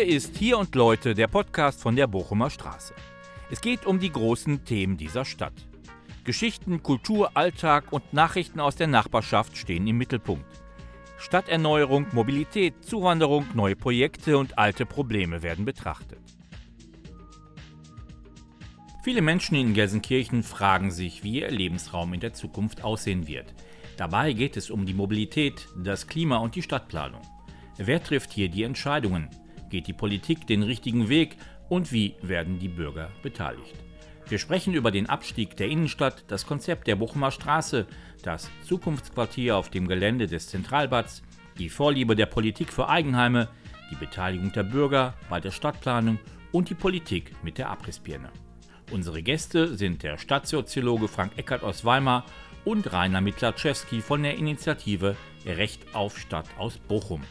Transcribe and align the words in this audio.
Hier 0.00 0.16
ist 0.16 0.38
Hier 0.38 0.56
und 0.56 0.74
Leute, 0.74 1.14
der 1.14 1.26
Podcast 1.26 1.82
von 1.82 1.94
der 1.94 2.06
Bochumer 2.06 2.48
Straße. 2.48 2.94
Es 3.50 3.60
geht 3.60 3.84
um 3.84 4.00
die 4.00 4.10
großen 4.10 4.64
Themen 4.64 4.96
dieser 4.96 5.26
Stadt. 5.26 5.52
Geschichten, 6.24 6.82
Kultur, 6.82 7.32
Alltag 7.34 7.92
und 7.92 8.14
Nachrichten 8.14 8.60
aus 8.60 8.76
der 8.76 8.86
Nachbarschaft 8.86 9.58
stehen 9.58 9.86
im 9.86 9.98
Mittelpunkt. 9.98 10.46
Stadterneuerung, 11.18 12.06
Mobilität, 12.12 12.82
Zuwanderung, 12.82 13.44
neue 13.52 13.76
Projekte 13.76 14.38
und 14.38 14.56
alte 14.56 14.86
Probleme 14.86 15.42
werden 15.42 15.66
betrachtet. 15.66 16.20
Viele 19.04 19.20
Menschen 19.20 19.54
in 19.54 19.74
Gelsenkirchen 19.74 20.44
fragen 20.44 20.90
sich, 20.90 21.24
wie 21.24 21.40
ihr 21.40 21.50
Lebensraum 21.50 22.14
in 22.14 22.20
der 22.20 22.32
Zukunft 22.32 22.82
aussehen 22.82 23.26
wird. 23.26 23.52
Dabei 23.98 24.32
geht 24.32 24.56
es 24.56 24.70
um 24.70 24.86
die 24.86 24.94
Mobilität, 24.94 25.68
das 25.76 26.06
Klima 26.06 26.38
und 26.38 26.54
die 26.54 26.62
Stadtplanung. 26.62 27.20
Wer 27.76 28.02
trifft 28.02 28.32
hier 28.32 28.48
die 28.48 28.62
Entscheidungen? 28.62 29.28
Geht 29.70 29.86
die 29.86 29.92
Politik 29.92 30.46
den 30.46 30.62
richtigen 30.62 31.08
Weg 31.08 31.36
und 31.68 31.92
wie 31.92 32.14
werden 32.22 32.58
die 32.58 32.68
Bürger 32.68 33.10
beteiligt? 33.22 33.74
Wir 34.28 34.38
sprechen 34.38 34.74
über 34.74 34.90
den 34.90 35.08
Abstieg 35.08 35.56
der 35.56 35.68
Innenstadt, 35.68 36.24
das 36.28 36.46
Konzept 36.46 36.86
der 36.86 36.96
Bochumer 36.96 37.30
Straße, 37.30 37.86
das 38.22 38.50
Zukunftsquartier 38.64 39.56
auf 39.56 39.70
dem 39.70 39.88
Gelände 39.88 40.26
des 40.26 40.48
Zentralbads, 40.48 41.22
die 41.58 41.68
Vorliebe 41.68 42.14
der 42.14 42.26
Politik 42.26 42.72
für 42.72 42.88
Eigenheime, 42.88 43.48
die 43.90 43.96
Beteiligung 43.96 44.52
der 44.52 44.62
Bürger 44.62 45.14
bei 45.28 45.40
der 45.40 45.50
Stadtplanung 45.50 46.18
und 46.52 46.70
die 46.70 46.74
Politik 46.74 47.32
mit 47.42 47.58
der 47.58 47.70
Abrissbirne. 47.70 48.30
Unsere 48.90 49.22
Gäste 49.22 49.76
sind 49.76 50.02
der 50.02 50.18
Stadtsoziologe 50.18 51.08
Frank 51.08 51.32
Eckert 51.36 51.62
aus 51.62 51.84
Weimar 51.84 52.24
und 52.64 52.92
Rainer 52.92 53.20
Mitlaczewski 53.20 54.00
von 54.00 54.22
der 54.22 54.36
Initiative 54.36 55.16
Recht 55.46 55.94
auf 55.94 56.18
Stadt 56.18 56.46
aus 56.58 56.78
Bochum. 56.78 57.22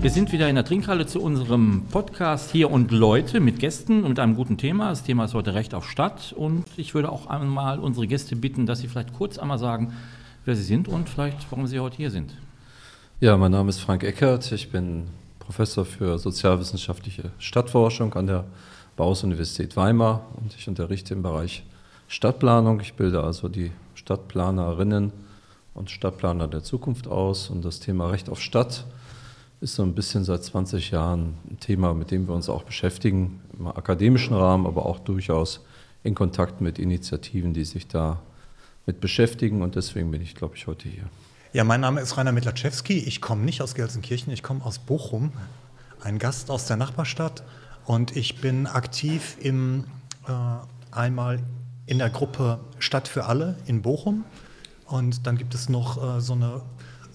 Wir 0.00 0.10
sind 0.10 0.30
wieder 0.30 0.48
in 0.48 0.54
der 0.54 0.64
Trinkhalle 0.64 1.06
zu 1.06 1.20
unserem 1.20 1.82
Podcast 1.90 2.52
hier 2.52 2.70
und 2.70 2.92
Leute 2.92 3.40
mit 3.40 3.58
Gästen 3.58 4.04
und 4.04 4.10
mit 4.10 4.20
einem 4.20 4.36
guten 4.36 4.56
Thema. 4.56 4.90
Das 4.90 5.02
Thema 5.02 5.24
ist 5.24 5.34
heute 5.34 5.54
Recht 5.54 5.74
auf 5.74 5.90
Stadt 5.90 6.32
und 6.36 6.64
ich 6.76 6.94
würde 6.94 7.10
auch 7.10 7.26
einmal 7.26 7.80
unsere 7.80 8.06
Gäste 8.06 8.36
bitten, 8.36 8.64
dass 8.64 8.78
sie 8.78 8.86
vielleicht 8.86 9.12
kurz 9.12 9.38
einmal 9.38 9.58
sagen, 9.58 9.92
wer 10.44 10.54
sie 10.54 10.62
sind 10.62 10.86
und 10.86 11.08
vielleicht, 11.08 11.50
warum 11.50 11.66
sie 11.66 11.80
heute 11.80 11.96
hier 11.96 12.12
sind. 12.12 12.32
Ja, 13.18 13.36
mein 13.36 13.50
Name 13.50 13.70
ist 13.70 13.80
Frank 13.80 14.04
Eckert. 14.04 14.52
Ich 14.52 14.70
bin 14.70 15.08
Professor 15.40 15.84
für 15.84 16.16
sozialwissenschaftliche 16.16 17.32
Stadtforschung 17.40 18.14
an 18.14 18.28
der 18.28 18.44
Bauhaus-Universität 18.94 19.76
Weimar 19.76 20.26
und 20.40 20.54
ich 20.54 20.68
unterrichte 20.68 21.14
im 21.14 21.22
Bereich 21.22 21.64
Stadtplanung. 22.06 22.78
Ich 22.78 22.94
bilde 22.94 23.24
also 23.24 23.48
die 23.48 23.72
Stadtplanerinnen 23.94 25.12
und 25.74 25.90
Stadtplaner 25.90 26.46
der 26.46 26.62
Zukunft 26.62 27.08
aus 27.08 27.50
und 27.50 27.64
das 27.64 27.80
Thema 27.80 28.10
Recht 28.10 28.30
auf 28.30 28.40
Stadt 28.40 28.84
ist 29.60 29.74
so 29.74 29.82
ein 29.82 29.94
bisschen 29.94 30.24
seit 30.24 30.42
20 30.44 30.90
Jahren 30.90 31.34
ein 31.50 31.58
Thema, 31.58 31.94
mit 31.94 32.10
dem 32.10 32.28
wir 32.28 32.34
uns 32.34 32.48
auch 32.48 32.62
beschäftigen, 32.62 33.40
im 33.58 33.66
akademischen 33.66 34.34
Rahmen, 34.34 34.66
aber 34.66 34.86
auch 34.86 35.00
durchaus 35.00 35.64
in 36.04 36.14
Kontakt 36.14 36.60
mit 36.60 36.78
Initiativen, 36.78 37.54
die 37.54 37.64
sich 37.64 37.88
da 37.88 38.20
mit 38.86 39.00
beschäftigen. 39.00 39.62
Und 39.62 39.74
deswegen 39.74 40.10
bin 40.10 40.22
ich, 40.22 40.34
glaube 40.34 40.56
ich, 40.56 40.66
heute 40.66 40.88
hier. 40.88 41.04
Ja, 41.52 41.64
mein 41.64 41.80
Name 41.80 42.00
ist 42.00 42.16
Rainer 42.16 42.32
Mitlaczewski. 42.32 42.98
Ich 42.98 43.20
komme 43.20 43.42
nicht 43.42 43.60
aus 43.60 43.74
Gelsenkirchen, 43.74 44.32
ich 44.32 44.42
komme 44.42 44.64
aus 44.64 44.78
Bochum, 44.78 45.32
ein 46.02 46.18
Gast 46.18 46.50
aus 46.50 46.66
der 46.66 46.76
Nachbarstadt. 46.76 47.42
Und 47.84 48.16
ich 48.16 48.40
bin 48.40 48.66
aktiv 48.66 49.36
im, 49.40 49.84
äh, 50.28 50.32
einmal 50.94 51.42
in 51.86 51.98
der 51.98 52.10
Gruppe 52.10 52.60
Stadt 52.78 53.08
für 53.08 53.24
alle 53.24 53.56
in 53.66 53.82
Bochum. 53.82 54.24
Und 54.86 55.26
dann 55.26 55.36
gibt 55.36 55.54
es 55.54 55.68
noch 55.68 56.16
äh, 56.16 56.20
so 56.20 56.34
eine 56.34 56.62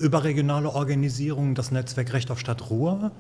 überregionale 0.04 0.70
Organisation, 0.70 1.56
das 1.56 1.72
Netzwerk 1.72 2.14
Recht 2.14 2.30
auf 2.30 2.40
Stadt 2.40 2.70
Ruhr. 2.70 3.12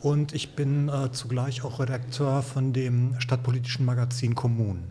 Und 0.00 0.34
ich 0.34 0.54
bin 0.54 0.88
äh, 0.88 1.12
zugleich 1.12 1.64
auch 1.64 1.80
Redakteur 1.80 2.42
von 2.42 2.72
dem 2.72 3.16
stadtpolitischen 3.18 3.84
Magazin 3.84 4.34
Kommunen. 4.34 4.84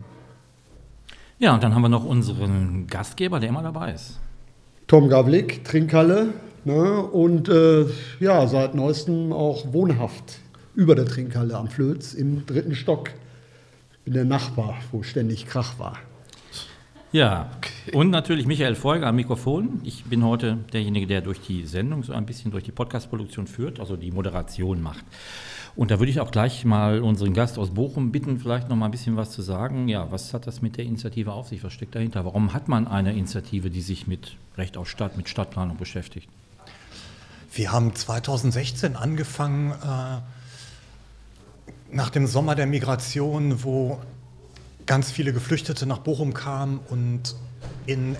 Ja, 1.38 1.54
und 1.54 1.62
dann 1.62 1.74
haben 1.74 1.82
wir 1.82 1.88
noch 1.88 2.04
unseren 2.04 2.86
Gastgeber, 2.86 3.40
der 3.40 3.48
immer 3.48 3.62
dabei 3.62 3.94
ist. 3.94 4.20
Tom 4.86 5.08
Gavlik, 5.08 5.64
Trinkhalle. 5.64 6.34
Ne, 6.64 7.00
und 7.02 7.48
äh, 7.48 7.86
ja, 8.18 8.46
seit 8.46 8.74
neuestem 8.74 9.32
auch 9.32 9.72
wohnhaft 9.72 10.40
über 10.74 10.94
der 10.94 11.06
Trinkhalle 11.06 11.56
am 11.56 11.68
Flöz 11.68 12.12
im 12.12 12.44
dritten 12.44 12.74
Stock. 12.74 13.10
Ich 13.92 13.98
bin 14.04 14.12
der 14.12 14.26
Nachbar, 14.26 14.76
wo 14.92 15.02
ständig 15.02 15.46
Krach 15.46 15.78
war. 15.78 15.96
Ja, 17.12 17.50
und 17.92 18.10
natürlich 18.10 18.46
Michael 18.46 18.76
Folger 18.76 19.08
am 19.08 19.16
Mikrofon. 19.16 19.80
Ich 19.82 20.04
bin 20.04 20.24
heute 20.24 20.58
derjenige, 20.72 21.08
der 21.08 21.20
durch 21.22 21.40
die 21.40 21.66
Sendung 21.66 22.04
so 22.04 22.12
ein 22.12 22.24
bisschen 22.24 22.52
durch 22.52 22.62
die 22.62 22.70
Podcast-Produktion 22.70 23.48
führt, 23.48 23.80
also 23.80 23.96
die 23.96 24.12
Moderation 24.12 24.80
macht. 24.80 25.04
Und 25.74 25.90
da 25.90 25.98
würde 25.98 26.10
ich 26.10 26.20
auch 26.20 26.30
gleich 26.30 26.64
mal 26.64 27.00
unseren 27.00 27.34
Gast 27.34 27.58
aus 27.58 27.70
Bochum 27.70 28.12
bitten, 28.12 28.38
vielleicht 28.38 28.68
noch 28.68 28.76
mal 28.76 28.84
ein 28.84 28.92
bisschen 28.92 29.16
was 29.16 29.32
zu 29.32 29.42
sagen. 29.42 29.88
Ja, 29.88 30.12
was 30.12 30.32
hat 30.32 30.46
das 30.46 30.62
mit 30.62 30.76
der 30.76 30.84
Initiative 30.84 31.32
auf 31.32 31.48
sich? 31.48 31.64
Was 31.64 31.72
steckt 31.72 31.96
dahinter? 31.96 32.24
Warum 32.24 32.52
hat 32.52 32.68
man 32.68 32.86
eine 32.86 33.12
Initiative, 33.12 33.70
die 33.70 33.80
sich 33.80 34.06
mit 34.06 34.36
Recht 34.56 34.76
auf 34.76 34.88
Stadt, 34.88 35.16
mit 35.16 35.28
Stadtplanung 35.28 35.78
beschäftigt? 35.78 36.28
Wir 37.52 37.72
haben 37.72 37.92
2016 37.92 38.94
angefangen, 38.94 39.72
äh, 39.72 40.20
nach 41.92 42.10
dem 42.10 42.28
Sommer 42.28 42.54
der 42.54 42.66
Migration, 42.66 43.64
wo 43.64 43.98
ganz 44.90 45.12
viele 45.12 45.32
Geflüchtete 45.32 45.86
nach 45.86 45.98
Bochum 45.98 46.34
kamen 46.34 46.80
und 46.88 47.36
in 47.86 48.16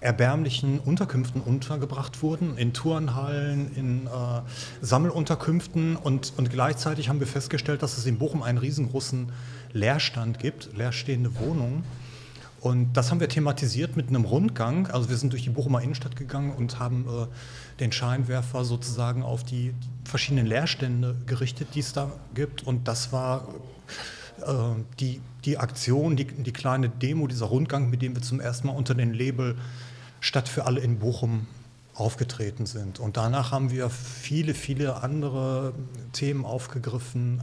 erbärmlichen 0.00 0.78
Unterkünften 0.78 1.40
untergebracht 1.40 2.22
wurden, 2.22 2.56
in 2.56 2.72
Turnhallen, 2.72 3.74
in 3.74 4.06
äh, 4.06 4.10
Sammelunterkünften 4.82 5.96
und, 5.96 6.32
und 6.36 6.48
gleichzeitig 6.48 7.08
haben 7.08 7.18
wir 7.18 7.26
festgestellt, 7.26 7.82
dass 7.82 7.98
es 7.98 8.06
in 8.06 8.18
Bochum 8.18 8.44
einen 8.44 8.58
riesengroßen 8.58 9.32
Leerstand 9.72 10.38
gibt, 10.38 10.70
leerstehende 10.76 11.36
Wohnungen. 11.40 11.82
Und 12.60 12.92
das 12.92 13.10
haben 13.10 13.18
wir 13.18 13.28
thematisiert 13.28 13.96
mit 13.96 14.10
einem 14.10 14.26
Rundgang. 14.26 14.86
Also 14.92 15.08
wir 15.08 15.16
sind 15.16 15.32
durch 15.32 15.42
die 15.42 15.50
Bochumer 15.50 15.82
Innenstadt 15.82 16.14
gegangen 16.14 16.52
und 16.52 16.78
haben 16.78 17.04
äh, 17.08 17.80
den 17.80 17.90
Scheinwerfer 17.90 18.64
sozusagen 18.64 19.24
auf 19.24 19.42
die, 19.42 19.74
verschiedenen 20.04 20.46
Leerstände 20.46 21.16
gerichtet, 21.26 21.70
die 21.74 21.80
es 21.80 21.92
da 21.92 22.12
gibt. 22.32 22.62
Und 22.62 22.86
das 22.86 23.12
war 23.12 23.48
äh, 24.40 24.52
die, 25.00 25.20
die 25.44 25.58
Aktion, 25.58 26.16
die, 26.16 26.24
die 26.24 26.52
kleine 26.52 26.88
Demo, 26.88 27.26
dieser 27.26 27.46
Rundgang, 27.46 27.90
mit 27.90 28.02
dem 28.02 28.14
wir 28.14 28.22
zum 28.22 28.40
ersten 28.40 28.68
Mal 28.68 28.74
unter 28.74 28.94
den 28.94 29.12
Label 29.12 29.56
Stadt 30.20 30.48
für 30.48 30.64
alle 30.64 30.80
in 30.80 30.98
Bochum 30.98 31.46
aufgetreten 31.94 32.66
sind. 32.66 32.98
Und 32.98 33.16
danach 33.16 33.52
haben 33.52 33.70
wir 33.70 33.90
viele, 33.90 34.54
viele 34.54 35.02
andere 35.02 35.74
Themen 36.12 36.44
aufgegriffen. 36.44 37.42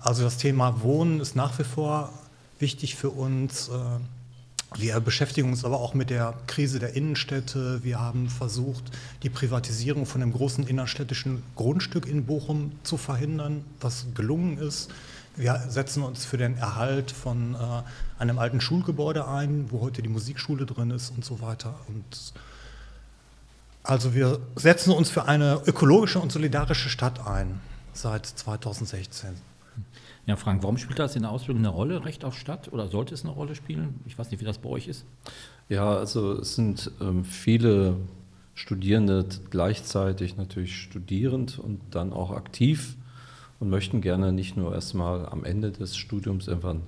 Also 0.00 0.22
das 0.22 0.38
Thema 0.38 0.82
Wohnen 0.82 1.20
ist 1.20 1.36
nach 1.36 1.58
wie 1.58 1.64
vor 1.64 2.12
wichtig 2.58 2.94
für 2.94 3.10
uns. 3.10 3.68
Äh, 3.68 3.72
wir 4.78 5.00
beschäftigen 5.00 5.50
uns 5.50 5.64
aber 5.64 5.80
auch 5.80 5.92
mit 5.92 6.08
der 6.08 6.34
Krise 6.46 6.78
der 6.78 6.94
Innenstädte. 6.94 7.84
Wir 7.84 8.00
haben 8.00 8.30
versucht, 8.30 8.84
die 9.22 9.28
Privatisierung 9.28 10.06
von 10.06 10.22
einem 10.22 10.32
großen 10.32 10.66
innerstädtischen 10.66 11.42
Grundstück 11.56 12.06
in 12.06 12.24
Bochum 12.24 12.72
zu 12.82 12.96
verhindern, 12.96 13.64
was 13.80 14.06
gelungen 14.14 14.56
ist. 14.58 14.90
Wir 15.36 15.58
setzen 15.68 16.02
uns 16.02 16.24
für 16.24 16.36
den 16.36 16.56
Erhalt 16.56 17.10
von 17.10 17.54
äh, 17.54 17.58
einem 18.18 18.38
alten 18.38 18.60
Schulgebäude 18.60 19.26
ein, 19.26 19.70
wo 19.70 19.80
heute 19.80 20.02
die 20.02 20.08
Musikschule 20.08 20.66
drin 20.66 20.90
ist 20.90 21.10
und 21.10 21.24
so 21.24 21.40
weiter. 21.40 21.74
Und 21.88 22.34
also 23.82 24.14
wir 24.14 24.40
setzen 24.56 24.92
uns 24.92 25.10
für 25.10 25.24
eine 25.24 25.62
ökologische 25.66 26.20
und 26.20 26.30
solidarische 26.30 26.88
Stadt 26.88 27.26
ein 27.26 27.60
seit 27.94 28.26
2016. 28.26 29.30
Ja, 30.26 30.36
Frank, 30.36 30.62
warum 30.62 30.76
spielt 30.76 30.98
das 30.98 31.16
in 31.16 31.22
der 31.22 31.30
Ausbildung 31.30 31.64
eine 31.64 31.74
Rolle, 31.74 32.04
Recht 32.04 32.24
auf 32.24 32.38
Stadt? 32.38 32.72
Oder 32.72 32.88
sollte 32.88 33.14
es 33.14 33.24
eine 33.24 33.32
Rolle 33.32 33.54
spielen? 33.54 34.00
Ich 34.06 34.18
weiß 34.18 34.30
nicht, 34.30 34.40
wie 34.40 34.44
das 34.44 34.58
bei 34.58 34.68
euch 34.68 34.86
ist. 34.86 35.04
Ja, 35.68 35.96
also 35.96 36.34
es 36.34 36.54
sind 36.54 36.90
ähm, 37.00 37.24
viele 37.24 37.96
Studierende 38.54 39.26
gleichzeitig 39.50 40.36
natürlich 40.36 40.80
studierend 40.80 41.58
und 41.58 41.80
dann 41.90 42.12
auch 42.12 42.30
aktiv 42.30 42.96
und 43.62 43.70
möchten 43.70 44.00
gerne 44.00 44.32
nicht 44.32 44.56
nur 44.56 44.74
erstmal 44.74 45.24
am 45.26 45.44
Ende 45.44 45.70
des 45.70 45.96
Studiums 45.96 46.48
irgendwann 46.48 46.82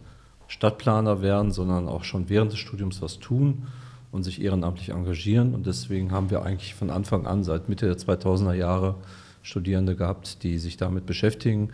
Stadtplaner 0.49 1.23
werden, 1.23 1.53
sondern 1.53 1.87
auch 1.87 2.03
schon 2.03 2.29
während 2.29 2.51
des 2.51 2.59
Studiums 2.59 3.01
was 3.01 3.21
tun 3.21 3.69
und 4.11 4.25
sich 4.25 4.43
ehrenamtlich 4.43 4.89
engagieren. 4.89 5.55
Und 5.55 5.67
deswegen 5.67 6.11
haben 6.11 6.31
wir 6.31 6.43
eigentlich 6.43 6.75
von 6.75 6.91
Anfang 6.91 7.29
an, 7.29 7.45
seit 7.45 7.69
Mitte 7.69 7.87
der 7.87 7.97
2000er 7.97 8.55
Jahre, 8.55 8.97
Studierende 9.43 9.95
gehabt, 9.95 10.43
die 10.43 10.59
sich 10.59 10.77
damit 10.77 11.07
beschäftigen. 11.07 11.69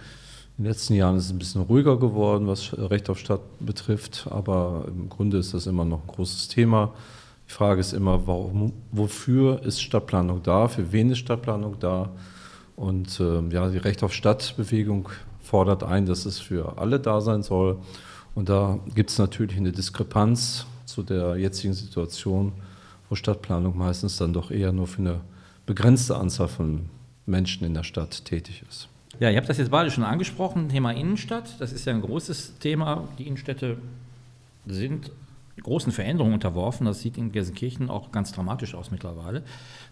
In 0.58 0.64
den 0.64 0.66
letzten 0.66 0.92
Jahren 0.92 1.16
ist 1.16 1.24
es 1.24 1.30
ein 1.30 1.38
bisschen 1.38 1.62
ruhiger 1.62 1.98
geworden, 1.98 2.46
was 2.46 2.76
Recht 2.76 3.08
auf 3.08 3.18
Stadt 3.18 3.40
betrifft, 3.58 4.26
aber 4.28 4.84
im 4.86 5.08
Grunde 5.08 5.38
ist 5.38 5.54
das 5.54 5.66
immer 5.66 5.86
noch 5.86 6.02
ein 6.02 6.08
großes 6.08 6.48
Thema. 6.48 6.92
Die 7.48 7.52
Frage 7.52 7.80
ist 7.80 7.94
immer, 7.94 8.26
warum, 8.26 8.74
wofür 8.92 9.62
ist 9.62 9.80
Stadtplanung 9.80 10.42
da, 10.42 10.68
für 10.68 10.92
wen 10.92 11.10
ist 11.10 11.20
Stadtplanung 11.20 11.76
da? 11.80 12.10
Und 12.80 13.20
äh, 13.20 13.42
ja, 13.50 13.68
die 13.68 13.76
Recht 13.76 14.02
auf 14.02 14.14
Stadtbewegung 14.14 15.10
fordert 15.42 15.82
ein, 15.82 16.06
dass 16.06 16.24
es 16.24 16.38
für 16.38 16.78
alle 16.78 16.98
da 16.98 17.20
sein 17.20 17.42
soll. 17.42 17.76
Und 18.34 18.48
da 18.48 18.78
gibt 18.94 19.10
es 19.10 19.18
natürlich 19.18 19.58
eine 19.58 19.70
Diskrepanz 19.70 20.64
zu 20.86 21.02
der 21.02 21.36
jetzigen 21.36 21.74
Situation, 21.74 22.52
wo 23.10 23.16
Stadtplanung 23.16 23.76
meistens 23.76 24.16
dann 24.16 24.32
doch 24.32 24.50
eher 24.50 24.72
nur 24.72 24.86
für 24.86 25.00
eine 25.00 25.20
begrenzte 25.66 26.16
Anzahl 26.16 26.48
von 26.48 26.88
Menschen 27.26 27.66
in 27.66 27.74
der 27.74 27.82
Stadt 27.82 28.24
tätig 28.24 28.64
ist. 28.66 28.88
Ja, 29.18 29.28
ihr 29.28 29.36
habt 29.36 29.50
das 29.50 29.58
jetzt 29.58 29.70
beide 29.70 29.90
schon 29.90 30.04
angesprochen, 30.04 30.70
Thema 30.70 30.92
Innenstadt. 30.92 31.60
Das 31.60 31.72
ist 31.72 31.84
ja 31.84 31.92
ein 31.92 32.00
großes 32.00 32.54
Thema. 32.60 33.08
Die 33.18 33.26
Innenstädte 33.26 33.76
sind 34.66 35.10
großen 35.62 35.92
Veränderungen 35.92 36.34
unterworfen. 36.34 36.86
Das 36.86 37.00
sieht 37.00 37.18
in 37.18 37.32
Gelsenkirchen 37.32 37.90
auch 37.90 38.12
ganz 38.12 38.32
dramatisch 38.32 38.74
aus 38.74 38.90
mittlerweile. 38.90 39.42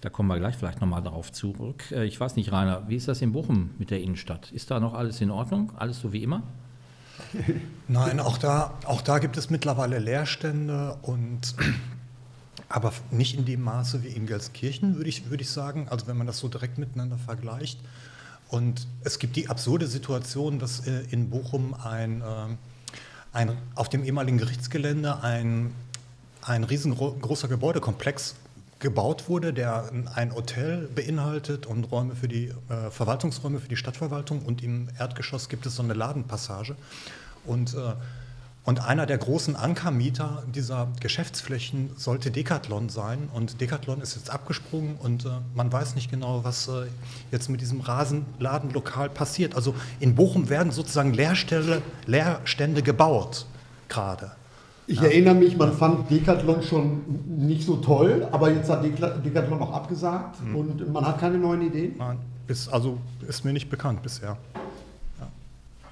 Da 0.00 0.10
kommen 0.10 0.28
wir 0.28 0.38
gleich 0.38 0.56
vielleicht 0.56 0.81
nochmal 0.81 1.02
darauf 1.02 1.32
zurück. 1.32 1.84
Äh, 1.90 2.05
ich 2.05 2.19
weiß 2.19 2.37
nicht, 2.37 2.52
Rainer, 2.52 2.88
wie 2.88 2.96
ist 2.96 3.08
das 3.08 3.22
in 3.22 3.32
Bochum 3.32 3.70
mit 3.78 3.90
der 3.90 4.00
Innenstadt? 4.00 4.50
Ist 4.52 4.70
da 4.70 4.81
noch 4.81 4.94
alles 4.94 5.20
in 5.20 5.31
Ordnung? 5.31 5.72
Alles 5.76 6.00
so 6.00 6.12
wie 6.12 6.22
immer? 6.22 6.43
Nein, 7.88 8.20
auch 8.20 8.38
da, 8.38 8.75
auch 8.84 9.02
da 9.02 9.19
gibt 9.19 9.37
es 9.37 9.50
mittlerweile 9.50 9.99
Leerstände 9.99 10.96
und 11.02 11.55
aber 12.69 12.93
nicht 13.10 13.37
in 13.37 13.44
dem 13.44 13.62
Maße 13.62 14.02
wie 14.02 14.08
in 14.08 14.26
Gelsenkirchen, 14.26 14.96
würde 14.96 15.08
ich, 15.08 15.31
würde 15.31 15.43
ich 15.43 15.50
sagen. 15.50 15.88
Also 15.88 16.06
wenn 16.06 16.16
man 16.16 16.26
das 16.26 16.38
so 16.38 16.49
direkt 16.49 16.78
miteinander 16.78 17.19
vergleicht. 17.19 17.81
Und 18.49 18.87
es 19.05 19.19
gibt 19.19 19.37
die 19.37 19.49
absurde 19.49 19.87
Situation, 19.87 20.58
dass 20.58 20.87
äh, 20.87 21.02
in 21.10 21.28
Bochum 21.31 21.75
ein, 21.75 22.22
ähm, 22.26 22.58
ein, 23.38 23.56
auf 23.76 23.88
dem 23.88 24.05
ehemaligen 24.05 24.38
Gerichtsgelände 24.38 25.23
ein, 25.23 25.73
ein 26.43 26.64
riesengroßer 26.64 27.46
Gebäudekomplex 27.46 28.35
gebaut 28.81 29.29
wurde, 29.29 29.52
der 29.52 29.90
ein 30.14 30.35
Hotel 30.35 30.88
beinhaltet 30.94 31.67
und 31.67 31.85
Räume 31.85 32.17
für 32.17 32.29
die 32.29 32.52
äh, 32.69 32.90
Verwaltungsräume 32.90 33.61
für 33.61 33.69
die 33.69 33.76
Stadtverwaltung 33.76 34.43
und 34.43 34.62
im 34.62 34.88
Erdgeschoss 34.99 35.49
gibt 35.49 35.67
es 35.67 35.76
so 35.76 35.82
eine 35.82 35.94
Ladenpassage. 35.94 36.76
Und 37.44 37.75
äh, 37.75 37.94
und 38.69 38.87
einer 38.87 39.06
der 39.06 39.17
großen 39.17 39.56
Ankermieter 39.56 40.43
dieser 40.55 40.88
Geschäftsflächen 41.00 41.88
sollte 41.97 42.31
Decathlon 42.31 42.91
sein. 42.91 43.31
Und 43.32 43.62
Decathlon 43.62 44.03
ist 44.03 44.15
jetzt 44.15 44.29
abgesprungen 44.29 44.97
und 45.03 45.25
äh, 45.25 45.31
man 45.55 45.73
weiß 45.73 45.94
nicht 45.94 46.11
genau, 46.11 46.44
was 46.44 46.69
äh, 46.69 46.82
jetzt 47.32 47.49
mit 47.49 47.62
diesem 47.62 47.81
Rasenladenlokal 47.81 49.09
passiert. 49.09 49.55
Also 49.55 49.75
in 50.00 50.15
Bochum 50.15 50.50
werden 50.50 50.70
sozusagen 50.70 51.15
Leerstelle, 51.15 51.81
Leerstände 52.05 52.82
gebaut 52.82 53.47
gerade. 53.88 54.32
Ich 54.87 55.00
ja. 55.00 55.05
erinnere 55.05 55.37
mich, 55.37 55.56
man 55.56 55.73
fand 55.73 56.11
Decathlon 56.11 56.62
schon 56.62 57.00
nicht 57.26 57.65
so 57.65 57.76
toll, 57.76 58.29
aber 58.32 58.53
jetzt 58.53 58.69
hat 58.69 58.85
Decathlon 58.85 59.62
auch 59.62 59.73
abgesagt 59.73 60.44
mhm. 60.44 60.55
und 60.55 60.93
man 60.93 61.06
hat 61.06 61.19
keine 61.19 61.38
neuen 61.38 61.62
Ideen. 61.62 61.94
Nein, 61.97 62.19
ist, 62.47 62.69
also 62.69 62.99
ist 63.26 63.47
mir 63.47 63.55
nicht 63.55 63.70
bekannt 63.70 64.03
bisher. 64.03 64.37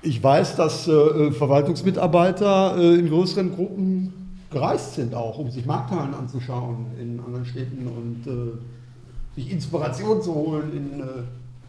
Ich 0.03 0.23
weiß, 0.23 0.57
dass 0.57 0.87
äh, 0.87 1.31
Verwaltungsmitarbeiter 1.33 2.77
äh, 2.79 2.99
in 2.99 3.09
größeren 3.09 3.55
Gruppen 3.55 4.13
gereist 4.51 4.95
sind, 4.95 5.15
auch 5.15 5.39
um 5.39 5.51
sich 5.51 5.67
Markthallen 5.67 6.15
anzuschauen 6.15 6.87
in 7.01 7.21
anderen 7.21 7.45
Städten 7.45 7.87
und 7.87 8.27
äh, 8.27 9.41
sich 9.41 9.51
Inspiration 9.51 10.23
zu 10.23 10.35
holen 10.35 10.73
in 10.73 11.01
äh, 11.01 11.05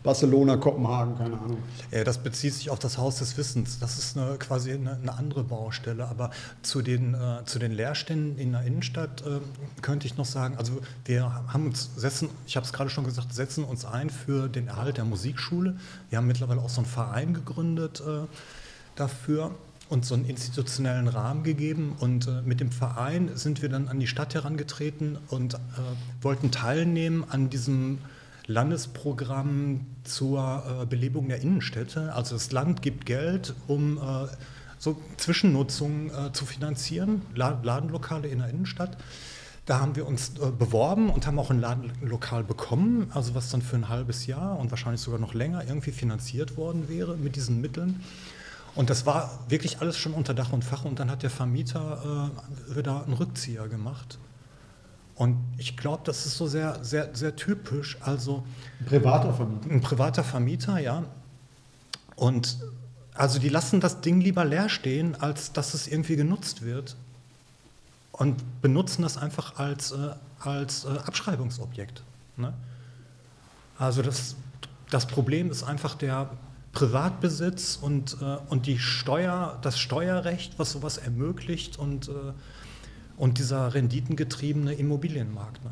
Barcelona, 0.07 0.55
Kopenhagen, 0.55 1.17
keine 1.17 1.37
Ahnung. 1.37 1.57
Ja, 1.91 2.05
das 2.05 2.19
bezieht 2.19 2.53
sich 2.53 2.69
auf 2.69 2.79
das 2.79 2.97
Haus 2.97 3.17
des 3.17 3.37
Wissens. 3.37 3.77
Das 3.79 3.97
ist 3.97 4.17
eine, 4.17 4.37
quasi 4.37 4.71
eine, 4.71 4.93
eine, 4.93 5.13
andere 5.13 5.43
Baustelle. 5.43 6.07
Aber 6.07 6.31
zu 6.61 6.81
den, 6.81 7.13
äh, 7.13 7.43
zu 7.43 7.59
den 7.59 7.73
Leerständen 7.73 8.37
in 8.37 8.53
der 8.53 8.61
Innenstadt 8.61 9.23
äh, 9.27 9.41
könnte 9.81 10.07
ich 10.07 10.15
noch 10.15 10.23
sagen, 10.23 10.55
also 10.57 10.79
wir 11.03 11.29
haben 11.51 11.65
uns 11.65 11.89
setzen, 11.97 12.29
ich 12.45 12.55
habe 12.55 12.65
es 12.65 12.71
gerade 12.71 12.89
schon 12.89 13.03
gesagt, 13.03 13.33
setzen 13.33 13.65
uns 13.65 13.83
ein 13.83 14.09
für 14.09 14.47
den 14.47 14.69
Erhalt 14.69 14.95
der 14.95 15.03
Musikschule. 15.03 15.75
Wir 16.09 16.19
haben 16.19 16.27
mittlerweile 16.27 16.61
auch 16.61 16.69
so 16.69 16.79
einen 16.79 16.89
Verein 16.89 17.33
gegründet 17.33 17.99
äh, 17.99 18.27
dafür 18.95 19.51
und 19.89 20.05
so 20.05 20.15
einen 20.15 20.23
institutionellen 20.23 21.09
Rahmen 21.09 21.43
gegeben. 21.43 21.97
Und 21.99 22.29
äh, 22.29 22.41
mit 22.45 22.61
dem 22.61 22.71
Verein 22.71 23.31
sind 23.35 23.61
wir 23.61 23.67
dann 23.67 23.89
an 23.89 23.99
die 23.99 24.07
Stadt 24.07 24.35
herangetreten 24.35 25.17
und 25.27 25.55
äh, 25.55 25.57
wollten 26.21 26.49
teilnehmen 26.49 27.25
an 27.29 27.49
diesem 27.49 27.97
Landesprogramm 28.47 29.85
zur 30.03 30.81
äh, 30.81 30.85
Belebung 30.85 31.27
der 31.27 31.41
Innenstädte. 31.41 32.13
Also 32.13 32.35
das 32.35 32.51
Land 32.51 32.81
gibt 32.81 33.05
Geld, 33.05 33.53
um 33.67 33.97
äh, 33.97 34.27
so 34.79 34.99
Zwischennutzung 35.17 36.09
äh, 36.09 36.31
zu 36.31 36.45
finanzieren, 36.45 37.21
Ladenlokale 37.35 38.27
in 38.27 38.39
der 38.39 38.49
Innenstadt. 38.49 38.97
Da 39.65 39.81
haben 39.81 39.97
wir 39.97 40.07
uns 40.07 40.31
äh, 40.39 40.49
beworben 40.49 41.09
und 41.09 41.27
haben 41.27 41.37
auch 41.39 41.51
ein 41.51 41.59
Ladenlokal 41.59 42.43
bekommen, 42.43 43.11
also 43.13 43.35
was 43.35 43.49
dann 43.49 43.61
für 43.61 43.75
ein 43.75 43.89
halbes 43.89 44.25
Jahr 44.25 44.57
und 44.57 44.71
wahrscheinlich 44.71 45.01
sogar 45.01 45.19
noch 45.19 45.33
länger 45.33 45.65
irgendwie 45.67 45.91
finanziert 45.91 46.55
worden 46.55 46.87
wäre 46.87 47.17
mit 47.17 47.35
diesen 47.35 47.59
Mitteln. 47.59 48.01
Und 48.75 48.89
das 48.89 49.05
war 49.05 49.39
wirklich 49.49 49.81
alles 49.81 49.97
schon 49.97 50.13
unter 50.13 50.33
Dach 50.33 50.53
und 50.53 50.63
Fach 50.63 50.85
und 50.85 50.99
dann 50.99 51.11
hat 51.11 51.21
der 51.21 51.31
Vermieter 51.31 52.31
äh, 52.69 52.77
wieder 52.77 53.03
einen 53.03 53.13
Rückzieher 53.13 53.67
gemacht. 53.67 54.19
Und 55.17 55.37
ich 55.57 55.75
glaube, 55.75 56.03
das 56.05 56.27
ist 56.27 56.37
so 56.37 56.45
sehr, 56.45 56.83
sehr, 56.83 57.15
sehr 57.15 57.35
typisch. 57.35 57.97
Also 58.01 58.43
ein 58.79 58.85
privater 58.85 59.33
Vermieter. 59.33 59.71
Ein 59.71 59.81
privater 59.81 60.23
Vermieter, 60.23 60.79
ja. 60.79 61.03
Und 62.15 62.59
also 63.15 63.39
die 63.39 63.49
lassen 63.49 63.79
das 63.79 64.01
Ding 64.01 64.21
lieber 64.21 64.45
leer 64.45 64.69
stehen, 64.69 65.15
als 65.19 65.51
dass 65.53 65.73
es 65.73 65.87
irgendwie 65.87 66.15
genutzt 66.15 66.61
wird. 66.61 66.95
Und 68.11 68.61
benutzen 68.61 69.01
das 69.01 69.17
einfach 69.17 69.57
als, 69.57 69.91
äh, 69.91 70.11
als 70.39 70.85
äh, 70.85 70.89
Abschreibungsobjekt. 70.89 72.03
Ne? 72.35 72.53
Also 73.79 74.03
das, 74.03 74.35
das 74.91 75.07
Problem 75.07 75.49
ist 75.49 75.63
einfach 75.63 75.95
der 75.95 76.29
Privatbesitz 76.73 77.79
und, 77.81 78.17
äh, 78.21 78.37
und 78.49 78.67
die 78.67 78.77
Steuer, 78.77 79.57
das 79.63 79.79
Steuerrecht, 79.79 80.59
was 80.59 80.71
sowas 80.71 80.99
ermöglicht 80.99 81.77
und 81.77 82.07
äh, 82.07 82.11
und 83.17 83.39
dieser 83.39 83.73
renditengetriebene 83.73 84.73
Immobilienmarkt. 84.73 85.63
Ne? 85.63 85.71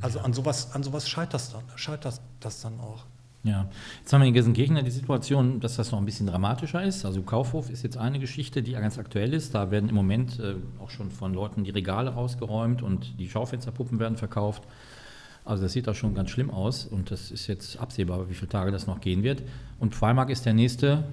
Also 0.00 0.20
an 0.20 0.32
sowas, 0.32 0.72
an 0.72 0.82
sowas 0.82 1.08
scheitert, 1.08 1.52
dann, 1.52 1.64
scheitert 1.76 2.20
das 2.40 2.60
dann 2.60 2.78
auch. 2.80 3.04
Ja, 3.42 3.68
jetzt 4.00 4.12
haben 4.12 4.22
wir 4.22 4.28
in 4.28 4.34
Gelsenkirchen 4.34 4.84
die 4.84 4.90
Situation, 4.90 5.60
dass 5.60 5.76
das 5.76 5.92
noch 5.92 5.98
ein 5.98 6.04
bisschen 6.04 6.26
dramatischer 6.26 6.82
ist. 6.82 7.04
Also 7.04 7.22
Kaufhof 7.22 7.70
ist 7.70 7.84
jetzt 7.84 7.96
eine 7.96 8.18
Geschichte, 8.18 8.62
die 8.62 8.72
ganz 8.72 8.98
aktuell 8.98 9.32
ist. 9.34 9.54
Da 9.54 9.70
werden 9.70 9.88
im 9.88 9.94
Moment 9.94 10.40
äh, 10.40 10.54
auch 10.80 10.90
schon 10.90 11.10
von 11.10 11.32
Leuten 11.32 11.62
die 11.62 11.70
Regale 11.70 12.10
rausgeräumt 12.10 12.82
und 12.82 13.18
die 13.20 13.28
Schaufensterpuppen 13.28 14.00
werden 14.00 14.16
verkauft. 14.16 14.64
Also 15.44 15.62
das 15.62 15.72
sieht 15.72 15.86
da 15.86 15.94
schon 15.94 16.14
ganz 16.14 16.30
schlimm 16.30 16.50
aus 16.50 16.86
und 16.86 17.12
das 17.12 17.30
ist 17.30 17.46
jetzt 17.46 17.78
absehbar, 17.78 18.28
wie 18.28 18.34
viele 18.34 18.48
Tage 18.48 18.72
das 18.72 18.88
noch 18.88 19.00
gehen 19.00 19.22
wird. 19.22 19.44
Und 19.78 19.94
Pfeimark 19.94 20.30
ist 20.30 20.44
der 20.44 20.54
nächste 20.54 21.04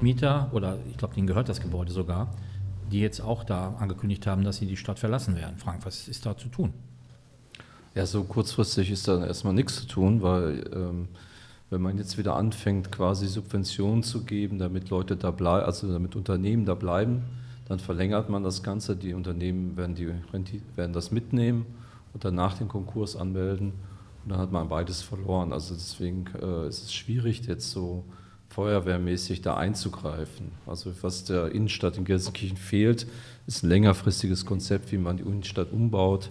Mieter, 0.00 0.48
oder 0.52 0.78
ich 0.90 0.96
glaube, 0.96 1.14
denen 1.14 1.26
gehört 1.26 1.50
das 1.50 1.60
Gebäude 1.60 1.92
sogar 1.92 2.32
die 2.90 3.00
jetzt 3.00 3.20
auch 3.20 3.44
da 3.44 3.74
angekündigt 3.78 4.26
haben, 4.26 4.44
dass 4.44 4.58
sie 4.58 4.66
die 4.66 4.76
Stadt 4.76 4.98
verlassen 4.98 5.36
werden. 5.36 5.56
Frank, 5.56 5.84
was 5.84 6.08
ist 6.08 6.26
da 6.26 6.36
zu 6.36 6.48
tun? 6.48 6.72
Ja, 7.94 8.06
so 8.06 8.24
kurzfristig 8.24 8.90
ist 8.90 9.08
da 9.08 9.24
erstmal 9.24 9.54
nichts 9.54 9.76
zu 9.76 9.86
tun, 9.86 10.22
weil 10.22 10.70
ähm, 10.74 11.08
wenn 11.70 11.80
man 11.80 11.98
jetzt 11.98 12.18
wieder 12.18 12.36
anfängt, 12.36 12.92
quasi 12.92 13.26
Subventionen 13.26 14.02
zu 14.02 14.24
geben, 14.24 14.58
damit 14.58 14.90
Leute 14.90 15.16
da 15.16 15.30
bleiben, 15.30 15.66
also 15.66 15.90
damit 15.90 16.14
Unternehmen 16.14 16.64
da 16.64 16.74
bleiben, 16.74 17.22
dann 17.68 17.78
verlängert 17.78 18.28
man 18.28 18.44
das 18.44 18.62
Ganze. 18.62 18.96
Die 18.96 19.14
Unternehmen 19.14 19.76
werden, 19.76 19.94
die 19.94 20.12
werden 20.76 20.92
das 20.92 21.10
mitnehmen 21.10 21.66
und 22.12 22.24
danach 22.24 22.56
den 22.56 22.68
Konkurs 22.68 23.16
anmelden. 23.16 23.72
Und 24.22 24.30
dann 24.30 24.38
hat 24.38 24.52
man 24.52 24.68
beides 24.68 25.02
verloren. 25.02 25.52
Also 25.52 25.74
deswegen 25.74 26.26
äh, 26.40 26.68
ist 26.68 26.84
es 26.84 26.94
schwierig, 26.94 27.46
jetzt 27.46 27.70
so 27.70 28.04
feuerwehrmäßig 28.50 29.42
da 29.42 29.56
einzugreifen. 29.56 30.52
Also 30.66 30.92
was 31.02 31.24
der 31.24 31.52
Innenstadt 31.52 31.96
in 31.98 32.04
Gelsenkirchen 32.04 32.56
fehlt, 32.56 33.06
ist 33.46 33.62
ein 33.62 33.68
längerfristiges 33.68 34.46
Konzept, 34.46 34.92
wie 34.92 34.98
man 34.98 35.18
die 35.18 35.24
Innenstadt 35.24 35.72
umbaut. 35.72 36.30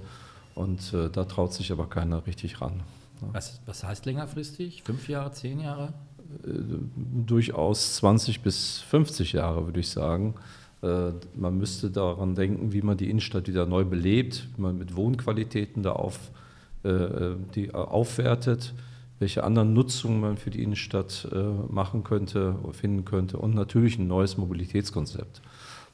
Und 0.56 0.94
äh, 0.94 1.10
da 1.10 1.26
traut 1.26 1.54
sich 1.54 1.72
aber 1.72 1.88
keiner 1.88 2.26
richtig 2.26 2.62
ran. 2.62 2.78
Ne? 3.22 3.30
Was, 3.34 3.60
was 3.66 3.84
heißt 3.84 4.06
längerfristig? 4.06 4.84
Fünf 4.84 5.08
Jahre, 5.10 5.32
zehn 5.32 5.60
Jahre? 5.60 5.94
Äh, 6.46 6.50
durchaus 7.26 7.96
20 7.98 8.42
bis 8.42 8.80
50 8.82 9.34
Jahre, 9.34 9.66
würde 9.66 9.80
ich 9.80 9.90
sagen. 9.90 10.36
Äh, 10.82 11.12
man 11.36 11.58
müsste 11.58 11.90
daran 11.90 12.36
denken, 12.36 12.74
wie 12.74 12.82
man 12.82 12.98
die 12.98 13.10
Innenstadt 13.10 13.48
wieder 13.48 13.66
neu 13.66 13.84
belebt, 13.84 14.48
wie 14.56 14.62
man 14.62 14.78
mit 14.78 14.96
Wohnqualitäten 14.96 15.84
da 15.84 15.92
auf, 15.92 16.32
äh, 16.84 17.36
die 17.54 17.74
aufwertet 17.74 18.74
welche 19.20 19.44
anderen 19.44 19.74
Nutzungen 19.74 20.20
man 20.20 20.38
für 20.38 20.50
die 20.50 20.62
Innenstadt 20.62 21.28
äh, 21.32 21.38
machen 21.72 22.04
könnte, 22.04 22.58
finden 22.74 23.06
könnte 23.06 23.38
und 23.38 23.56
natürlich 23.56 23.98
ein 23.98 24.08
neues 24.08 24.36
Mobilitätskonzept. 24.38 25.42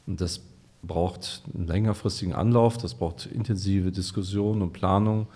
Und 0.08 0.22
das 0.22 0.42
braucht 0.82 1.44
einen 1.54 1.68
längerfristigen 1.68 2.34
Anlauf, 2.34 2.78
das 2.78 2.96
braucht 2.96 3.28
intensive 3.28 3.92
Diskussionen 3.92 4.64
und 4.64 4.74
Planung. 4.74 5.28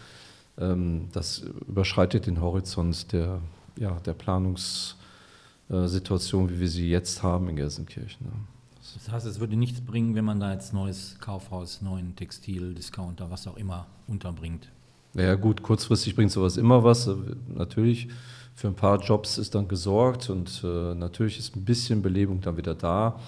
Ähm, 0.58 1.10
das 1.12 1.44
überschreitet 1.68 2.26
den 2.28 2.42
Horizont 2.42 3.12
der, 3.12 3.42
ja, 3.78 4.00
der 4.00 4.14
Planungssituation, 4.14 6.50
wie 6.50 6.60
wir 6.60 6.70
sie 6.70 6.90
jetzt 6.90 7.22
haben 7.22 7.50
in 7.50 7.58
Gelsenkirchen. 7.58 8.56
Das 8.96 9.12
heißt, 9.12 9.26
es 9.26 9.40
würde 9.40 9.56
nichts 9.56 9.82
bringen, 9.82 10.16
wenn 10.16 10.26
man 10.26 10.40
da 10.40 10.54
jetzt 10.54 10.74
neues 10.74 11.18
Kaufhaus, 11.20 11.82
neuen 11.82 12.16
Textil, 12.16 12.74
Discounter, 12.74 13.30
was 13.30 13.48
auch 13.48 13.58
immer 13.58 13.88
unterbringt. 14.08 14.70
Ja 15.16 15.36
gut, 15.36 15.64
kurzfristig 15.64 16.16
bringt 16.16 16.32
sowas 16.32 16.58
immer 16.58 16.84
was. 16.84 17.10
Natürlich, 17.48 18.10
für 18.54 18.68
ein 18.68 18.76
paar 18.76 19.00
Jobs 19.02 19.38
ist 19.38 19.56
dann 19.56 19.68
gesorgt 19.68 20.30
und 20.30 20.62
äh, 20.64 20.94
natürlich 20.94 21.40
ist 21.40 21.56
ein 21.56 21.64
bisschen 21.64 22.02
Belebung 22.02 22.42
dann 22.42 22.58
wieder 22.58 22.76
da. 22.76 23.20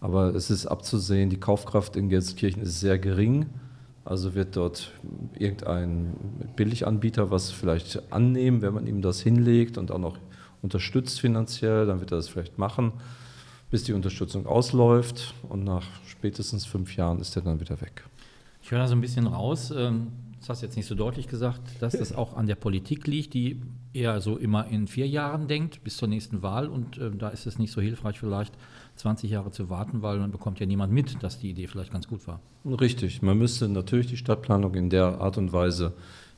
Aber 0.00 0.34
es 0.34 0.50
ist 0.50 0.66
abzusehen, 0.66 1.30
die 1.30 1.40
Kaufkraft 1.40 1.96
in 1.96 2.08
Gelsenkirchen 2.08 2.62
ist 2.62 2.80
sehr 2.80 2.98
gering. 2.98 3.46
Also 4.04 4.34
wird 4.34 4.56
dort 4.56 4.92
irgendein 5.38 6.14
Billiganbieter 6.54 7.30
was 7.30 7.50
vielleicht 7.50 8.12
annehmen, 8.12 8.62
wenn 8.62 8.72
man 8.72 8.86
ihm 8.86 9.02
das 9.02 9.20
hinlegt 9.20 9.78
und 9.78 9.90
auch 9.90 9.98
noch 9.98 10.16
unterstützt 10.62 11.20
finanziell, 11.20 11.86
dann 11.86 12.00
wird 12.00 12.12
er 12.12 12.16
das 12.16 12.28
vielleicht 12.28 12.56
machen, 12.56 12.92
bis 13.70 13.84
die 13.84 13.92
Unterstützung 13.92 14.46
ausläuft 14.46 15.34
und 15.48 15.64
nach 15.64 15.84
spätestens 16.06 16.64
fünf 16.64 16.96
Jahren 16.96 17.20
ist 17.20 17.36
er 17.36 17.42
dann 17.42 17.60
wieder 17.60 17.80
weg. 17.80 18.04
Ich 18.62 18.70
höre 18.70 18.78
da 18.78 18.88
so 18.88 18.94
ein 18.94 19.00
bisschen 19.00 19.26
raus, 19.26 19.72
ähm, 19.76 20.08
das 20.46 20.58
hast 20.58 20.62
du 20.62 20.66
jetzt 20.66 20.76
nicht 20.76 20.86
so 20.86 20.94
deutlich 20.94 21.26
gesagt, 21.26 21.60
dass 21.80 21.98
das 21.98 22.14
auch 22.14 22.36
an 22.36 22.46
der 22.46 22.54
Politik 22.54 23.08
liegt, 23.08 23.34
die 23.34 23.60
eher 23.92 24.20
so 24.20 24.36
immer 24.36 24.68
in 24.68 24.86
vier 24.86 25.08
Jahren 25.08 25.48
denkt, 25.48 25.82
bis 25.82 25.96
zur 25.96 26.06
nächsten 26.06 26.40
Wahl 26.40 26.68
und 26.68 26.98
äh, 26.98 27.10
da 27.10 27.30
ist 27.30 27.48
es 27.48 27.58
nicht 27.58 27.72
so 27.72 27.80
hilfreich 27.80 28.20
vielleicht, 28.20 28.54
20 28.94 29.28
Jahre 29.28 29.50
zu 29.50 29.70
warten, 29.70 30.02
weil 30.02 30.20
dann 30.20 30.30
bekommt 30.30 30.60
ja 30.60 30.66
niemand 30.66 30.92
mit, 30.92 31.20
dass 31.20 31.40
die 31.40 31.50
Idee 31.50 31.66
vielleicht 31.66 31.92
ganz 31.92 32.06
gut 32.06 32.28
war. 32.28 32.38
Richtig, 32.64 33.22
man 33.22 33.36
müsste 33.36 33.68
natürlich 33.68 34.06
die 34.06 34.16
Stadtplanung 34.16 34.74
in 34.76 34.88
der 34.88 35.20
Art 35.20 35.36
und 35.36 35.52
Weise 35.52 35.94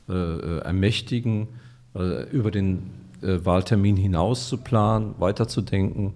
äh, 0.07 0.13
äh 0.13 0.57
ermächtigen, 0.61 1.49
äh, 1.93 2.27
über 2.31 2.49
den 2.49 2.89
äh, 3.21 3.45
Wahltermin 3.45 3.95
hinaus 3.95 4.49
zu 4.49 4.57
planen, 4.57 5.13
weiterzudenken. 5.19 6.15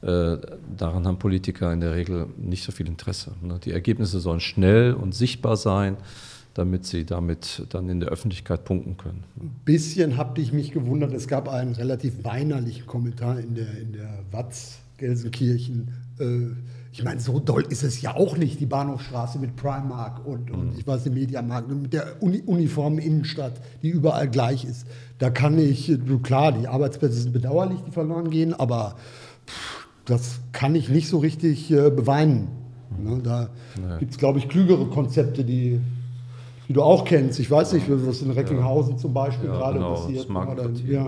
Äh, 0.00 0.36
daran 0.76 1.06
haben 1.08 1.18
Politiker 1.18 1.72
in 1.72 1.80
der 1.80 1.94
Regel 1.94 2.28
nicht 2.36 2.62
so 2.62 2.70
viel 2.70 2.86
Interesse. 2.86 3.32
Ne? 3.42 3.58
Die 3.64 3.72
Ergebnisse 3.72 4.20
sollen 4.20 4.40
schnell 4.40 4.94
und 4.94 5.12
sichtbar 5.12 5.56
sein 5.56 5.96
damit 6.54 6.84
sie 6.84 7.04
damit 7.04 7.66
dann 7.70 7.88
in 7.88 8.00
der 8.00 8.10
Öffentlichkeit 8.10 8.64
punkten 8.64 8.96
können. 8.96 9.24
Ein 9.40 9.54
bisschen 9.64 10.16
habe 10.16 10.40
ich 10.40 10.52
mich 10.52 10.72
gewundert, 10.72 11.12
es 11.12 11.28
gab 11.28 11.48
einen 11.48 11.74
relativ 11.74 12.24
weinerlichen 12.24 12.86
Kommentar 12.86 13.38
in 13.38 13.54
der, 13.54 13.78
in 13.78 13.92
der 13.92 14.18
Watz 14.30 14.78
Gelsenkirchen. 14.98 15.88
Äh, 16.18 16.54
ich 16.92 17.02
meine, 17.02 17.20
so 17.20 17.40
doll 17.40 17.64
ist 17.70 17.82
es 17.82 18.02
ja 18.02 18.14
auch 18.14 18.36
nicht, 18.36 18.60
die 18.60 18.66
Bahnhofstraße 18.66 19.38
mit 19.38 19.56
Primark 19.56 20.26
und, 20.26 20.50
und 20.50 20.72
mhm. 20.72 20.78
ich 20.78 20.86
weiß, 20.86 21.06
nicht, 21.06 21.14
Mediamarkt, 21.14 21.70
mit 21.70 21.92
der 21.92 22.22
Uni 22.22 22.42
uniformen 22.44 22.98
Innenstadt, 22.98 23.54
die 23.82 23.88
überall 23.88 24.28
gleich 24.28 24.64
ist. 24.64 24.86
Da 25.18 25.30
kann 25.30 25.58
ich, 25.58 25.90
klar, 26.22 26.52
die 26.52 26.68
Arbeitsplätze 26.68 27.14
sind 27.14 27.32
bedauerlich, 27.32 27.80
die 27.86 27.92
verloren 27.92 28.28
gehen, 28.28 28.52
aber 28.52 28.96
pff, 29.46 29.88
das 30.04 30.40
kann 30.52 30.74
ich 30.74 30.90
nicht 30.90 31.08
so 31.08 31.18
richtig 31.18 31.70
äh, 31.70 31.90
beweinen. 31.90 32.48
Ne, 33.02 33.20
da 33.22 33.48
nee. 33.80 33.98
gibt 34.00 34.12
es, 34.12 34.18
glaube 34.18 34.38
ich, 34.38 34.48
klügere 34.48 34.86
Konzepte, 34.86 35.44
die, 35.44 35.80
die 36.72 36.76
du 36.76 36.82
auch 36.82 37.04
kennst. 37.04 37.38
Ich 37.38 37.50
weiß 37.50 37.74
nicht, 37.74 37.84
was 37.86 38.22
in 38.22 38.30
Recklinghausen 38.30 38.94
ja. 38.94 38.98
zum 38.98 39.12
Beispiel 39.12 39.50
ja, 39.50 39.56
gerade 39.56 39.74
genau, 39.74 39.94
passiert. 39.94 40.26
Das, 40.30 40.80
ja, 40.86 41.06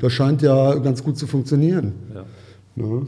das 0.00 0.12
scheint 0.12 0.40
ja 0.40 0.76
ganz 0.76 1.02
gut 1.02 1.18
zu 1.18 1.26
funktionieren. 1.26 1.94
Ja. 2.14 2.24
Ne? 2.76 3.06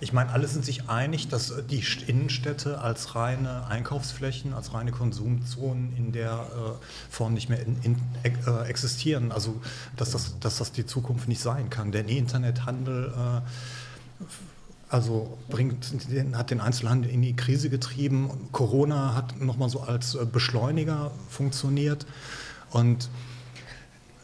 Ich 0.00 0.14
meine, 0.14 0.30
alle 0.30 0.48
sind 0.48 0.64
sich 0.64 0.88
einig, 0.88 1.28
dass 1.28 1.52
die 1.70 1.82
Innenstädte 2.06 2.80
als 2.80 3.14
reine 3.14 3.66
Einkaufsflächen, 3.66 4.54
als 4.54 4.72
reine 4.72 4.90
Konsumzonen 4.90 5.92
in 5.98 6.12
der 6.12 6.30
äh, 6.30 7.10
Form 7.10 7.34
nicht 7.34 7.50
mehr 7.50 7.60
in, 7.60 7.76
in, 7.82 7.96
äh, 8.22 8.66
existieren. 8.66 9.32
Also, 9.32 9.56
dass 9.98 10.12
das, 10.12 10.38
dass 10.40 10.56
das 10.56 10.72
die 10.72 10.86
Zukunft 10.86 11.28
nicht 11.28 11.42
sein 11.42 11.68
kann. 11.68 11.92
Der 11.92 12.08
Internethandel 12.08 13.12
äh, 13.12 14.24
also 14.94 15.36
bringt, 15.50 15.92
hat 16.34 16.50
den 16.50 16.60
Einzelhandel 16.60 17.10
in 17.10 17.20
die 17.20 17.34
Krise 17.34 17.68
getrieben. 17.68 18.30
Corona 18.52 19.14
hat 19.14 19.40
nochmal 19.40 19.68
so 19.68 19.80
als 19.80 20.14
äh, 20.14 20.24
Beschleuniger 20.24 21.10
funktioniert. 21.28 22.06
Und 22.70 23.10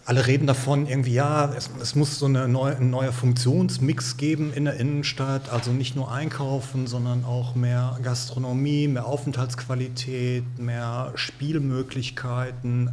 alle 0.04 0.28
reden 0.28 0.46
davon, 0.46 0.86
irgendwie, 0.86 1.14
ja, 1.14 1.52
es, 1.54 1.70
es 1.82 1.96
muss 1.96 2.20
so 2.20 2.26
eine 2.26 2.46
neue, 2.46 2.76
ein 2.76 2.88
neuer 2.88 3.12
Funktionsmix 3.12 4.16
geben 4.16 4.52
in 4.52 4.64
der 4.64 4.74
Innenstadt, 4.74 5.50
also 5.50 5.72
nicht 5.72 5.96
nur 5.96 6.12
einkaufen, 6.12 6.86
sondern 6.86 7.24
auch 7.24 7.56
mehr 7.56 7.98
Gastronomie, 8.02 8.86
mehr 8.86 9.06
Aufenthaltsqualität, 9.06 10.44
mehr 10.58 11.12
Spielmöglichkeiten, 11.16 12.90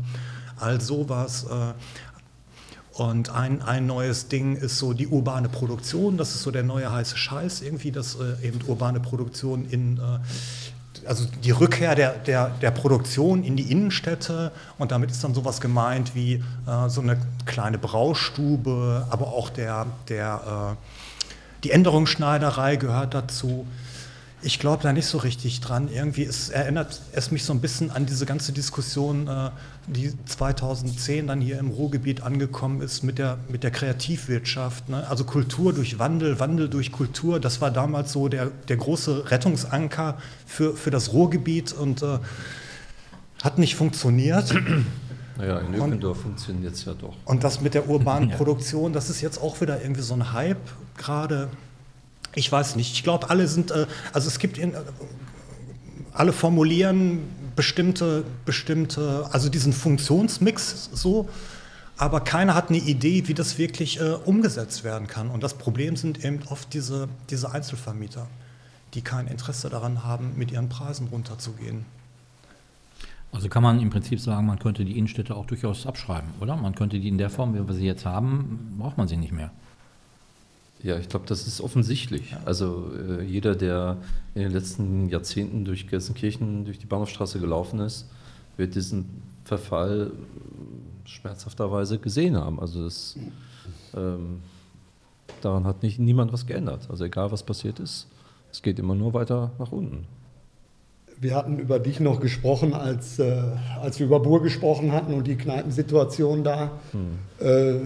all 0.59 0.81
sowas. 0.81 1.45
Und 2.97 3.29
ein, 3.29 3.61
ein 3.61 3.85
neues 3.85 4.27
Ding 4.27 4.55
ist 4.55 4.79
so 4.79 4.93
die 4.93 5.07
urbane 5.07 5.49
Produktion, 5.49 6.17
das 6.17 6.33
ist 6.33 6.41
so 6.41 6.49
der 6.49 6.63
neue 6.63 6.91
heiße 6.91 7.15
Scheiß 7.15 7.61
irgendwie, 7.61 7.91
dass 7.91 8.15
äh, 8.15 8.47
eben 8.47 8.59
urbane 8.65 8.99
Produktion 8.99 9.69
in 9.69 9.97
äh, 9.97 10.01
also 11.05 11.25
die 11.43 11.51
Rückkehr 11.51 11.93
der, 11.93 12.13
der, 12.13 12.49
der 12.59 12.71
Produktion 12.71 13.43
in 13.43 13.55
die 13.55 13.71
Innenstädte 13.71 14.51
und 14.79 14.91
damit 14.91 15.11
ist 15.11 15.23
dann 15.23 15.35
sowas 15.35 15.61
gemeint 15.61 16.15
wie 16.15 16.43
äh, 16.65 16.89
so 16.89 17.01
eine 17.01 17.19
kleine 17.45 17.77
Braustube, 17.77 19.05
aber 19.11 19.27
auch 19.27 19.51
der, 19.51 19.85
der, 20.09 20.75
äh, 20.75 21.63
die 21.63 21.69
Änderungsschneiderei 21.69 22.77
gehört 22.77 23.13
dazu. 23.13 23.67
Ich 24.43 24.59
glaube 24.59 24.83
da 24.83 24.93
nicht 24.93 25.07
so 25.07 25.17
richtig 25.17 25.61
dran. 25.61 25.89
Irgendwie 25.91 26.23
es 26.23 26.49
erinnert 26.49 27.01
es 27.11 27.31
mich 27.31 27.43
so 27.43 27.53
ein 27.53 27.59
bisschen 27.59 27.89
an 27.89 28.05
diese 28.05 28.27
ganze 28.27 28.51
Diskussion, 28.51 29.27
äh, 29.27 29.49
die 29.87 30.13
2010 30.25 31.25
dann 31.25 31.41
hier 31.41 31.57
im 31.57 31.69
Ruhrgebiet 31.69 32.21
angekommen 32.21 32.81
ist 32.81 33.03
mit 33.03 33.17
der, 33.17 33.39
mit 33.49 33.63
der 33.63 33.71
Kreativwirtschaft. 33.71 34.89
Ne? 34.89 35.07
Also 35.09 35.23
Kultur 35.23 35.73
durch 35.73 35.97
Wandel, 35.97 36.39
Wandel 36.39 36.69
durch 36.69 36.91
Kultur, 36.91 37.39
das 37.39 37.61
war 37.61 37.71
damals 37.71 38.11
so 38.11 38.27
der, 38.27 38.51
der 38.67 38.77
große 38.77 39.31
Rettungsanker 39.31 40.17
für, 40.45 40.75
für 40.75 40.91
das 40.91 41.13
Ruhrgebiet 41.13 41.73
und 41.73 42.03
äh, 42.03 42.19
hat 43.41 43.57
nicht 43.57 43.75
funktioniert. 43.75 44.53
Naja, 45.37 45.59
in 45.59 45.75
Ökendorf 45.75 46.21
funktioniert 46.21 46.73
es 46.73 46.85
ja 46.85 46.95
doch. 46.95 47.13
Und 47.25 47.43
das 47.43 47.61
mit 47.61 47.75
der 47.75 47.87
urbanen 47.87 48.31
Produktion, 48.37 48.91
das 48.91 49.11
ist 49.11 49.21
jetzt 49.21 49.39
auch 49.39 49.61
wieder 49.61 49.79
irgendwie 49.83 50.01
so 50.01 50.15
ein 50.15 50.33
Hype 50.33 50.57
gerade 50.97 51.49
ich 52.35 52.51
weiß 52.51 52.75
nicht. 52.75 52.93
Ich 52.93 53.03
glaube, 53.03 53.29
alle 53.29 53.47
sind, 53.47 53.71
äh, 53.71 53.87
also 54.13 54.27
es 54.27 54.39
gibt, 54.39 54.57
in, 54.57 54.73
äh, 54.73 54.77
alle 56.13 56.33
formulieren 56.33 57.21
bestimmte, 57.55 58.23
bestimmte, 58.45 59.27
also 59.31 59.49
diesen 59.49 59.73
Funktionsmix 59.73 60.89
so, 60.93 61.27
aber 61.97 62.21
keiner 62.21 62.53
hat 62.53 62.69
eine 62.69 62.77
Idee, 62.77 63.27
wie 63.27 63.33
das 63.33 63.57
wirklich 63.57 63.99
äh, 63.99 64.11
umgesetzt 64.13 64.83
werden 64.83 65.07
kann. 65.07 65.29
Und 65.29 65.41
das 65.41 65.55
Problem 65.55 65.95
sind 65.95 66.23
eben 66.23 66.41
oft 66.49 66.73
diese, 66.73 67.09
diese 67.29 67.51
Einzelvermieter, 67.51 68.27
die 68.93 69.01
kein 69.01 69.27
Interesse 69.27 69.69
daran 69.69 70.03
haben, 70.03 70.33
mit 70.37 70.51
ihren 70.51 70.69
Preisen 70.69 71.07
runterzugehen. 71.07 71.85
Also 73.31 73.49
kann 73.49 73.63
man 73.63 73.81
im 73.81 73.89
Prinzip 73.89 74.19
sagen, 74.19 74.45
man 74.45 74.59
könnte 74.59 74.85
die 74.85 74.97
Innenstädte 74.97 75.35
auch 75.35 75.45
durchaus 75.45 75.85
abschreiben, 75.85 76.29
oder? 76.39 76.55
Man 76.55 76.75
könnte 76.75 76.99
die 76.99 77.07
in 77.07 77.17
der 77.17 77.29
Form, 77.29 77.53
wie 77.55 77.67
wir 77.67 77.75
sie 77.75 77.85
jetzt 77.85 78.05
haben, 78.05 78.75
braucht 78.77 78.97
man 78.97 79.07
sie 79.07 79.17
nicht 79.17 79.33
mehr. 79.33 79.51
Ja, 80.83 80.97
ich 80.97 81.09
glaube, 81.09 81.25
das 81.27 81.47
ist 81.47 81.59
offensichtlich. 81.59 82.35
Also 82.45 82.91
äh, 82.95 83.23
jeder, 83.23 83.55
der 83.55 83.97
in 84.35 84.43
den 84.43 84.51
letzten 84.51 85.09
Jahrzehnten 85.09 85.65
durch 85.65 85.87
Gelsenkirchen, 85.87 86.65
durch 86.65 86.77
die 86.77 86.85
Bahnhofstraße 86.85 87.39
gelaufen 87.39 87.79
ist, 87.79 88.07
wird 88.57 88.75
diesen 88.75 89.23
Verfall 89.43 90.11
äh, 90.11 91.09
schmerzhafterweise 91.09 91.97
gesehen 91.97 92.35
haben. 92.37 92.59
Also 92.59 92.83
das, 92.83 93.17
ähm, 93.95 94.41
daran 95.41 95.65
hat 95.65 95.81
nicht, 95.81 95.99
niemand 95.99 96.31
was 96.31 96.45
geändert. 96.45 96.87
Also 96.89 97.05
egal, 97.05 97.31
was 97.31 97.43
passiert 97.43 97.79
ist, 97.79 98.07
es 98.51 98.61
geht 98.61 98.77
immer 98.77 98.95
nur 98.95 99.13
weiter 99.13 99.51
nach 99.57 99.71
unten. 99.71 100.05
Wir 101.19 101.35
hatten 101.35 101.57
über 101.57 101.79
dich 101.79 101.99
noch 101.99 102.19
gesprochen, 102.19 102.75
als, 102.75 103.17
äh, 103.17 103.41
als 103.81 103.99
wir 103.99 104.05
über 104.05 104.19
Bur 104.19 104.43
gesprochen 104.43 104.91
hatten 104.91 105.13
und 105.15 105.25
die 105.25 105.35
Kneipensituation 105.35 106.43
da. 106.43 106.71
Hm. 106.91 107.17
Äh, 107.39 107.71
äh, 107.71 107.81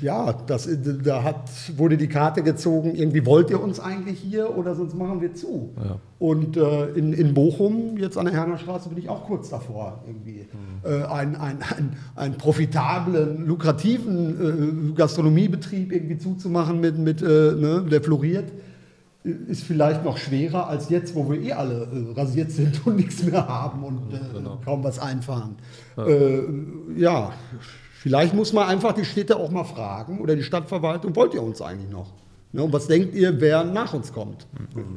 ja, 0.00 0.32
das, 0.32 0.68
da 1.04 1.22
hat, 1.22 1.48
wurde 1.76 1.96
die 1.96 2.08
Karte 2.08 2.42
gezogen, 2.42 2.96
irgendwie 2.96 3.24
wollt 3.24 3.50
ihr 3.50 3.62
uns 3.62 3.78
eigentlich 3.78 4.18
hier 4.18 4.56
oder 4.56 4.74
sonst 4.74 4.96
machen 4.96 5.20
wir 5.20 5.34
zu. 5.34 5.74
Ja. 5.76 5.98
Und 6.18 6.56
äh, 6.56 6.86
in, 6.94 7.12
in 7.12 7.34
Bochum, 7.34 7.98
jetzt 7.98 8.18
an 8.18 8.24
der 8.24 8.34
Hernerstraße, 8.34 8.88
bin 8.88 8.98
ich 8.98 9.08
auch 9.08 9.26
kurz 9.26 9.50
davor, 9.50 10.02
irgendwie 10.04 10.46
hm. 10.50 11.04
einen, 11.06 11.36
ein, 11.36 11.58
ein, 11.62 11.96
einen 12.16 12.34
profitablen, 12.34 13.46
lukrativen 13.46 14.90
äh, 14.90 14.92
Gastronomiebetrieb 14.94 15.92
irgendwie 15.92 16.18
zuzumachen, 16.18 16.80
mit, 16.80 16.98
mit, 16.98 17.22
ne, 17.22 17.84
der 17.88 18.02
floriert 18.02 18.50
ist 19.24 19.64
vielleicht 19.64 20.04
noch 20.04 20.18
schwerer 20.18 20.68
als 20.68 20.90
jetzt, 20.90 21.14
wo 21.14 21.30
wir 21.30 21.40
eh 21.40 21.52
alle 21.52 21.88
äh, 21.92 22.12
rasiert 22.12 22.50
sind 22.50 22.86
und 22.86 22.96
nichts 22.96 23.22
mehr 23.22 23.48
haben 23.48 23.82
und 23.82 24.12
äh, 24.12 24.18
genau. 24.34 24.60
kaum 24.62 24.84
was 24.84 24.98
einfahren. 24.98 25.56
Ja. 25.96 26.06
Äh, 26.06 26.42
ja, 26.96 27.32
vielleicht 27.94 28.34
muss 28.34 28.52
man 28.52 28.68
einfach 28.68 28.92
die 28.92 29.04
Städte 29.04 29.36
auch 29.36 29.50
mal 29.50 29.64
fragen 29.64 30.20
oder 30.20 30.36
die 30.36 30.42
Stadtverwaltung, 30.42 31.16
wollt 31.16 31.32
ihr 31.32 31.42
uns 31.42 31.62
eigentlich 31.62 31.90
noch? 31.90 32.12
Ne, 32.54 32.62
und 32.62 32.72
was 32.72 32.86
denkt 32.86 33.16
ihr, 33.16 33.40
wer 33.40 33.64
nach 33.64 33.94
uns 33.94 34.12
kommt? 34.12 34.46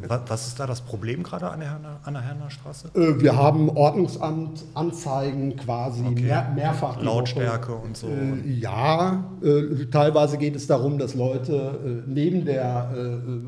Was 0.07 0.47
ist 0.47 0.59
da 0.59 0.67
das 0.67 0.81
Problem 0.81 1.23
gerade 1.23 1.49
an 1.49 1.59
der, 1.59 1.71
Herner, 1.71 1.99
an 2.03 2.13
der 2.13 2.21
Hernerstraße? 2.21 2.91
Äh, 2.93 3.19
wir 3.19 3.35
haben 3.35 3.71
Ordnungsamt 3.71 4.63
Anzeigen 4.75 5.55
quasi 5.55 6.03
okay. 6.05 6.21
mehr, 6.21 6.51
mehrfach. 6.53 7.01
Lautstärke 7.01 7.71
Woche. 7.71 7.81
und 7.81 7.97
so. 7.97 8.09
Äh, 8.09 8.47
ja, 8.47 9.23
äh, 9.41 9.85
teilweise 9.85 10.37
geht 10.37 10.55
es 10.55 10.67
darum, 10.67 10.99
dass 10.99 11.15
Leute 11.15 12.03
neben 12.05 12.45
der 12.45 12.91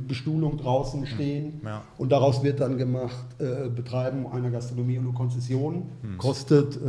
Bestuhlung 0.07 0.57
draußen 0.57 1.05
stehen 1.05 1.61
ja. 1.63 1.83
und 1.99 2.11
daraus 2.11 2.41
wird 2.41 2.61
dann 2.61 2.77
gemacht, 2.77 3.25
Betreiben 3.37 4.25
einer 4.25 4.49
Gastronomie 4.49 4.97
ohne 4.97 5.11
Konzession 5.11 5.89
hm. 6.01 6.17
kostet 6.17 6.79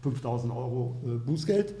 5000 0.00 0.52
Euro 0.52 1.00
Bußgeld. 1.24 1.74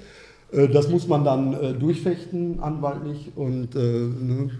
Äh, 0.52 0.68
das 0.68 0.88
muss 0.88 1.08
man 1.08 1.24
dann 1.24 1.54
äh, 1.54 1.72
durchfechten, 1.72 2.60
anwaltlich 2.60 3.32
und 3.34 3.74
äh, 3.74 3.78
ne, 3.78 4.50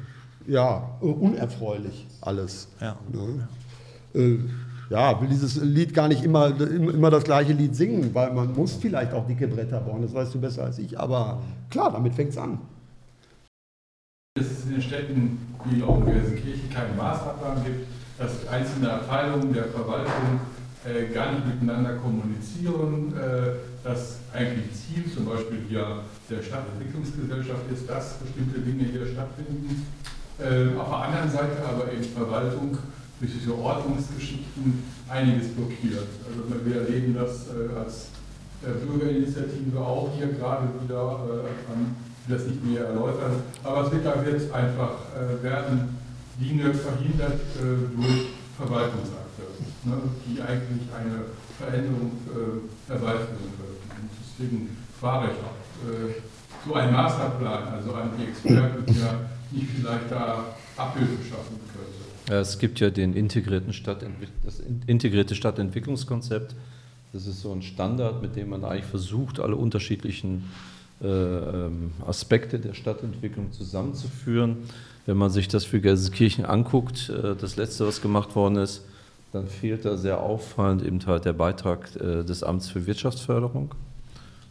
ja, 0.47 0.97
unerfreulich 1.01 2.07
alles. 2.21 2.69
Ja. 2.81 2.97
Ne? 3.13 4.49
Ja, 4.91 5.19
will 5.21 5.29
dieses 5.29 5.57
Lied 5.57 5.95
gar 5.95 6.09
nicht 6.09 6.23
immer, 6.23 6.61
immer 6.61 7.11
das 7.11 7.25
gleiche 7.25 7.53
Lied 7.53 7.75
singen, 7.75 8.11
weil 8.13 8.33
man 8.33 8.53
muss 8.53 8.75
vielleicht 8.75 9.15
auch 9.15 9.27
dicke 9.27 9.47
Bretter 9.49 9.81
bauen, 9.81 10.03
das 10.03 10.13
weißt 10.13 10.35
du 10.35 10.41
besser 10.41 10.65
als 10.65 10.79
ich, 10.79 10.99
aber 10.99 11.41
klar, 11.71 11.93
damit 11.93 12.15
fängt 12.15 12.31
es 12.31 12.37
an. 12.37 12.59
Dass 14.37 14.51
es 14.51 14.65
in 14.65 14.73
den 14.73 14.83
Städten 14.83 15.39
wie 15.65 15.83
auch 15.83 16.01
in 16.01 16.07
Gelsenkirchen 16.07 16.69
keinen 16.69 16.97
Maßnahmenplan 16.97 17.65
gibt, 17.65 17.87
dass 18.19 18.47
einzelne 18.49 18.93
Abteilungen 18.93 19.53
der 19.53 19.65
Verwaltung 19.69 20.41
äh, 20.85 21.12
gar 21.12 21.33
nicht 21.33 21.47
miteinander 21.47 21.97
kommunizieren, 21.97 23.15
äh, 23.17 23.85
dass 23.85 24.19
eigentlich 24.33 24.67
Ziel 24.73 25.05
zum 25.12 25.27
Beispiel 25.27 25.61
hier 25.69 26.01
der 26.31 26.43
Stadtentwicklungsgesellschaft 26.43 27.62
ist, 27.73 27.89
dass 27.89 28.15
bestimmte 28.15 28.61
Dinge 28.61 28.85
hier 28.85 29.07
stattfinden. 29.07 29.87
Äh, 30.39 30.79
auf 30.79 30.89
der 30.89 30.99
anderen 30.99 31.31
Seite 31.31 31.62
aber 31.69 31.93
eben 31.93 32.05
Verwaltung 32.05 32.79
durch 33.23 33.33
diese 33.33 33.57
Ordnungsgeschichten 33.57 34.83
einiges 35.09 35.49
blockiert. 35.49 36.09
Also 36.27 36.65
wir 36.65 36.83
erleben 36.83 37.15
das 37.15 37.47
äh, 37.49 37.79
als 37.79 38.09
äh, 38.62 38.85
Bürgerinitiative 38.85 39.79
auch 39.79 40.11
hier 40.17 40.27
gerade 40.29 40.67
wieder, 40.83 41.21
äh, 41.31 42.33
das 42.33 42.47
nicht 42.47 42.65
mehr 42.65 42.87
erläutern, 42.87 43.43
aber 43.62 43.87
es 43.87 43.93
wird, 43.93 44.07
da 44.07 44.25
wird 44.25 44.53
einfach 44.53 44.95
werden 45.43 45.99
Dinge 46.41 46.73
verhindert 46.73 47.41
durch 47.61 48.29
Verwaltungsakte, 48.57 49.22
ne, 49.85 49.95
die 50.27 50.41
eigentlich 50.41 50.89
eine 50.95 51.25
Veränderung 51.59 52.12
herbeiführen 52.89 53.53
können. 53.57 54.01
Und 54.03 54.11
deswegen 54.21 54.77
frage 55.01 55.31
ich 55.33 55.39
auch, 55.39 56.67
so 56.67 56.75
ein 56.75 56.93
Masterplan, 56.93 57.69
also 57.69 57.93
an 57.95 58.11
die 58.19 58.25
Experten, 58.25 58.85
der 58.87 59.21
nicht 59.51 59.71
vielleicht 59.71 60.11
da 60.11 60.45
Abhilfe 60.77 61.17
schaffen 61.29 61.59
könnte. 61.73 62.41
Es 62.41 62.59
gibt 62.59 62.81
ja 62.81 62.91
den 62.91 63.15
integrierten 63.15 63.75
das 64.45 64.62
integrierte 64.87 65.35
Stadtentwicklungskonzept. 65.35 66.55
Das 67.12 67.27
ist 67.27 67.43
so 67.43 67.53
ein 67.53 67.62
Standard, 67.62 68.23
mit 68.23 68.37
dem 68.37 68.51
man 68.51 68.65
eigentlich 68.65 68.87
versucht, 68.87 69.41
alle 69.41 69.57
unterschiedlichen 69.57 70.51
äh, 71.03 71.07
ähm, 71.07 71.93
Aspekte 72.07 72.59
der 72.59 72.75
Stadtentwicklung 72.75 73.53
zusammenzuführen. 73.53 74.59
Wenn 75.05 75.17
man 75.17 75.31
sich 75.31 75.49
das 75.49 75.65
für 75.65 75.81
Gelsenkirchen 75.81 76.47
anguckt, 76.47 77.11
äh, 77.11 77.35
das 77.35 77.57
letzte, 77.57 77.87
was 77.87 78.01
gemacht 78.01 78.35
worden 78.35 78.57
ist, 78.57 78.83
dann 79.33 79.49
fehlt 79.49 79.85
da 79.85 79.97
sehr 79.97 80.21
auffallend 80.21 80.85
eben 80.85 81.05
halt 81.07 81.25
der 81.25 81.33
Beitrag 81.33 81.97
äh, 81.97 82.23
des 82.23 82.43
Amts 82.43 82.69
für 82.69 82.87
Wirtschaftsförderung. 82.87 83.75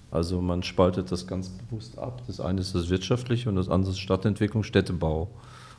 Also 0.09 0.41
man 0.41 0.63
spaltet 0.63 1.11
das 1.11 1.25
ganz 1.27 1.49
bewusst 1.49 1.97
ab. 1.97 2.23
Das 2.27 2.41
eine 2.41 2.59
ist 2.59 2.75
das 2.75 2.89
Wirtschaftliche 2.89 3.47
und 3.47 3.55
das 3.55 3.69
andere 3.69 3.91
ist 3.91 3.99
Stadtentwicklung, 3.99 4.63
Städtebau. 4.63 5.29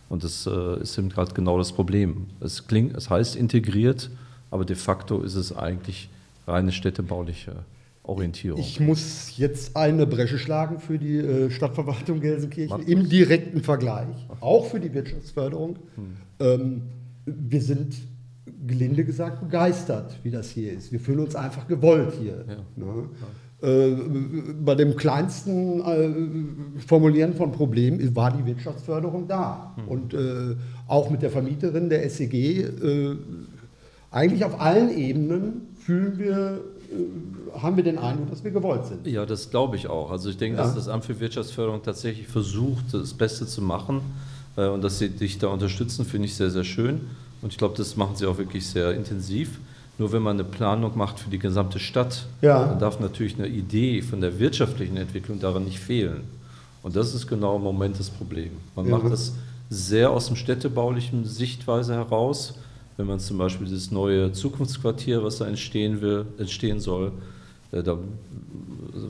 Und 0.09 0.25
das 0.25 0.47
äh, 0.47 0.81
ist 0.81 0.97
eben 0.99 1.09
gerade 1.09 1.35
genau 1.35 1.59
das 1.59 1.73
Problem. 1.73 2.29
Es, 2.41 2.67
klingt, 2.67 2.97
es 2.97 3.11
heißt 3.11 3.37
integriert, 3.37 4.11
aber 4.51 4.65
de 4.65 4.77
facto 4.77 5.21
ist 5.21 5.35
es 5.35 5.55
eigentlich 5.55 6.09
reine 6.47 6.73
städtebauliche 6.73 7.57
Orientierung. 8.05 8.61
Ich 8.61 8.81
muss 8.81 9.37
jetzt 9.37 9.77
eine 9.77 10.07
Bresche 10.07 10.39
schlagen 10.39 10.81
für 10.81 10.99
die 10.99 11.19
äh, 11.19 11.51
Stadtverwaltung 11.51 12.21
Gelsenkirchen 12.21 12.83
im 12.83 13.09
direkten 13.09 13.63
Vergleich, 13.63 14.17
auch 14.41 14.67
für 14.67 14.81
die 14.81 14.93
Wirtschaftsförderung. 14.93 15.77
Hm. 15.97 16.17
Ähm, 16.41 16.83
wir 17.27 17.61
sind 17.61 17.95
gelinde 18.67 19.05
gesagt 19.05 19.41
begeistert, 19.41 20.19
wie 20.23 20.31
das 20.31 20.51
hier 20.51 20.73
ist. 20.73 20.93
Wir 20.93 21.01
fühlen 21.01 21.21
uns 21.21 21.35
einfach 21.35 21.67
gewollt 21.67 22.15
hier. 22.21 22.45
Ja. 22.49 22.85
Ne? 22.85 23.09
Äh, 23.63 23.97
bei 24.65 24.75
dem 24.75 24.97
kleinsten 24.97 25.81
äh, 25.81 26.81
Formulieren 26.87 27.35
von 27.35 27.53
Problemen 27.53 28.15
war 28.15 28.37
die 28.37 28.45
Wirtschaftsförderung 28.45 29.29
da. 29.29 29.75
Mhm. 29.77 29.89
Und 29.89 30.15
äh, 30.15 30.57
auch 30.89 31.11
mit 31.11 31.23
der 31.23 31.31
Vermieterin 31.31 31.89
der 31.89 32.09
SEG, 32.11 32.35
äh, 32.35 33.17
eigentlich 34.11 34.45
auf 34.45 34.61
allen 34.61 34.97
Ebenen 34.97 35.69
fühlen 35.79 36.19
wir, 36.19 36.61
äh, 36.91 37.59
haben 37.59 37.77
wir 37.77 37.85
den 37.85 37.99
Eindruck, 37.99 38.31
dass 38.31 38.43
wir 38.43 38.51
gewollt 38.51 38.87
sind. 38.87 39.07
Ja, 39.07 39.27
das 39.27 39.51
glaube 39.51 39.77
ich 39.77 39.87
auch. 39.87 40.11
Also 40.11 40.29
ich 40.29 40.39
denke, 40.39 40.59
ja. 40.59 40.65
dass 40.65 40.75
das 40.75 40.89
Amt 40.89 41.05
für 41.05 41.21
Wirtschaftsförderung 41.21 41.83
tatsächlich 41.83 42.27
versucht, 42.27 42.93
das 42.93 43.15
Beste 43.15 43.47
zu 43.47 43.63
machen. 43.63 44.01
Äh, 44.57 44.67
und 44.69 44.83
dass 44.83 44.99
sie 44.99 45.09
dich 45.09 45.39
da 45.39 45.49
unterstützen, 45.49 46.05
finde 46.05 46.27
ich 46.27 46.35
sehr, 46.35 46.51
sehr 46.51 46.65
schön. 46.65 47.03
Und 47.43 47.53
ich 47.53 47.59
glaube, 47.59 47.77
das 47.77 47.97
machen 47.97 48.17
sie 48.17 48.27
auch 48.27 48.39
wirklich 48.39 48.67
sehr 48.67 48.93
intensiv. 48.95 49.59
Nur 49.99 50.13
wenn 50.13 50.23
man 50.23 50.37
eine 50.37 50.45
Planung 50.45 50.97
macht 50.97 51.19
für 51.19 51.29
die 51.29 51.39
gesamte 51.39 51.79
Stadt, 51.79 52.27
ja. 52.41 52.67
dann 52.67 52.79
darf 52.79 52.99
natürlich 52.99 53.39
eine 53.39 53.49
Idee 53.49 54.01
von 54.01 54.21
der 54.21 54.39
wirtschaftlichen 54.39 54.97
Entwicklung 54.97 55.39
daran 55.39 55.65
nicht 55.65 55.81
fehlen. 55.81 56.23
Und 56.83 56.97
das 56.97 57.15
ist 57.15 57.27
genau 57.27 57.57
im 57.57 57.63
Moment 57.63 57.99
das 57.99 58.09
Problem. 58.09 58.51
Man 58.75 58.87
ja. 58.87 58.97
macht 58.97 59.13
das 59.13 59.35
sehr 59.69 60.11
aus 60.11 60.27
dem 60.27 60.37
städtebaulichen 60.37 61.25
Sichtweise 61.25 61.95
heraus. 61.95 62.55
Wenn 62.97 63.07
man 63.07 63.21
zum 63.21 63.39
Beispiel 63.39 63.67
dieses 63.67 63.91
neue 63.91 64.33
Zukunftsquartier, 64.33 65.23
was 65.23 65.39
da 65.39 65.47
entstehen 65.47 66.01
will, 66.01 66.27
entstehen 66.39 66.81
soll, 66.81 67.13
äh, 67.71 67.83
da 67.83 67.99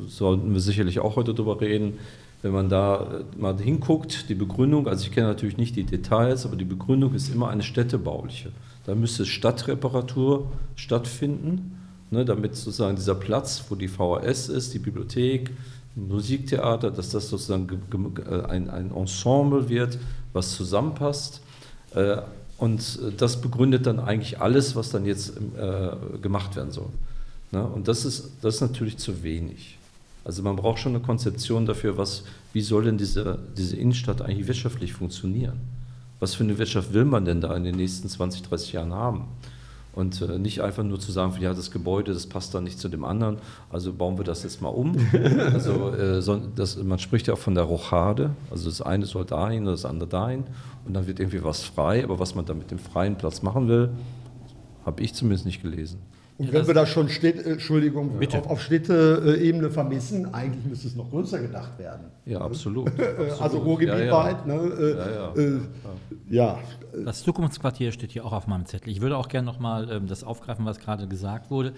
sollten 0.08 0.52
wir 0.52 0.60
sicherlich 0.60 1.00
auch 1.00 1.16
heute 1.16 1.34
drüber 1.34 1.60
reden. 1.60 1.98
Wenn 2.42 2.52
man 2.52 2.68
da 2.68 3.22
äh, 3.36 3.40
mal 3.40 3.56
hinguckt, 3.56 4.28
die 4.28 4.34
Begründung, 4.34 4.88
also 4.88 5.04
ich 5.04 5.12
kenne 5.12 5.28
natürlich 5.28 5.56
nicht 5.56 5.76
die 5.76 5.84
Details, 5.84 6.44
aber 6.44 6.56
die 6.56 6.64
Begründung 6.64 7.14
ist 7.14 7.32
immer 7.32 7.48
eine 7.48 7.62
städtebauliche. 7.62 8.50
Da 8.84 8.96
müsste 8.96 9.24
Stadtreparatur 9.24 10.50
stattfinden, 10.74 11.78
ne, 12.10 12.24
damit 12.24 12.56
sozusagen 12.56 12.96
dieser 12.96 13.14
Platz, 13.14 13.64
wo 13.68 13.76
die 13.76 13.86
VHS 13.86 14.48
ist, 14.48 14.74
die 14.74 14.80
Bibliothek, 14.80 15.50
Musiktheater, 15.94 16.90
dass 16.90 17.10
das 17.10 17.28
sozusagen 17.28 17.82
äh, 18.28 18.42
ein, 18.46 18.68
ein 18.70 18.90
Ensemble 18.90 19.68
wird, 19.68 19.98
was 20.32 20.56
zusammenpasst. 20.56 21.42
Äh, 21.94 22.18
und 22.58 23.00
das 23.18 23.40
begründet 23.40 23.86
dann 23.86 23.98
eigentlich 23.98 24.40
alles, 24.40 24.76
was 24.76 24.90
dann 24.90 25.04
jetzt 25.04 25.32
gemacht 26.22 26.54
werden 26.54 26.70
soll. 26.70 26.90
Ne? 27.50 27.64
Und 27.64 27.88
das 27.88 28.04
ist, 28.04 28.30
das 28.40 28.56
ist 28.56 28.60
natürlich 28.60 28.98
zu 28.98 29.24
wenig. 29.24 29.78
Also 30.24 30.42
man 30.42 30.56
braucht 30.56 30.78
schon 30.78 30.94
eine 30.94 31.04
Konzeption 31.04 31.66
dafür, 31.66 31.96
was, 31.96 32.24
wie 32.52 32.60
soll 32.60 32.84
denn 32.84 32.98
diese, 32.98 33.38
diese 33.56 33.76
Innenstadt 33.76 34.22
eigentlich 34.22 34.46
wirtschaftlich 34.46 34.92
funktionieren 34.92 35.60
was 36.22 36.36
für 36.36 36.44
eine 36.44 36.56
Wirtschaft 36.56 36.94
will 36.94 37.04
man 37.04 37.24
denn 37.24 37.40
da 37.40 37.54
in 37.56 37.64
den 37.64 37.74
nächsten 37.74 38.08
20, 38.08 38.42
30 38.42 38.74
Jahren 38.74 38.94
haben? 38.94 39.24
Und 39.92 40.22
äh, 40.22 40.38
nicht 40.38 40.62
einfach 40.62 40.84
nur 40.84 41.00
zu 41.00 41.10
sagen, 41.10 41.34
ja, 41.40 41.52
das 41.52 41.72
Gebäude, 41.72 42.14
das 42.14 42.28
passt 42.28 42.54
dann 42.54 42.62
nicht 42.62 42.78
zu 42.78 42.88
dem 42.88 43.04
anderen, 43.04 43.38
also 43.70 43.92
bauen 43.92 44.16
wir 44.16 44.24
das 44.24 44.44
jetzt 44.44 44.62
mal 44.62 44.68
um. 44.68 44.96
also 45.52 45.92
äh, 45.92 46.22
so, 46.22 46.40
das, 46.54 46.76
man 46.76 47.00
spricht 47.00 47.26
ja 47.26 47.34
auch 47.34 47.38
von 47.38 47.56
der 47.56 47.64
Rochade, 47.64 48.30
also 48.52 48.70
das 48.70 48.80
eine 48.80 49.04
soll 49.04 49.24
dahin 49.24 49.66
und 49.66 49.72
das 49.72 49.84
andere 49.84 50.08
dahin 50.08 50.44
und 50.86 50.94
dann 50.94 51.08
wird 51.08 51.18
irgendwie 51.18 51.42
was 51.42 51.62
frei, 51.62 52.04
aber 52.04 52.20
was 52.20 52.36
man 52.36 52.46
da 52.46 52.54
mit 52.54 52.70
dem 52.70 52.78
freien 52.78 53.18
Platz 53.18 53.42
machen 53.42 53.66
will, 53.66 53.90
habe 54.86 55.02
ich 55.02 55.12
zumindest 55.14 55.44
nicht 55.44 55.60
gelesen. 55.60 55.98
Und 56.42 56.48
ja, 56.48 56.54
wenn 56.54 56.66
wir 56.66 56.74
da 56.74 56.86
schon 56.86 57.08
Städte, 57.08 57.44
äh, 57.44 57.52
Entschuldigung, 57.52 58.18
Bitte. 58.18 58.38
auf, 58.38 58.50
auf 58.50 58.60
Städteebene 58.62 59.70
vermissen, 59.70 60.34
eigentlich 60.34 60.64
müsste 60.64 60.88
es 60.88 60.96
noch 60.96 61.08
größer 61.08 61.38
gedacht 61.38 61.78
werden. 61.78 62.06
Ja, 62.24 62.40
absolut. 62.40 62.88
absolut. 62.98 63.40
also 63.40 63.58
Ruhrgebietweit. 63.58 64.44
Ja, 64.44 64.54
ja. 64.54 64.62
Ne? 64.62 64.72
Äh, 64.74 64.96
ja, 64.96 65.34
äh, 65.36 65.60
ja. 66.30 66.58
Das 67.04 67.22
Zukunftsquartier 67.22 67.92
steht 67.92 68.10
hier 68.10 68.24
auch 68.24 68.32
auf 68.32 68.48
meinem 68.48 68.66
Zettel. 68.66 68.90
Ich 68.90 69.00
würde 69.00 69.18
auch 69.18 69.28
gerne 69.28 69.46
nochmal 69.46 69.88
ähm, 69.88 70.08
das 70.08 70.24
aufgreifen, 70.24 70.66
was 70.66 70.80
gerade 70.80 71.06
gesagt 71.06 71.48
wurde, 71.52 71.74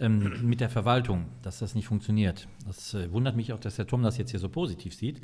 ähm, 0.00 0.32
mit 0.42 0.60
der 0.60 0.68
Verwaltung, 0.68 1.26
dass 1.42 1.58
das 1.58 1.74
nicht 1.74 1.86
funktioniert. 1.86 2.46
Das 2.66 2.94
äh, 2.94 3.10
wundert 3.12 3.36
mich 3.36 3.52
auch, 3.52 3.60
dass 3.60 3.76
der 3.76 3.86
Tom 3.86 4.02
das 4.02 4.18
jetzt 4.18 4.30
hier 4.30 4.40
so 4.40 4.48
positiv 4.48 4.94
sieht. 4.94 5.20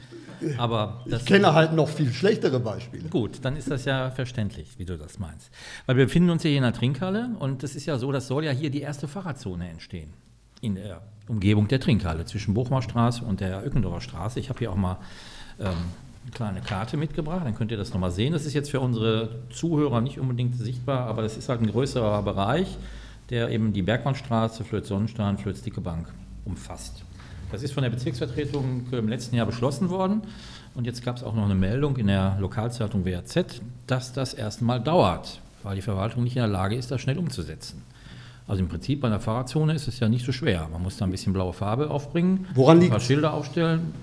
Aber 0.59 1.05
ich 1.07 1.25
kenne 1.25 1.55
halt 1.55 1.73
noch 1.73 1.89
viel 1.89 2.13
schlechtere 2.13 2.61
Beispiele. 2.61 3.09
Gut, 3.09 3.39
dann 3.43 3.57
ist 3.57 3.71
das 3.71 3.85
ja 3.85 4.11
verständlich, 4.11 4.79
wie 4.79 4.85
du 4.85 4.97
das 4.97 5.19
meinst. 5.19 5.51
Weil 5.87 5.97
wir 5.97 6.07
befinden 6.07 6.31
uns 6.31 6.43
hier 6.43 6.57
in 6.57 6.63
der 6.63 6.73
Trinkhalle 6.73 7.37
und 7.39 7.63
es 7.63 7.77
ist 7.77 7.87
ja 7.87 7.99
so, 7.99 8.13
das 8.13 8.27
soll 8.27 8.45
ja 8.45 8.53
hier 8.53 8.71
die 8.71 8.81
erste 8.81 9.09
Fahrradzone 9.09 9.69
entstehen. 9.69 10.13
In 10.61 10.77
der 10.77 11.03
Umgebung 11.29 11.69
der 11.69 11.81
Trinkhalle 11.81 12.25
zwischen 12.25 12.55
Bochumer 12.55 12.83
Straße 12.83 13.25
und 13.25 13.41
der 13.41 13.65
Öckendorfer 13.65 14.01
Straße. 14.01 14.41
Ich 14.41 14.49
habe 14.49 14.59
hier 14.59 14.73
auch 14.73 14.77
mal 14.77 14.99
ähm, 15.61 15.73
eine 16.25 16.33
kleine 16.33 16.61
Karte 16.61 16.97
mitgebracht, 16.97 17.45
dann 17.45 17.55
könnt 17.55 17.71
ihr 17.71 17.77
das 17.77 17.93
nochmal 17.93 18.11
sehen. 18.11 18.33
Das 18.33 18.47
ist 18.47 18.55
jetzt 18.55 18.71
für 18.71 18.81
unsere 18.81 19.43
Zuhörer 19.51 20.01
nicht 20.01 20.19
unbedingt 20.19 20.57
sichtbar, 20.57 21.07
aber 21.07 21.23
das 21.23 21.37
ist 21.37 21.49
halt 21.49 21.61
ein 21.61 21.71
größerer 21.71 22.23
Bereich, 22.23 22.79
der 23.31 23.51
eben 23.51 23.73
die 23.73 23.83
Bergmannstraße, 23.83 24.65
Flöz-Sonnenstein, 24.65 25.39
Flöz-Dicke 25.39 25.81
Bank 25.81 26.09
umfasst. 26.45 27.05
Das 27.53 27.63
ist 27.63 27.73
von 27.73 27.83
der 27.83 27.91
Bezirksvertretung 27.91 28.87
im 28.91 29.09
letzten 29.09 29.37
Jahr 29.37 29.47
beschlossen 29.47 29.91
worden. 29.91 30.23
Und 30.75 30.87
jetzt 30.87 31.05
gab 31.05 31.17
es 31.17 31.23
auch 31.23 31.35
noch 31.35 31.45
eine 31.45 31.55
Meldung 31.55 31.97
in 31.97 32.09
der 32.09 32.37
Lokalzeitung 32.41 33.05
WAZ, 33.05 33.61
dass 33.87 34.13
das 34.13 34.35
erstmal 34.35 34.81
dauert, 34.81 35.41
weil 35.63 35.77
die 35.77 35.83
Verwaltung 35.83 36.25
nicht 36.25 36.37
in 36.37 36.43
der 36.43 36.49
Lage 36.49 36.75
ist, 36.75 36.91
das 36.91 37.01
schnell 37.01 37.19
umzusetzen. 37.19 37.83
Also 38.47 38.63
im 38.63 38.69
Prinzip 38.69 39.01
bei 39.01 39.09
einer 39.09 39.21
Fahrradzone 39.21 39.73
ist 39.75 39.89
es 39.89 40.01
ja 40.01 40.09
nicht 40.09 40.27
so 40.27 40.33
schwer. 40.33 40.69
Man 40.71 40.83
muss 40.83 40.99
da 40.99 41.07
ein 41.07 41.11
bisschen 41.11 41.33
blaue 41.33 41.53
Farbe 41.53 41.91
aufbringen, 41.91 42.47
Woran 42.55 42.81
ein 42.81 42.91
paar 42.91 43.01
Schilder 43.01 43.33
aufstellen. 43.33 43.95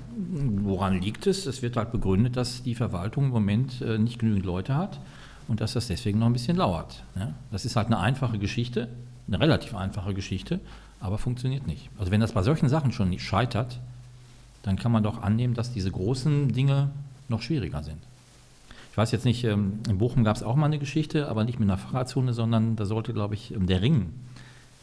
Woran 0.64 1.00
liegt 1.00 1.28
es? 1.28 1.46
Es 1.46 1.62
wird 1.62 1.78
halt 1.78 1.92
begründet, 1.92 2.38
dass 2.38 2.64
die 2.64 2.74
Verwaltung 2.74 3.26
im 3.26 3.32
Moment 3.32 3.82
äh, 3.82 3.98
nicht 3.98 4.20
genügend 4.20 4.46
Leute 4.46 4.76
hat 4.76 5.00
und 5.48 5.62
dass 5.62 5.74
das 5.74 5.88
deswegen 5.88 6.20
noch 6.20 6.26
ein 6.26 6.34
bisschen 6.34 6.58
lauert. 6.58 7.04
Das 7.52 7.66
ist 7.66 7.76
halt 7.76 7.88
eine 7.88 8.00
einfache 8.00 8.40
Geschichte, 8.40 8.88
eine 9.32 9.42
relativ 9.42 9.76
einfache 9.76 10.14
Geschichte, 10.14 10.60
aber 11.00 11.18
funktioniert 11.18 11.66
nicht. 11.68 11.90
Also 11.98 12.12
wenn 12.12 12.22
das 12.22 12.34
bei 12.34 12.44
solchen 12.44 12.70
Sachen 12.70 12.92
schon 12.92 13.10
nicht 13.10 13.24
scheitert, 13.24 13.80
dann 14.64 14.78
kann 14.78 14.92
man 14.92 15.04
doch 15.04 15.22
annehmen, 15.22 15.54
dass 15.54 15.72
diese 15.72 15.92
großen 15.92 16.54
Dinge 16.54 16.92
noch 17.30 17.42
schwieriger 17.42 17.82
sind. 17.82 17.98
Ich 18.92 18.98
weiß 18.98 19.12
jetzt 19.12 19.24
nicht, 19.26 19.44
ähm, 19.46 19.80
in 19.88 19.98
Bochum 20.00 20.24
gab 20.24 20.36
es 20.36 20.44
auch 20.44 20.56
mal 20.56 20.66
eine 20.66 20.78
Geschichte, 20.78 21.30
aber 21.30 21.46
nicht 21.46 21.60
mit 21.60 21.70
einer 21.70 21.78
Fahrradzone, 21.78 22.34
sondern 22.34 22.76
da 22.76 22.86
sollte, 22.86 23.14
glaube 23.14 23.36
ich, 23.36 23.54
der 23.56 23.82
Ring 23.82 24.12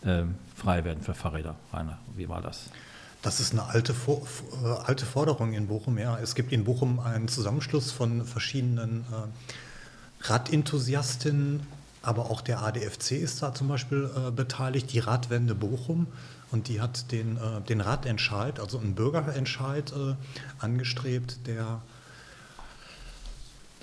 äh, 0.02 0.22
frei 0.56 0.84
werden 0.84 1.02
für 1.02 1.14
Fahrräder. 1.14 1.56
Rainer, 1.72 1.98
wie 2.16 2.28
war 2.28 2.40
das? 2.40 2.70
Das 3.20 3.40
ist 3.40 3.52
eine 3.52 3.64
alte, 3.64 3.92
äh, 3.92 4.66
alte 4.87 5.04
Forderung 5.04 5.52
in 5.52 5.66
Bochum. 5.66 5.98
Ja. 5.98 6.18
Es 6.18 6.34
gibt 6.34 6.52
in 6.52 6.64
Bochum 6.64 7.00
einen 7.00 7.28
Zusammenschluss 7.28 7.92
von 7.92 8.24
verschiedenen 8.24 9.04
äh, 9.12 10.26
Radenthusiastinnen, 10.26 11.61
aber 12.02 12.30
auch 12.30 12.40
der 12.40 12.62
ADFC 12.62 13.12
ist 13.12 13.42
da 13.42 13.54
zum 13.54 13.68
Beispiel 13.68 14.11
äh, 14.14 14.30
beteiligt, 14.30 14.92
die 14.92 14.98
Radwende 14.98 15.54
Bochum. 15.54 16.06
Und 16.50 16.68
die 16.68 16.80
hat 16.80 17.12
den, 17.12 17.37
äh, 17.37 17.61
den 17.68 17.80
Ratentscheid, 17.80 18.61
also 18.61 18.78
einen 18.78 18.94
Bürgerentscheid 18.94 19.92
äh, 19.92 20.14
angestrebt, 20.58 21.46
der 21.46 21.82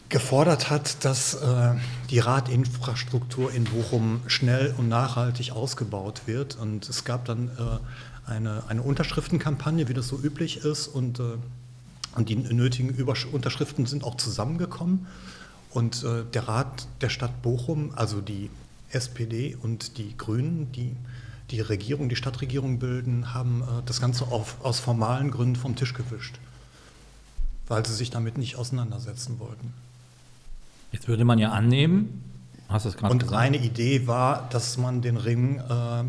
gefordert 0.10 0.69
hat, 0.69 1.04
dass 1.04 1.34
äh, 1.36 1.73
die 2.10 2.19
Radinfrastruktur 2.19 3.51
in 3.51 3.65
Bochum 3.65 4.21
schnell 4.28 4.73
und 4.78 4.88
nachhaltig 4.88 5.51
ausgebaut 5.51 6.21
wird. 6.25 6.56
Und 6.56 6.88
es 6.88 7.04
gab 7.04 7.25
dann 7.25 7.49
äh, 7.49 8.30
eine, 8.30 8.63
eine 8.67 8.82
Unterschriftenkampagne, 8.82 9.88
wie 9.88 9.93
das 9.93 10.08
so 10.08 10.17
üblich 10.17 10.58
ist. 10.58 10.88
Und, 10.88 11.19
äh, 11.19 11.38
und 12.15 12.30
die 12.30 12.36
nötigen 12.36 12.89
Übersch 12.89 13.25
Unterschriften 13.25 13.86
sind 13.86 14.04
auch 14.04 14.15
zusammengekommen. 14.15 15.08
Und 15.75 16.03
äh, 16.03 16.23
der 16.33 16.47
Rat 16.47 16.88
der 17.01 17.09
Stadt 17.09 17.41
Bochum, 17.41 17.91
also 17.95 18.21
die 18.21 18.49
SPD 18.91 19.57
und 19.61 19.97
die 19.97 20.17
Grünen, 20.17 20.71
die 20.71 20.95
die 21.51 21.61
Regierung, 21.61 22.09
die 22.09 22.15
Stadtregierung 22.15 22.79
bilden, 22.79 23.33
haben 23.33 23.61
äh, 23.61 23.81
das 23.85 24.01
Ganze 24.01 24.25
auf, 24.25 24.55
aus 24.63 24.79
formalen 24.79 25.31
Gründen 25.31 25.57
vom 25.57 25.75
Tisch 25.75 25.93
gewischt, 25.93 26.39
weil 27.67 27.85
sie 27.85 27.93
sich 27.93 28.09
damit 28.09 28.38
nicht 28.38 28.55
auseinandersetzen 28.55 29.39
wollten. 29.39 29.73
Jetzt 30.93 31.07
würde 31.07 31.25
man 31.25 31.39
ja 31.39 31.51
annehmen, 31.51 32.23
hast 32.69 32.85
du 32.85 32.89
es 32.89 32.97
gerade 32.97 33.11
Und 33.11 33.19
gesagt? 33.19 33.38
eine 33.39 33.57
Idee 33.57 34.07
war, 34.07 34.47
dass 34.49 34.77
man 34.77 35.01
den 35.01 35.17
Ring 35.17 35.59
äh, 35.59 36.03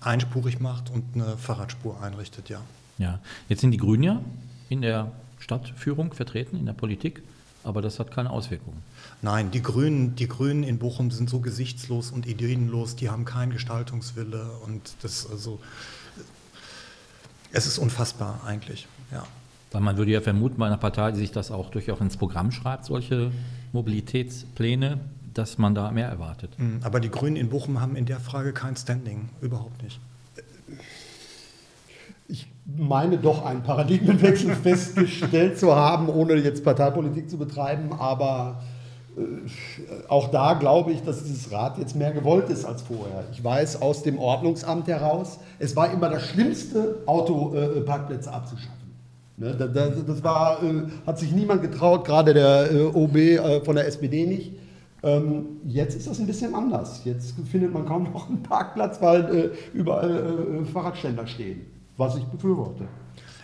einspurig 0.00 0.60
macht 0.60 0.90
und 0.90 1.04
eine 1.14 1.38
Fahrradspur 1.38 2.02
einrichtet, 2.02 2.48
ja. 2.48 2.60
Ja, 2.98 3.20
jetzt 3.48 3.60
sind 3.60 3.70
die 3.70 3.78
Grünen 3.78 4.02
ja 4.02 4.20
in 4.68 4.82
der 4.82 5.12
Stadtführung 5.38 6.12
vertreten, 6.12 6.56
in 6.56 6.66
der 6.66 6.72
Politik, 6.72 7.22
aber 7.62 7.80
das 7.80 8.00
hat 8.00 8.10
keine 8.10 8.30
Auswirkungen. 8.30 8.82
Nein, 9.20 9.50
die 9.50 9.62
Grünen, 9.62 10.14
die 10.14 10.28
Grünen 10.28 10.62
in 10.62 10.78
Bochum 10.78 11.10
sind 11.10 11.28
so 11.28 11.40
gesichtslos 11.40 12.12
und 12.12 12.26
ideenlos, 12.26 12.94
die 12.94 13.10
haben 13.10 13.24
keinen 13.24 13.50
Gestaltungswille 13.52 14.48
und 14.64 14.94
das 15.02 15.28
also 15.28 15.58
es 17.50 17.66
ist 17.66 17.78
unfassbar 17.78 18.40
eigentlich, 18.46 18.86
ja. 19.10 19.24
Weil 19.72 19.80
man 19.80 19.96
würde 19.96 20.12
ja 20.12 20.20
vermuten, 20.20 20.56
bei 20.58 20.66
einer 20.66 20.78
Partei, 20.78 21.12
die 21.12 21.18
sich 21.18 21.32
das 21.32 21.50
auch 21.50 21.70
durchaus 21.70 22.00
ins 22.00 22.16
Programm 22.16 22.52
schreibt, 22.52 22.86
solche 22.86 23.32
Mobilitätspläne, 23.72 25.00
dass 25.34 25.58
man 25.58 25.74
da 25.74 25.90
mehr 25.90 26.08
erwartet. 26.08 26.58
Mhm, 26.58 26.80
aber 26.82 27.00
die 27.00 27.10
Grünen 27.10 27.36
in 27.36 27.50
Bochum 27.50 27.80
haben 27.80 27.96
in 27.96 28.06
der 28.06 28.20
Frage 28.20 28.52
kein 28.52 28.76
Standing, 28.76 29.28
überhaupt 29.40 29.82
nicht. 29.82 30.00
Ich 32.28 32.46
meine 32.64 33.18
doch 33.18 33.44
einen 33.44 33.62
Paradigmenwechsel 33.62 34.54
festgestellt 34.62 35.58
zu 35.58 35.74
haben, 35.74 36.08
ohne 36.08 36.34
jetzt 36.34 36.64
Parteipolitik 36.64 37.28
zu 37.28 37.36
betreiben, 37.36 37.92
aber 37.92 38.62
äh, 38.62 38.77
auch 40.08 40.30
da 40.30 40.54
glaube 40.54 40.92
ich, 40.92 41.02
dass 41.02 41.24
dieses 41.24 41.50
Rad 41.52 41.78
jetzt 41.78 41.96
mehr 41.96 42.12
gewollt 42.12 42.48
ist 42.50 42.64
als 42.64 42.82
vorher. 42.82 43.24
Ich 43.32 43.42
weiß 43.42 43.82
aus 43.82 44.02
dem 44.02 44.18
Ordnungsamt 44.18 44.88
heraus, 44.88 45.38
es 45.58 45.74
war 45.76 45.90
immer 45.92 46.08
das 46.08 46.26
Schlimmste, 46.26 47.02
Autoparkplätze 47.06 48.32
abzuschaffen. 48.32 48.78
Ne, 49.38 49.54
das 49.54 50.24
war, 50.24 50.60
äh, 50.64 50.82
hat 51.06 51.18
sich 51.20 51.30
niemand 51.30 51.62
getraut, 51.62 52.04
gerade 52.04 52.34
der 52.34 52.72
äh, 52.72 52.84
OB 52.86 53.16
äh, 53.16 53.60
von 53.60 53.76
der 53.76 53.86
SPD 53.86 54.26
nicht. 54.26 54.52
Ähm, 55.04 55.60
jetzt 55.64 55.94
ist 55.94 56.08
das 56.08 56.18
ein 56.18 56.26
bisschen 56.26 56.56
anders. 56.56 57.02
Jetzt 57.04 57.34
findet 57.48 57.72
man 57.72 57.86
kaum 57.86 58.02
noch 58.12 58.28
einen 58.28 58.42
Parkplatz, 58.42 59.00
weil 59.00 59.52
überall 59.72 60.64
Fahrradständer 60.72 61.24
stehen, 61.28 61.66
was 61.96 62.16
ich 62.16 62.24
befürworte. 62.24 62.88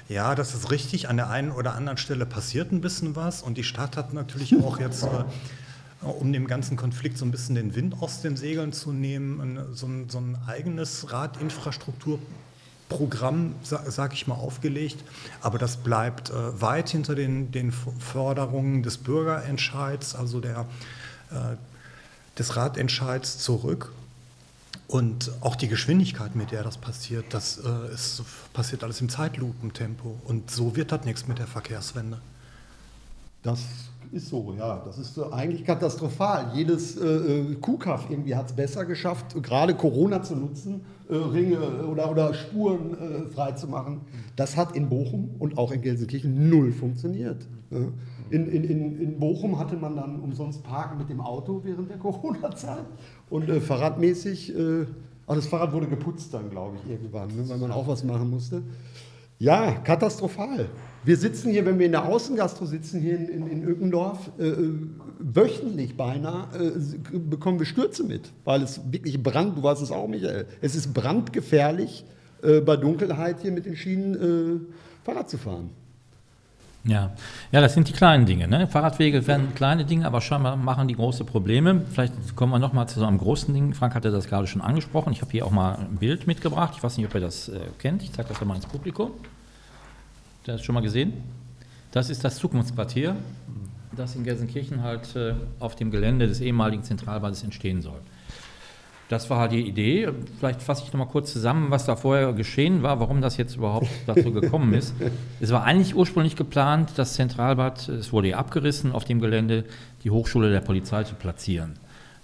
Ja, 0.08 0.34
das 0.34 0.52
ist 0.52 0.72
richtig. 0.72 1.08
An 1.08 1.16
der 1.16 1.30
einen 1.30 1.52
oder 1.52 1.76
anderen 1.76 1.96
Stelle 1.96 2.26
passiert 2.26 2.72
ein 2.72 2.80
bisschen 2.80 3.14
was 3.14 3.42
und 3.42 3.56
die 3.56 3.62
Stadt 3.62 3.96
hat 3.96 4.12
natürlich 4.12 4.60
auch 4.64 4.80
jetzt, 4.80 5.06
um 6.04 6.32
dem 6.32 6.46
ganzen 6.46 6.76
Konflikt 6.76 7.18
so 7.18 7.24
ein 7.24 7.30
bisschen 7.30 7.54
den 7.54 7.74
Wind 7.74 8.00
aus 8.00 8.20
den 8.20 8.36
Segeln 8.36 8.72
zu 8.72 8.92
nehmen, 8.92 9.58
so 9.72 9.86
ein, 9.86 10.08
so 10.08 10.18
ein 10.18 10.38
eigenes 10.46 11.12
Radinfrastruktur 11.12 12.18
Programm, 12.88 13.54
sage 13.62 14.14
ich 14.14 14.26
mal, 14.26 14.34
aufgelegt, 14.34 15.02
aber 15.40 15.58
das 15.58 15.78
bleibt 15.78 16.30
äh, 16.30 16.60
weit 16.60 16.90
hinter 16.90 17.14
den, 17.14 17.50
den 17.50 17.72
Forderungen 17.72 18.82
des 18.82 18.98
Bürgerentscheids, 18.98 20.14
also 20.14 20.40
der, 20.40 20.66
äh, 21.30 21.56
des 22.38 22.56
Ratentscheids 22.56 23.38
zurück. 23.38 23.92
Und 24.86 25.32
auch 25.40 25.56
die 25.56 25.66
Geschwindigkeit, 25.66 26.36
mit 26.36 26.52
der 26.52 26.62
das 26.62 26.76
passiert, 26.76 27.24
das 27.30 27.58
äh, 27.58 27.94
ist, 27.94 28.22
passiert 28.52 28.84
alles 28.84 29.00
im 29.00 29.08
Zeitlupentempo. 29.08 30.20
Und 30.24 30.50
so 30.50 30.76
wird 30.76 30.92
das 30.92 31.04
nichts 31.04 31.26
mit 31.26 31.38
der 31.38 31.46
Verkehrswende. 31.46 32.20
Das 33.42 33.60
ist 34.14 34.28
so, 34.28 34.54
ja. 34.56 34.80
Das 34.84 34.98
ist 34.98 35.18
eigentlich 35.18 35.64
katastrophal. 35.64 36.52
Jedes 36.54 36.96
äh, 36.96 37.06
äh 37.06 37.54
Kuhkaff 37.56 38.08
irgendwie 38.08 38.34
hat 38.34 38.46
es 38.46 38.52
besser 38.52 38.84
geschafft, 38.84 39.34
gerade 39.42 39.74
Corona 39.74 40.22
zu 40.22 40.36
nutzen, 40.36 40.82
äh, 41.08 41.16
Ringe 41.16 41.58
oder, 41.86 42.10
oder 42.10 42.32
Spuren 42.32 42.94
äh, 42.94 43.28
freizumachen. 43.28 44.02
Das 44.36 44.56
hat 44.56 44.76
in 44.76 44.88
Bochum 44.88 45.30
und 45.38 45.58
auch 45.58 45.72
in 45.72 45.82
Gelsenkirchen 45.82 46.48
null 46.48 46.72
funktioniert. 46.72 47.46
Ja. 47.70 47.78
In, 48.30 48.48
in, 48.48 48.64
in, 48.64 49.00
in 49.00 49.18
Bochum 49.18 49.58
hatte 49.58 49.76
man 49.76 49.96
dann 49.96 50.20
umsonst 50.20 50.62
Parken 50.62 50.96
mit 50.96 51.10
dem 51.10 51.20
Auto 51.20 51.60
während 51.64 51.90
der 51.90 51.98
Corona-Zeit 51.98 52.84
und 53.30 53.48
äh, 53.48 53.60
fahrradmäßig, 53.60 54.56
äh, 54.56 54.86
ach, 55.26 55.34
das 55.34 55.46
Fahrrad 55.46 55.72
wurde 55.72 55.88
geputzt 55.88 56.32
dann, 56.32 56.50
glaube 56.50 56.76
ich, 56.76 56.90
irgendwann, 56.90 57.28
ne, 57.28 57.48
weil 57.48 57.58
man 57.58 57.72
auch 57.72 57.88
was 57.88 58.04
machen 58.04 58.30
musste. 58.30 58.62
Ja, 59.38 59.72
katastrophal. 59.72 60.68
Wir 61.04 61.16
sitzen 61.16 61.50
hier, 61.50 61.66
wenn 61.66 61.78
wir 61.78 61.86
in 61.86 61.92
der 61.92 62.06
Außengastro 62.06 62.64
sitzen, 62.64 63.00
hier 63.00 63.16
in, 63.16 63.28
in, 63.28 63.46
in 63.46 63.64
Öckendorf, 63.64 64.30
äh, 64.38 64.52
wöchentlich 65.18 65.96
beinahe 65.96 66.48
äh, 66.54 67.18
bekommen 67.18 67.58
wir 67.58 67.66
Stürze 67.66 68.04
mit, 68.04 68.32
weil 68.44 68.62
es 68.62 68.80
wirklich 68.90 69.22
Brand, 69.22 69.56
du 69.56 69.62
weißt 69.62 69.82
es 69.82 69.90
auch, 69.90 70.08
Michael, 70.08 70.46
es 70.62 70.74
ist 70.74 70.94
brandgefährlich, 70.94 72.04
äh, 72.42 72.60
bei 72.60 72.76
Dunkelheit 72.76 73.42
hier 73.42 73.52
mit 73.52 73.66
den 73.66 73.76
Schienen 73.76 74.14
äh, 74.14 75.04
Fahrrad 75.04 75.28
zu 75.28 75.36
fahren. 75.38 75.70
Ja. 76.86 77.12
ja, 77.50 77.62
das 77.62 77.72
sind 77.72 77.88
die 77.88 77.94
kleinen 77.94 78.26
Dinge. 78.26 78.46
Ne? 78.46 78.66
Fahrradwege 78.66 79.26
werden 79.26 79.54
kleine 79.54 79.86
Dinge, 79.86 80.06
aber 80.06 80.20
scheinbar 80.20 80.56
machen 80.56 80.86
die 80.86 80.94
große 80.94 81.24
Probleme. 81.24 81.80
Vielleicht 81.90 82.36
kommen 82.36 82.52
wir 82.52 82.58
nochmal 82.58 82.86
zu 82.88 83.00
so 83.00 83.06
einem 83.06 83.16
großen 83.16 83.54
Ding. 83.54 83.72
Frank 83.72 83.94
hatte 83.94 84.10
das 84.10 84.28
gerade 84.28 84.46
schon 84.46 84.60
angesprochen. 84.60 85.10
Ich 85.14 85.22
habe 85.22 85.30
hier 85.30 85.46
auch 85.46 85.50
mal 85.50 85.76
ein 85.76 85.96
Bild 85.96 86.26
mitgebracht. 86.26 86.74
Ich 86.76 86.82
weiß 86.82 86.98
nicht, 86.98 87.06
ob 87.06 87.14
ihr 87.14 87.22
das 87.22 87.48
äh, 87.48 87.60
kennt. 87.78 88.02
Ich 88.02 88.12
zeige 88.12 88.28
das 88.28 88.44
mal 88.44 88.54
ins 88.54 88.66
Publikum. 88.66 89.12
Es 90.46 90.62
schon 90.62 90.74
mal 90.74 90.82
gesehen. 90.82 91.14
Das 91.90 92.10
ist 92.10 92.22
das 92.24 92.36
Zukunftsquartier, 92.36 93.16
das 93.96 94.14
in 94.14 94.24
Gelsenkirchen 94.24 94.82
halt 94.82 95.16
äh, 95.16 95.34
auf 95.58 95.74
dem 95.74 95.90
Gelände 95.90 96.26
des 96.26 96.40
ehemaligen 96.40 96.82
Zentralbades 96.82 97.42
entstehen 97.42 97.80
soll. 97.80 98.00
Das 99.08 99.30
war 99.30 99.38
halt 99.38 99.52
die 99.52 99.66
Idee. 99.66 100.10
Vielleicht 100.38 100.62
fasse 100.62 100.82
ich 100.84 100.92
noch 100.92 100.98
mal 100.98 101.06
kurz 101.06 101.32
zusammen, 101.32 101.70
was 101.70 101.86
da 101.86 101.94
vorher 101.94 102.32
geschehen 102.32 102.82
war, 102.82 103.00
warum 103.00 103.20
das 103.20 103.36
jetzt 103.36 103.56
überhaupt 103.56 103.88
dazu 104.06 104.32
gekommen 104.32 104.74
ist. 104.74 104.94
Es 105.40 105.50
war 105.50 105.64
eigentlich 105.64 105.94
ursprünglich 105.94 106.36
geplant, 106.36 106.92
das 106.96 107.14
Zentralbad, 107.14 107.88
es 107.88 108.12
wurde 108.12 108.28
ja 108.28 108.38
abgerissen, 108.38 108.92
auf 108.92 109.04
dem 109.04 109.20
Gelände 109.20 109.64
die 110.02 110.10
Hochschule 110.10 110.50
der 110.50 110.60
Polizei 110.60 111.04
zu 111.04 111.14
platzieren. 111.14 111.74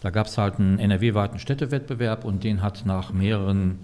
Da 0.01 0.11
gab 0.11 0.27
es 0.27 0.39
halt 0.39 0.59
einen 0.59 0.79
NRW-weiten 0.79 1.39
Städtewettbewerb 1.39 2.25
und 2.25 2.45
den 2.45 2.63
hat 2.63 2.85
nach 2.87 3.13
mehreren 3.13 3.79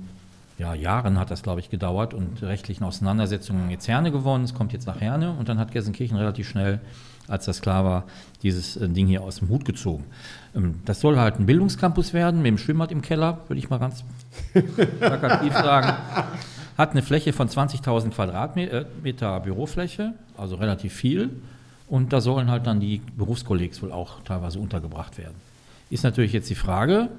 ja, 0.59 0.75
Jahren 0.75 1.19
hat 1.19 1.31
das, 1.31 1.43
glaube 1.43 1.61
ich, 1.61 1.69
gedauert 1.69 2.15
und 2.15 2.43
rechtlichen 2.43 2.85
Auseinandersetzungen 2.85 3.71
jetzt 3.71 3.89
Herne 3.89 4.11
gewonnen. 4.11 4.45
Es 4.45 4.55
kommt 4.55 4.73
jetzt 4.73 4.87
nach 4.87 5.01
Herne 5.01 5.33
und 5.33 5.49
dann 5.49 5.59
hat 5.59 5.71
Gelsenkirchen 5.73 6.17
relativ 6.17 6.49
schnell, 6.49 6.81
als 7.29 7.45
das 7.45 7.61
klar 7.61 7.85
war, 7.85 8.05
dieses 8.43 8.77
äh, 8.77 8.89
Ding 8.89 9.07
hier 9.07 9.23
aus 9.23 9.37
dem 9.37 9.49
Hut 9.51 9.67
gezogen. 9.67 10.05
Ähm, 10.55 10.81
das 10.87 11.01
soll 11.01 11.19
halt 11.19 11.39
ein 11.39 11.47
Bildungscampus 11.47 12.15
werden 12.15 12.41
mit 12.41 12.47
dem 12.47 12.59
Schwimmbad 12.59 12.91
im 12.91 13.03
Keller, 13.03 13.41
würde 13.49 13.59
ich 13.59 13.69
mal 13.69 13.79
ganz 13.79 14.03
plakativ 15.01 15.53
sagen. 15.53 15.93
Hat 16.79 16.93
eine 16.93 17.03
Fläche 17.03 17.33
von 17.33 17.49
20.000 17.49 18.11
Quadratmeter 18.11 19.41
Bürofläche, 19.41 20.15
also 20.39 20.57
relativ 20.57 20.95
viel. 20.95 21.31
Und 21.89 22.13
da 22.13 22.21
sollen 22.21 22.51
halt 22.51 22.67
dann 22.67 22.81
die 22.81 23.01
Berufskollegs 23.17 23.83
wohl 23.83 23.93
auch 23.93 24.23
teilweise 24.25 24.59
untergebracht 24.59 25.19
werden. 25.19 25.35
Ist 25.89 26.03
natürlich 26.03 26.33
jetzt 26.33 26.51
die 26.51 26.57
Frage, 26.57 27.11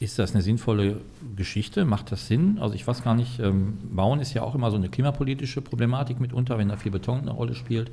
ist 0.00 0.18
das 0.18 0.32
eine 0.32 0.42
sinnvolle 0.42 1.00
Geschichte? 1.36 1.84
Macht 1.84 2.12
das 2.12 2.28
Sinn? 2.28 2.58
Also 2.60 2.74
ich 2.74 2.86
weiß 2.86 3.02
gar 3.02 3.14
nicht, 3.14 3.40
ähm, 3.40 3.78
Bauen 3.90 4.20
ist 4.20 4.32
ja 4.32 4.42
auch 4.42 4.54
immer 4.54 4.70
so 4.70 4.76
eine 4.76 4.88
klimapolitische 4.88 5.60
Problematik 5.60 6.20
mitunter, 6.20 6.58
wenn 6.58 6.68
da 6.68 6.76
viel 6.76 6.92
Beton 6.92 7.20
eine 7.20 7.32
Rolle 7.32 7.54
spielt. 7.54 7.90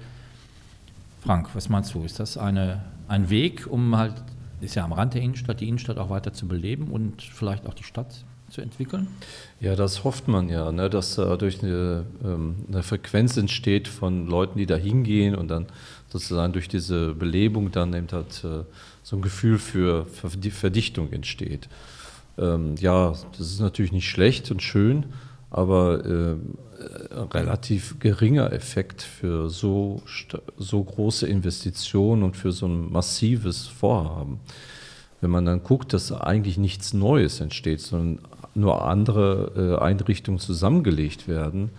Frank, 1.21 1.49
was 1.55 1.69
meinst 1.69 1.93
du? 1.95 2.03
Ist 2.03 2.19
das 2.19 2.37
eine, 2.37 2.83
ein 3.07 3.31
Weg, 3.31 3.65
um 3.67 3.97
halt, 3.97 4.13
ist 4.61 4.75
ja 4.75 4.83
am 4.83 4.93
Rand 4.93 5.15
der 5.15 5.23
Innenstadt, 5.23 5.59
die 5.59 5.67
Innenstadt 5.67 5.97
auch 5.97 6.11
weiter 6.11 6.33
zu 6.33 6.47
beleben 6.47 6.91
und 6.91 7.23
vielleicht 7.23 7.65
auch 7.65 7.73
die 7.73 7.83
Stadt 7.83 8.23
zu 8.51 8.61
entwickeln? 8.61 9.07
Ja, 9.59 9.75
das 9.75 10.03
hofft 10.03 10.27
man 10.27 10.49
ja, 10.49 10.71
ne, 10.71 10.91
dass 10.91 11.15
dadurch 11.15 11.63
eine, 11.63 12.05
ähm, 12.23 12.55
eine 12.67 12.83
Frequenz 12.83 13.35
entsteht 13.37 13.87
von 13.87 14.27
Leuten, 14.27 14.59
die 14.59 14.67
da 14.67 14.75
hingehen 14.75 15.33
und 15.33 15.47
dann 15.47 15.65
sozusagen 16.09 16.53
durch 16.53 16.67
diese 16.67 17.15
Belebung 17.15 17.71
dann 17.71 17.95
eben 17.95 18.07
halt 18.11 18.43
äh, 18.43 18.63
so 19.01 19.15
ein 19.15 19.23
Gefühl 19.23 19.57
für 19.57 20.05
Verdichtung 20.05 21.11
entsteht. 21.11 21.67
Ähm, 22.37 22.75
ja, 22.79 23.13
das 23.37 23.39
ist 23.39 23.61
natürlich 23.61 23.91
nicht 23.91 24.09
schlecht 24.09 24.51
und 24.51 24.61
schön, 24.61 25.05
aber 25.49 26.05
äh, 26.05 26.35
relativ 27.31 27.99
geringer 27.99 28.51
Effekt 28.51 29.01
für 29.01 29.49
so, 29.49 30.01
so 30.57 30.83
große 30.83 31.27
Investitionen 31.27 32.23
und 32.23 32.35
für 32.35 32.51
so 32.51 32.67
ein 32.67 32.91
massives 32.91 33.67
Vorhaben. 33.67 34.39
Wenn 35.21 35.31
man 35.31 35.45
dann 35.45 35.63
guckt, 35.63 35.93
dass 35.93 36.11
eigentlich 36.11 36.57
nichts 36.57 36.93
Neues 36.93 37.39
entsteht, 37.39 37.81
sondern 37.81 38.19
nur 38.53 38.85
andere 38.85 39.77
äh, 39.79 39.83
Einrichtungen 39.83 40.39
zusammengelegt 40.39 41.27
werden, 41.27 41.71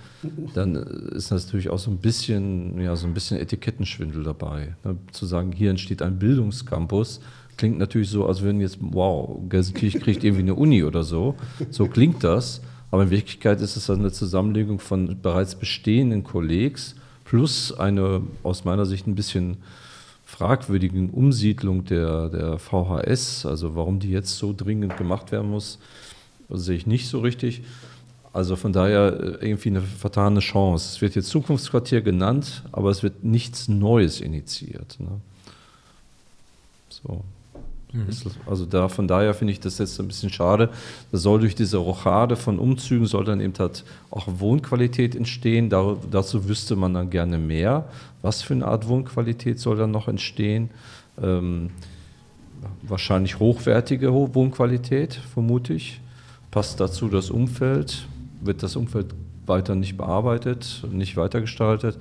dann 0.55 0.75
ist 0.77 1.31
natürlich 1.31 1.71
auch 1.71 1.79
so 1.79 1.91
ein 1.91 1.99
bisschen, 1.99 2.81
ja, 2.81 2.95
so 2.97 3.07
ein 3.07 3.15
bisschen 3.15 3.39
Etikettenschwindel 3.39 4.23
dabei. 4.23 4.77
Ne? 4.85 4.97
Zu 5.11 5.27
sagen, 5.27 5.53
hier 5.53 5.71
entsteht 5.71 6.03
ein 6.03 6.19
Bildungscampus, 6.19 7.21
klingt 7.57 7.79
natürlich 7.79 8.11
so, 8.11 8.27
als 8.27 8.45
wenn 8.45 8.61
jetzt, 8.61 8.79
wow, 8.81 9.41
Gelsenkirchen 9.49 10.01
kriegt 10.01 10.25
irgendwie 10.25 10.43
eine 10.43 10.55
Uni 10.55 10.85
oder 10.85 11.03
so. 11.03 11.35
So 11.71 11.87
klingt 11.87 12.23
das. 12.23 12.61
Aber 12.91 13.05
in 13.05 13.11
Wirklichkeit 13.11 13.61
ist 13.61 13.77
es 13.77 13.91
eine 13.91 14.13
Zusammenlegung 14.13 14.79
von 14.79 15.21
bereits 15.21 15.55
bestehenden 15.55 16.25
Kollegs 16.25 16.95
plus 17.25 17.77
eine 17.77 18.23
aus 18.43 18.65
meiner 18.65 18.87
Sicht 18.87 19.07
ein 19.07 19.17
bisschen 19.17 19.59
fragwürdigen 20.25 21.11
Umsiedlung 21.11 21.85
der, 21.85 22.29
der 22.29 22.59
VHS, 22.59 23.47
also 23.47 23.77
warum 23.77 24.01
die 24.01 24.11
jetzt 24.11 24.37
so 24.39 24.55
dringend 24.57 24.97
gemacht 24.97 25.31
werden 25.33 25.51
muss, 25.51 25.79
sehe 26.51 26.77
ich 26.77 26.87
nicht 26.87 27.09
so 27.09 27.21
richtig. 27.21 27.63
Also 28.33 28.55
von 28.57 28.73
daher 28.73 29.41
äh, 29.41 29.49
irgendwie 29.49 29.71
eine 29.71 29.81
vertane 29.81 30.41
Chance. 30.41 30.95
Es 30.95 31.01
wird 31.01 31.15
jetzt 31.15 31.29
Zukunftsquartier 31.29 32.03
genannt, 32.03 32.65
aber 32.71 32.91
es 32.91 33.03
wird 33.03 33.25
nichts 33.25 33.69
Neues 33.69 34.21
initiiert. 34.21 34.99
Ne? 35.01 35.21
So. 36.91 37.25
Mhm. 37.97 38.33
Also 38.47 38.67
da, 38.67 38.89
von 38.89 39.09
daher 39.09 39.35
finde 39.35 39.53
ich 39.53 39.61
das 39.61 39.79
jetzt 39.79 39.99
ein 40.01 40.09
bisschen 40.09 40.31
schade. 40.31 40.71
Da 41.13 41.19
soll 41.19 41.41
durch 41.41 41.55
diese 41.55 41.79
Rochade 41.79 42.37
von 42.37 42.59
Umzügen 42.59 43.07
soll 43.07 43.25
dann 43.25 43.41
eben 43.41 43.55
halt 43.59 43.85
auch 44.11 44.27
Wohnqualität 44.39 45.15
entstehen. 45.15 45.71
Da, 45.71 45.97
dazu 46.11 46.49
wüsste 46.49 46.77
man 46.77 46.95
dann 46.95 47.11
gerne 47.11 47.39
mehr. 47.39 47.89
Was 48.23 48.43
für 48.43 48.55
eine 48.55 48.67
Art 48.67 48.89
Wohnqualität 48.89 49.59
soll 49.59 49.77
dann 49.77 49.91
noch 49.91 50.09
entstehen? 50.09 50.71
Ähm, 51.23 51.71
wahrscheinlich 52.83 53.39
hochwertige 53.39 54.13
Wohnqualität, 54.13 55.15
vermute 55.15 55.75
ich. 55.75 56.01
Passt 56.51 56.81
dazu 56.81 57.09
das 57.09 57.31
Umfeld? 57.31 58.07
Wird 58.41 58.63
das 58.63 58.77
Umfeld 58.77 59.15
weiter 59.47 59.75
nicht 59.75 59.97
bearbeitet, 59.97 60.85
nicht 60.91 61.17
weitergestaltet? 61.17 61.99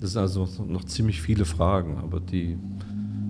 Das 0.00 0.12
sind 0.12 0.20
also 0.20 0.48
noch 0.68 0.84
ziemlich 0.84 1.22
viele 1.22 1.44
Fragen, 1.44 1.98
aber 2.02 2.20
die 2.20 2.58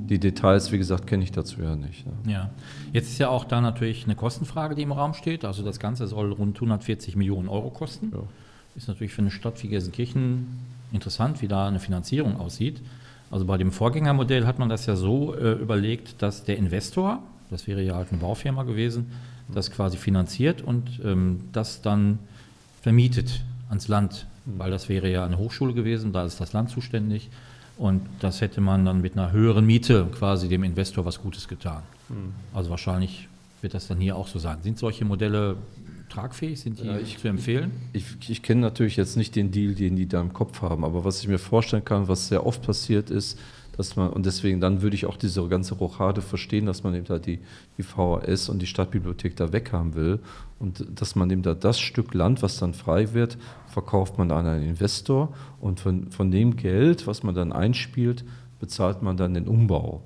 die 0.07 0.19
Details, 0.19 0.73
wie 0.73 0.79
gesagt, 0.79 1.07
kenne 1.07 1.25
ich 1.25 1.33
dazu 1.33 1.61
ja 1.61 1.77
nicht. 1.77 2.07
Ne? 2.07 2.33
Ja, 2.33 2.51
jetzt 2.93 3.09
ist 3.09 3.19
ja 3.19 3.29
auch 3.29 3.45
da 3.45 3.61
natürlich 3.61 4.05
eine 4.05 4.15
Kostenfrage, 4.15 4.75
die 4.75 4.83
im 4.83 4.93
Raum 4.93 5.15
steht. 5.15 5.45
Also 5.45 5.63
das 5.63 5.79
Ganze 5.79 6.07
soll 6.07 6.33
rund 6.33 6.57
140 6.57 7.17
Millionen 7.17 7.49
Euro 7.49 7.71
kosten. 7.71 8.13
Ja. 8.13 8.23
Ist 8.77 8.89
natürlich 8.89 9.13
für 9.13 9.23
eine 9.23 9.31
Stadt 9.31 9.63
wie 9.63 9.69
Gelsenkirchen 9.69 10.47
interessant, 10.93 11.43
wie 11.43 11.49
da 11.49 11.67
eine 11.67 11.81
Finanzierung 11.81 12.39
aussieht. 12.39 12.81
Also 13.31 13.45
bei 13.45 13.57
dem 13.57 13.73
Vorgängermodell 13.73 14.47
hat 14.47 14.59
man 14.59 14.69
das 14.69 14.87
ja 14.87 14.97
so 14.97 15.35
äh, 15.35 15.53
überlegt, 15.53 16.23
dass 16.23 16.45
der 16.45 16.57
Investor, 16.57 17.23
das 17.51 17.67
wäre 17.67 17.83
ja 17.83 17.97
halt 17.97 18.13
eine 18.13 18.21
Baufirma 18.21 18.63
gewesen, 18.63 19.11
das 19.53 19.71
quasi 19.71 19.97
finanziert 19.97 20.63
und 20.63 21.01
ähm, 21.05 21.41
das 21.53 21.83
dann 21.83 22.19
vermietet 22.83 23.43
ans 23.69 23.89
Land, 23.89 24.27
mhm. 24.45 24.59
weil 24.59 24.71
das 24.71 24.89
wäre 24.89 25.11
ja 25.11 25.25
eine 25.25 25.39
Hochschule 25.39 25.75
gewesen, 25.75 26.13
da 26.13 26.25
ist 26.25 26.41
das 26.41 26.53
Land 26.53 26.71
zuständig. 26.71 27.31
Und 27.77 28.03
das 28.21 28.41
hätte 28.41 28.61
man 28.61 28.85
dann 28.85 29.03
mit 29.03 29.15
einer 29.15 29.33
höheren 29.33 29.67
Miete 29.67 30.07
quasi 30.13 30.49
dem 30.49 30.65
Investor 30.65 31.05
was 31.05 31.21
Gutes 31.21 31.47
getan. 31.47 31.83
Mhm. 32.09 32.33
Also 32.55 32.71
wahrscheinlich 32.71 33.29
wird 33.61 33.75
das 33.75 33.87
dann 33.89 33.99
hier 33.99 34.17
auch 34.17 34.29
so 34.29 34.39
sein. 34.39 34.59
Sind 34.63 34.79
solche 34.79 35.05
Modelle 35.05 35.57
tragfähig? 36.09 36.61
Sind 36.61 36.79
die 36.79 36.87
ja, 36.87 36.99
ich, 36.99 37.19
zu 37.19 37.29
empfehlen? 37.29 37.73
Ich, 37.93 38.05
ich, 38.21 38.31
ich 38.31 38.43
kenne 38.43 38.61
natürlich 38.63 38.97
jetzt 38.97 39.17
nicht 39.17 39.37
den 39.37 39.51
Deal, 39.51 39.75
den 39.75 39.97
die 39.97 40.07
da 40.07 40.21
im 40.21 40.33
Kopf 40.33 40.63
haben, 40.63 40.85
aber 40.85 41.05
was 41.05 41.21
ich 41.21 41.29
mir 41.29 41.39
vorstellen 41.39 41.85
kann, 41.85 42.09
was 42.09 42.29
sehr 42.29 42.47
oft 42.47 42.63
passiert 42.63 43.11
ist, 43.11 43.39
dass 43.77 43.97
man, 43.97 44.11
und 44.11 44.27
deswegen 44.27 44.61
dann 44.61 44.83
würde 44.83 44.97
ich 44.97 45.07
auch 45.07 45.17
diese 45.17 45.47
ganze 45.49 45.75
Rochade 45.75 46.23
verstehen, 46.23 46.67
dass 46.67 46.83
man 46.83 46.95
eben 46.95 47.05
da 47.05 47.19
die, 47.19 47.41
die 47.77 47.83
VHS 47.83 48.49
und 48.49 48.61
die 48.61 48.67
Stadtbibliothek 48.67 49.37
da 49.37 49.53
weghaben 49.53 49.95
will 49.95 50.21
und 50.59 50.87
dass 50.99 51.15
man 51.15 51.31
eben 51.31 51.43
da 51.43 51.55
das 51.55 51.79
Stück 51.79 52.15
Land, 52.15 52.43
was 52.43 52.59
dann 52.59 52.75
frei 52.75 53.13
wird, 53.13 53.37
verkauft 53.69 54.19
man 54.19 54.31
an 54.31 54.47
einen 54.47 54.69
Investor 54.69 55.35
und 55.61 55.81
von, 55.81 56.11
von 56.11 56.31
dem 56.31 56.57
Geld, 56.57 57.07
was 57.07 57.23
man 57.23 57.35
dann 57.35 57.53
einspielt, 57.53 58.25
bezahlt 58.59 59.03
man 59.03 59.17
dann 59.17 59.35
den 59.35 59.47
Umbau. 59.47 60.03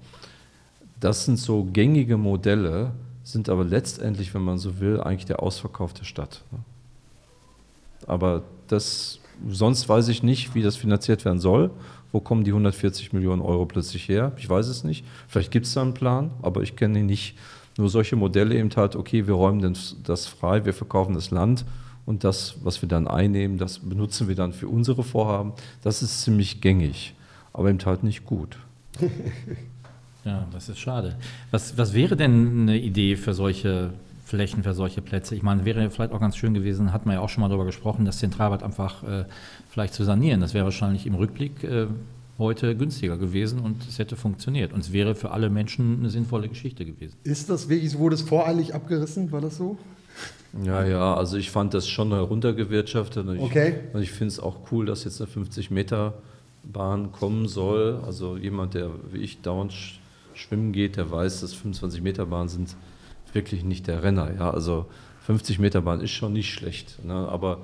Das 0.98 1.24
sind 1.24 1.38
so 1.38 1.64
gängige 1.64 2.16
Modelle, 2.16 2.92
sind 3.22 3.48
aber 3.48 3.64
letztendlich, 3.64 4.34
wenn 4.34 4.42
man 4.42 4.58
so 4.58 4.80
will, 4.80 5.00
eigentlich 5.00 5.26
der 5.26 5.42
Ausverkauf 5.42 5.94
der 5.94 6.04
Stadt. 6.04 6.42
Aber 8.06 8.42
das, 8.66 9.20
sonst 9.48 9.88
weiß 9.88 10.08
ich 10.08 10.22
nicht, 10.22 10.54
wie 10.54 10.62
das 10.62 10.76
finanziert 10.76 11.24
werden 11.24 11.40
soll. 11.40 11.70
Wo 12.12 12.20
kommen 12.20 12.44
die 12.44 12.50
140 12.50 13.12
Millionen 13.12 13.42
Euro 13.42 13.66
plötzlich 13.66 14.08
her? 14.08 14.32
Ich 14.36 14.48
weiß 14.48 14.66
es 14.66 14.84
nicht. 14.84 15.04
Vielleicht 15.28 15.50
gibt 15.50 15.66
es 15.66 15.74
da 15.74 15.82
einen 15.82 15.94
Plan, 15.94 16.30
aber 16.42 16.62
ich 16.62 16.76
kenne 16.76 17.00
ihn 17.00 17.06
nicht. 17.06 17.36
Nur 17.78 17.88
solche 17.88 18.16
Modelle 18.16 18.56
eben 18.56 18.70
halt, 18.76 18.96
okay, 18.96 19.26
wir 19.26 19.34
räumen 19.34 19.76
das 20.04 20.26
frei, 20.26 20.64
wir 20.64 20.74
verkaufen 20.74 21.14
das 21.14 21.30
Land 21.30 21.64
und 22.04 22.24
das, 22.24 22.56
was 22.62 22.82
wir 22.82 22.88
dann 22.88 23.06
einnehmen, 23.06 23.56
das 23.56 23.78
benutzen 23.78 24.26
wir 24.28 24.34
dann 24.34 24.52
für 24.52 24.68
unsere 24.68 25.04
Vorhaben. 25.04 25.52
Das 25.82 26.02
ist 26.02 26.22
ziemlich 26.22 26.60
gängig, 26.60 27.14
aber 27.52 27.70
eben 27.70 27.78
halt 27.84 28.02
nicht 28.02 28.24
gut. 28.24 28.58
ja, 30.24 30.46
das 30.52 30.68
ist 30.68 30.78
schade. 30.78 31.16
Was, 31.52 31.78
was 31.78 31.94
wäre 31.94 32.16
denn 32.16 32.62
eine 32.62 32.78
Idee 32.78 33.16
für 33.16 33.32
solche 33.32 33.92
Flächen, 34.30 34.62
für 34.62 34.74
solche 34.74 35.02
Plätze? 35.02 35.34
Ich 35.34 35.42
meine, 35.42 35.64
wäre 35.64 35.90
vielleicht 35.90 36.12
auch 36.12 36.20
ganz 36.20 36.36
schön 36.36 36.54
gewesen, 36.54 36.92
hat 36.92 37.04
man 37.04 37.16
ja 37.16 37.20
auch 37.20 37.28
schon 37.28 37.42
mal 37.42 37.48
darüber 37.48 37.66
gesprochen, 37.66 38.04
das 38.04 38.18
Zentralbad 38.18 38.62
einfach 38.62 39.02
äh, 39.02 39.24
vielleicht 39.68 39.92
zu 39.92 40.04
sanieren. 40.04 40.40
Das 40.40 40.54
wäre 40.54 40.64
wahrscheinlich 40.64 41.06
im 41.06 41.14
Rückblick 41.14 41.64
äh, 41.64 41.88
heute 42.38 42.76
günstiger 42.76 43.18
gewesen 43.18 43.58
und 43.58 43.86
es 43.88 43.98
hätte 43.98 44.14
funktioniert. 44.16 44.72
Und 44.72 44.80
es 44.80 44.92
wäre 44.92 45.16
für 45.16 45.32
alle 45.32 45.50
Menschen 45.50 45.98
eine 45.98 46.10
sinnvolle 46.10 46.48
Geschichte 46.48 46.84
gewesen. 46.84 47.16
Ist 47.24 47.50
das 47.50 47.68
wirklich, 47.68 47.98
wurde 47.98 48.14
es 48.14 48.22
voreilig 48.22 48.72
abgerissen? 48.72 49.32
War 49.32 49.40
das 49.40 49.56
so? 49.56 49.76
Ja, 50.64 50.84
ja, 50.84 51.14
also 51.14 51.36
ich 51.36 51.50
fand 51.50 51.74
das 51.74 51.88
schon 51.88 52.12
heruntergewirtschaftet. 52.12 53.26
Und 53.26 53.40
okay. 53.40 53.74
Ich, 53.88 53.94
und 53.94 54.02
ich 54.02 54.12
finde 54.12 54.28
es 54.28 54.40
auch 54.40 54.58
cool, 54.70 54.86
dass 54.86 55.04
jetzt 55.04 55.20
eine 55.20 55.28
50 55.28 55.72
Meter 55.72 56.14
Bahn 56.62 57.10
kommen 57.10 57.48
soll. 57.48 58.00
Also 58.06 58.36
jemand, 58.36 58.74
der 58.74 58.90
wie 59.12 59.18
ich 59.18 59.42
dauernd 59.42 59.74
schwimmen 60.34 60.72
geht, 60.72 60.96
der 60.96 61.10
weiß, 61.10 61.40
dass 61.40 61.52
25 61.52 62.00
Meter 62.00 62.26
Bahnen 62.26 62.48
sind 62.48 62.76
wirklich 63.34 63.64
nicht 63.64 63.86
der 63.86 64.02
Renner. 64.02 64.30
Ja, 64.34 64.50
also 64.50 64.86
50 65.26 65.58
Meter 65.58 65.82
Bahn 65.82 66.00
ist 66.00 66.10
schon 66.10 66.32
nicht 66.32 66.52
schlecht. 66.52 67.04
Ne? 67.04 67.14
Aber 67.14 67.58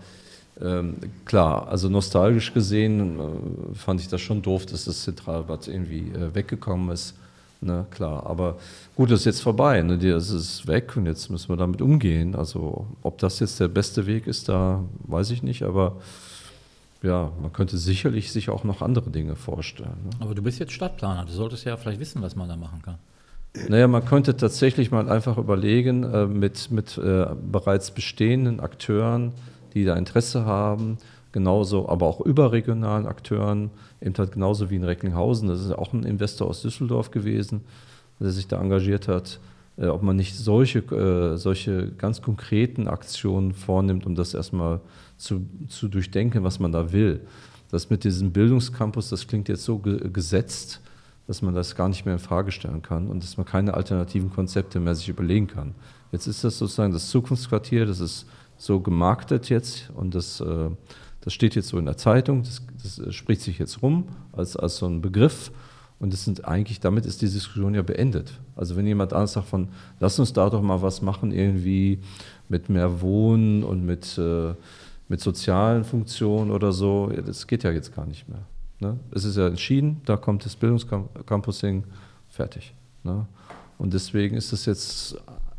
ähm, 0.60 0.96
klar, 1.24 1.68
also 1.68 1.88
nostalgisch 1.88 2.54
gesehen 2.54 3.18
äh, 3.18 3.74
fand 3.74 4.00
ich 4.00 4.08
das 4.08 4.20
schon 4.20 4.42
doof, 4.42 4.66
dass 4.66 4.84
das 4.86 5.02
Zentralbad 5.02 5.68
irgendwie 5.68 6.10
äh, 6.10 6.34
weggekommen 6.34 6.90
ist. 6.90 7.14
Ne, 7.62 7.86
klar, 7.90 8.26
aber 8.26 8.58
gut, 8.96 9.10
das 9.10 9.20
ist 9.20 9.24
jetzt 9.24 9.40
vorbei, 9.40 9.80
ne, 9.80 9.96
das 9.96 10.28
ist 10.28 10.66
weg 10.66 10.94
und 10.94 11.06
jetzt 11.06 11.30
müssen 11.30 11.48
wir 11.48 11.56
damit 11.56 11.80
umgehen. 11.80 12.34
Also 12.34 12.86
ob 13.02 13.16
das 13.18 13.40
jetzt 13.40 13.58
der 13.60 13.68
beste 13.68 14.06
Weg 14.06 14.26
ist, 14.26 14.50
da 14.50 14.84
weiß 15.04 15.30
ich 15.30 15.42
nicht, 15.42 15.62
aber 15.62 15.96
ja, 17.02 17.32
man 17.40 17.52
könnte 17.52 17.78
sicherlich 17.78 18.30
sich 18.30 18.50
auch 18.50 18.64
noch 18.64 18.82
andere 18.82 19.10
Dinge 19.10 19.36
vorstellen. 19.36 19.96
Ne? 20.04 20.10
Aber 20.20 20.34
du 20.34 20.42
bist 20.42 20.58
jetzt 20.58 20.72
Stadtplaner, 20.72 21.24
du 21.24 21.32
solltest 21.32 21.64
ja 21.64 21.76
vielleicht 21.78 22.00
wissen, 22.00 22.20
was 22.20 22.36
man 22.36 22.48
da 22.48 22.56
machen 22.56 22.82
kann. 22.82 22.98
Naja, 23.68 23.88
man 23.88 24.04
könnte 24.04 24.36
tatsächlich 24.36 24.90
mal 24.90 25.08
einfach 25.08 25.38
überlegen, 25.38 26.04
äh, 26.04 26.26
mit, 26.26 26.70
mit 26.70 26.98
äh, 26.98 27.26
bereits 27.50 27.90
bestehenden 27.90 28.60
Akteuren, 28.60 29.32
die 29.74 29.84
da 29.84 29.96
Interesse 29.96 30.44
haben, 30.44 30.98
genauso, 31.32 31.88
aber 31.88 32.06
auch 32.06 32.20
überregionalen 32.20 33.06
Akteuren, 33.06 33.70
eben 34.00 34.14
halt 34.16 34.32
genauso 34.32 34.70
wie 34.70 34.76
in 34.76 34.84
Recklinghausen, 34.84 35.48
das 35.48 35.60
ist 35.60 35.72
auch 35.72 35.92
ein 35.92 36.04
Investor 36.04 36.48
aus 36.48 36.62
Düsseldorf 36.62 37.10
gewesen, 37.10 37.62
der 38.20 38.30
sich 38.30 38.46
da 38.48 38.60
engagiert 38.60 39.08
hat, 39.08 39.38
äh, 39.76 39.86
ob 39.86 40.02
man 40.02 40.16
nicht 40.16 40.34
solche, 40.34 40.78
äh, 40.78 41.36
solche 41.36 41.92
ganz 41.92 42.22
konkreten 42.22 42.88
Aktionen 42.88 43.52
vornimmt, 43.52 44.06
um 44.06 44.14
das 44.14 44.32
erstmal 44.34 44.80
zu, 45.18 45.46
zu 45.68 45.88
durchdenken, 45.88 46.44
was 46.44 46.58
man 46.58 46.72
da 46.72 46.92
will. 46.92 47.20
Das 47.70 47.90
mit 47.90 48.04
diesem 48.04 48.32
Bildungscampus, 48.32 49.10
das 49.10 49.26
klingt 49.26 49.48
jetzt 49.48 49.64
so 49.64 49.78
ge 49.78 50.08
gesetzt, 50.10 50.80
dass 51.26 51.42
man 51.42 51.54
das 51.54 51.74
gar 51.74 51.88
nicht 51.88 52.04
mehr 52.04 52.14
in 52.14 52.20
Frage 52.20 52.52
stellen 52.52 52.82
kann 52.82 53.08
und 53.08 53.22
dass 53.22 53.36
man 53.36 53.46
keine 53.46 53.74
alternativen 53.74 54.30
Konzepte 54.30 54.80
mehr 54.80 54.94
sich 54.94 55.08
überlegen 55.08 55.46
kann. 55.46 55.74
Jetzt 56.12 56.26
ist 56.26 56.44
das 56.44 56.58
sozusagen 56.58 56.92
das 56.92 57.10
Zukunftsquartier, 57.10 57.86
das 57.86 58.00
ist 58.00 58.26
so 58.56 58.80
gemarktet 58.80 59.48
jetzt 59.48 59.90
und 59.94 60.14
das 60.14 60.40
äh, 60.40 60.70
das 61.26 61.34
steht 61.34 61.56
jetzt 61.56 61.66
so 61.66 61.78
in 61.78 61.86
der 61.86 61.96
Zeitung, 61.96 62.44
das, 62.44 62.62
das 62.80 63.12
spricht 63.12 63.40
sich 63.40 63.58
jetzt 63.58 63.82
rum 63.82 64.04
als, 64.30 64.56
als 64.56 64.76
so 64.76 64.86
ein 64.86 65.00
Begriff. 65.00 65.50
Und 65.98 66.12
das 66.12 66.24
sind 66.24 66.44
eigentlich, 66.44 66.78
damit 66.78 67.04
ist 67.04 67.20
die 67.20 67.26
Diskussion 67.26 67.74
ja 67.74 67.82
beendet. 67.82 68.30
Also 68.54 68.76
wenn 68.76 68.86
jemand 68.86 69.12
anders 69.12 69.32
sagt 69.32 69.48
von, 69.48 69.66
lass 69.98 70.20
uns 70.20 70.32
da 70.32 70.48
doch 70.48 70.62
mal 70.62 70.82
was 70.82 71.02
machen, 71.02 71.32
irgendwie 71.32 71.98
mit 72.48 72.68
mehr 72.68 73.00
Wohnen 73.00 73.64
und 73.64 73.84
mit, 73.84 74.16
äh, 74.18 74.54
mit 75.08 75.20
sozialen 75.20 75.82
Funktionen 75.82 76.52
oder 76.52 76.70
so, 76.70 77.08
das 77.08 77.48
geht 77.48 77.64
ja 77.64 77.72
jetzt 77.72 77.92
gar 77.92 78.06
nicht 78.06 78.28
mehr. 78.28 78.42
Ne? 78.80 78.98
Es 79.10 79.24
ist 79.24 79.36
ja 79.36 79.46
entschieden, 79.46 80.00
da 80.04 80.16
kommt 80.16 80.44
das 80.44 80.56
Bildungscampusing, 80.56 81.84
fertig. 82.28 82.74
Ne? 83.02 83.26
Und 83.78 83.94
deswegen 83.94 84.36
ist 84.36 84.52
es 84.52 84.66
jetzt 84.66 85.16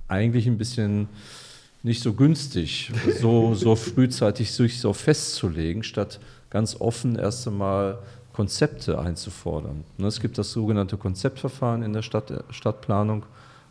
eigentlich 0.08 0.48
ein 0.48 0.58
bisschen 0.58 1.08
nicht 1.84 2.02
so 2.02 2.14
günstig, 2.14 2.92
so, 3.22 3.56
so 3.56 3.76
frühzeitig 3.76 4.52
sich 4.52 4.80
so 4.80 4.94
festzulegen, 4.94 5.84
statt 5.84 6.20
ganz 6.50 6.80
offen 6.80 7.16
erst 7.18 7.48
einmal 7.48 8.00
Konzepte 8.34 9.00
einzufordern. 9.00 9.84
Ne, 9.98 10.08
es 10.08 10.20
gibt 10.20 10.38
das 10.38 10.52
sogenannte 10.52 10.98
Konzeptverfahren 10.98 11.82
in 11.82 11.94
der 11.94 12.04
Stadt, 12.04 12.32
Stadtplanung, 12.52 13.24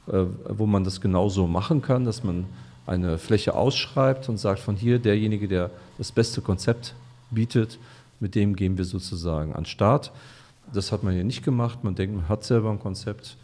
äh, 0.09 0.25
wo 0.49 0.67
man 0.67 0.83
das 0.83 1.01
genauso 1.01 1.47
machen 1.47 1.83
kann, 1.83 2.05
dass 2.05 2.25
man 2.25 2.47
eine 2.87 3.19
Fläche 3.19 3.55
ausschreibt 3.55 4.29
und 4.29 4.39
sagt, 4.39 4.61
von 4.61 4.77
hier 4.77 4.99
derjenige, 4.99 5.49
der 5.49 5.71
das 5.99 6.13
beste 6.13 6.41
Konzept 6.41 6.95
bietet, 7.31 7.79
mit 8.21 8.35
dem 8.35 8.57
gehen 8.57 8.79
wir 8.79 8.85
sozusagen 8.85 9.53
an 9.53 9.63
den 9.63 9.67
Start. 9.67 10.13
Das 10.73 10.93
hat 10.93 11.03
man 11.03 11.15
hier 11.15 11.25
nicht 11.25 11.45
gemacht. 11.45 11.85
Man 11.85 11.95
denkt, 11.95 12.17
man 12.17 12.29
hat 12.29 12.45
selber 12.45 12.71
ein 12.71 12.81
Konzept. 12.81 13.37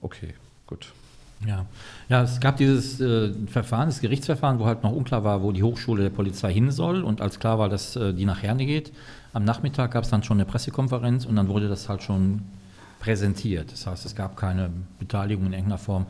Okay, 0.00 0.34
gut. 0.66 0.92
Ja. 1.46 1.66
ja, 2.08 2.22
es 2.22 2.40
gab 2.40 2.56
dieses 2.56 2.98
äh, 3.00 3.30
Verfahren, 3.46 3.88
das 3.88 4.00
Gerichtsverfahren, 4.00 4.58
wo 4.58 4.64
halt 4.64 4.82
noch 4.82 4.92
unklar 4.92 5.22
war, 5.22 5.42
wo 5.42 5.52
die 5.52 5.62
Hochschule 5.62 6.02
der 6.02 6.10
Polizei 6.10 6.52
hin 6.52 6.70
soll. 6.70 7.02
Und 7.02 7.20
als 7.20 7.38
klar 7.38 7.58
war, 7.58 7.68
dass 7.68 7.94
äh, 7.94 8.14
die 8.14 8.24
nach 8.24 8.42
Herne 8.42 8.64
geht, 8.64 8.92
am 9.34 9.44
Nachmittag 9.44 9.92
gab 9.92 10.04
es 10.04 10.10
dann 10.10 10.22
schon 10.22 10.38
eine 10.38 10.46
Pressekonferenz 10.46 11.26
und 11.26 11.36
dann 11.36 11.48
wurde 11.48 11.68
das 11.68 11.90
halt 11.90 12.02
schon 12.02 12.42
präsentiert. 13.00 13.70
Das 13.70 13.86
heißt, 13.86 14.06
es 14.06 14.16
gab 14.16 14.36
keine 14.36 14.70
Beteiligung 14.98 15.46
in 15.46 15.52
irgendeiner 15.52 15.78
Form. 15.78 16.06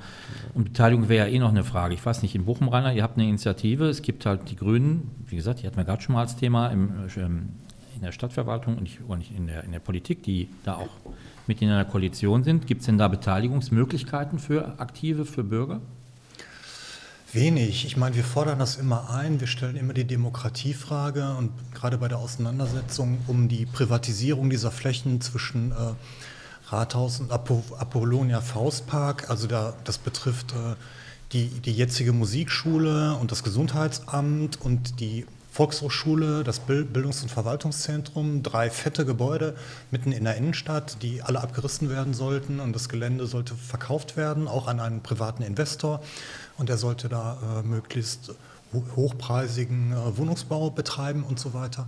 Und 0.54 0.64
Beteiligung 0.64 1.08
wäre 1.08 1.28
ja 1.28 1.34
eh 1.34 1.38
noch 1.38 1.50
eine 1.50 1.64
Frage. 1.64 1.94
Ich 1.94 2.06
weiß 2.06 2.22
nicht, 2.22 2.34
in 2.36 2.44
Bochum, 2.44 2.68
ihr 2.68 3.02
habt 3.02 3.18
eine 3.18 3.28
Initiative, 3.28 3.88
es 3.88 4.02
gibt 4.02 4.26
halt 4.26 4.48
die 4.50 4.56
Grünen, 4.56 5.10
wie 5.26 5.36
gesagt, 5.36 5.62
die 5.62 5.66
hatten 5.66 5.76
wir 5.76 5.84
gerade 5.84 6.00
schon 6.00 6.14
mal 6.14 6.20
als 6.20 6.36
Thema 6.36 6.68
im, 6.68 6.92
ähm, 7.16 7.48
in 7.96 8.02
der 8.02 8.12
Stadtverwaltung 8.12 8.76
und 8.76 8.82
nicht, 8.82 9.30
in, 9.37 9.46
der, 9.46 9.64
in 9.64 9.72
der 9.72 9.80
Politik, 9.80 10.22
die 10.22 10.48
da 10.64 10.76
auch 10.76 10.88
mit 11.46 11.62
in 11.62 11.70
einer 11.70 11.85
Koalition 11.85 12.44
sind. 12.44 12.66
Gibt 12.66 12.80
es 12.80 12.87
denn 12.87 12.98
da 12.98 13.09
Beteiligungsmöglichkeiten 13.09 14.38
für 14.38 14.78
Aktive, 14.78 15.24
für 15.24 15.44
Bürger? 15.44 15.80
Wenig. 17.32 17.85
Ich 17.85 17.96
meine, 17.96 18.14
wir 18.14 18.24
fordern 18.24 18.59
das 18.59 18.76
immer 18.76 19.11
ein. 19.11 19.40
Wir 19.40 19.46
stellen 19.46 19.76
immer 19.76 19.92
die 19.92 20.04
Demokratiefrage 20.04 21.35
und 21.37 21.50
gerade 21.74 21.98
bei 21.98 22.09
der 22.09 22.18
Auseinandersetzung 22.18 23.18
um 23.26 23.48
die 23.48 23.66
Privatisierung 23.66 24.48
dieser 24.48 24.70
Flächen 24.70 25.20
zwischen 25.20 25.72
äh, 25.72 25.74
Rathaus 26.68 27.20
und 27.20 27.30
Apo 27.30 27.62
Apollonia 27.78 28.40
Faustpark, 28.40 29.30
also 29.30 29.46
da, 29.46 29.74
das 29.85 29.98
betrifft 29.98 30.52
äh, 30.52 30.74
die, 31.32 31.48
die 31.48 31.72
jetzige 31.72 32.12
Musikschule 32.12 33.16
und 33.20 33.32
das 33.32 33.42
Gesundheitsamt 33.42 34.61
und 34.61 35.00
die 35.00 35.26
Volkshochschule, 35.56 36.44
das 36.44 36.60
Bildungs- 36.60 37.22
und 37.22 37.30
Verwaltungszentrum, 37.30 38.42
drei 38.42 38.68
fette 38.68 39.06
Gebäude 39.06 39.56
mitten 39.90 40.12
in 40.12 40.24
der 40.24 40.36
Innenstadt, 40.36 40.98
die 41.00 41.22
alle 41.22 41.40
abgerissen 41.40 41.88
werden 41.88 42.12
sollten 42.12 42.60
und 42.60 42.74
das 42.74 42.90
Gelände 42.90 43.26
sollte 43.26 43.54
verkauft 43.54 44.18
werden, 44.18 44.48
auch 44.48 44.68
an 44.68 44.80
einen 44.80 45.00
privaten 45.00 45.42
Investor 45.42 46.02
und 46.58 46.68
er 46.68 46.76
sollte 46.76 47.08
da 47.08 47.38
äh, 47.40 47.62
möglichst 47.66 48.34
hochpreisigen 48.96 49.92
äh, 49.92 50.18
Wohnungsbau 50.18 50.68
betreiben 50.68 51.24
und 51.24 51.40
so 51.40 51.54
weiter. 51.54 51.86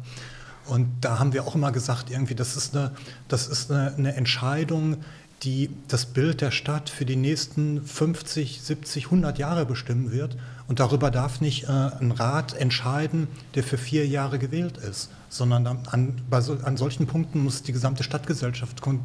Und 0.68 0.88
da 1.02 1.18
haben 1.18 1.34
wir 1.34 1.44
auch 1.44 1.54
immer 1.54 1.70
gesagt, 1.70 2.08
irgendwie, 2.08 2.34
das 2.34 2.56
ist 2.56 2.74
eine, 2.74 2.92
das 3.28 3.48
ist 3.48 3.70
eine, 3.70 3.94
eine 3.94 4.14
Entscheidung, 4.14 4.96
die 5.42 5.68
das 5.88 6.06
Bild 6.06 6.40
der 6.40 6.52
Stadt 6.52 6.88
für 6.88 7.04
die 7.04 7.16
nächsten 7.16 7.84
50, 7.84 8.62
70, 8.62 9.04
100 9.06 9.38
Jahre 9.38 9.66
bestimmen 9.66 10.10
wird. 10.10 10.38
Und 10.68 10.80
darüber 10.80 11.10
darf 11.10 11.40
nicht 11.40 11.64
äh, 11.64 11.66
ein 11.68 12.12
Rat 12.12 12.54
entscheiden, 12.54 13.26
der 13.54 13.64
für 13.64 13.78
vier 13.78 14.06
Jahre 14.06 14.38
gewählt 14.38 14.76
ist, 14.76 15.10
sondern 15.30 15.66
an, 15.66 16.22
so, 16.40 16.58
an 16.62 16.76
solchen 16.76 17.06
Punkten 17.06 17.42
muss 17.42 17.62
die 17.62 17.72
gesamte 17.72 18.04
Stadtgesellschaft 18.04 18.82
kon, 18.82 19.00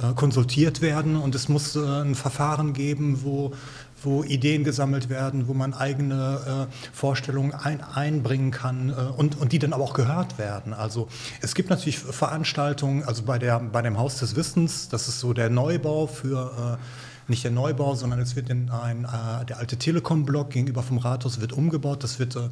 äh, 0.00 0.14
konsultiert 0.14 0.80
werden 0.80 1.16
und 1.16 1.34
es 1.34 1.48
muss 1.48 1.74
äh, 1.74 1.80
ein 1.80 2.14
Verfahren 2.14 2.72
geben, 2.72 3.24
wo 3.24 3.52
wo 4.04 4.22
Ideen 4.24 4.64
gesammelt 4.64 5.08
werden, 5.08 5.48
wo 5.48 5.54
man 5.54 5.74
eigene 5.74 6.68
äh, 6.70 6.92
Vorstellungen 6.92 7.52
ein, 7.52 7.82
einbringen 7.82 8.50
kann 8.50 8.90
äh, 8.90 8.92
und, 9.16 9.40
und 9.40 9.52
die 9.52 9.58
dann 9.58 9.72
aber 9.72 9.84
auch 9.84 9.94
gehört 9.94 10.38
werden. 10.38 10.72
Also 10.72 11.08
es 11.40 11.54
gibt 11.54 11.70
natürlich 11.70 11.98
Veranstaltungen, 11.98 13.04
also 13.04 13.22
bei, 13.22 13.38
der, 13.38 13.60
bei 13.60 13.82
dem 13.82 13.98
Haus 13.98 14.18
des 14.18 14.36
Wissens, 14.36 14.88
das 14.88 15.08
ist 15.08 15.20
so 15.20 15.32
der 15.32 15.50
Neubau 15.50 16.06
für 16.06 16.78
äh, 16.78 17.11
nicht 17.32 17.44
der 17.44 17.50
Neubau, 17.50 17.94
sondern 17.94 18.20
es 18.20 18.36
wird 18.36 18.50
in 18.50 18.68
ein, 18.70 19.04
äh, 19.04 19.44
der 19.46 19.58
alte 19.58 19.76
Telekom-Block 19.76 20.50
gegenüber 20.50 20.82
vom 20.82 20.98
Rathaus 20.98 21.40
wird 21.40 21.52
umgebaut. 21.52 22.04
Das 22.04 22.18
wird 22.18 22.36
äh, 22.36 22.44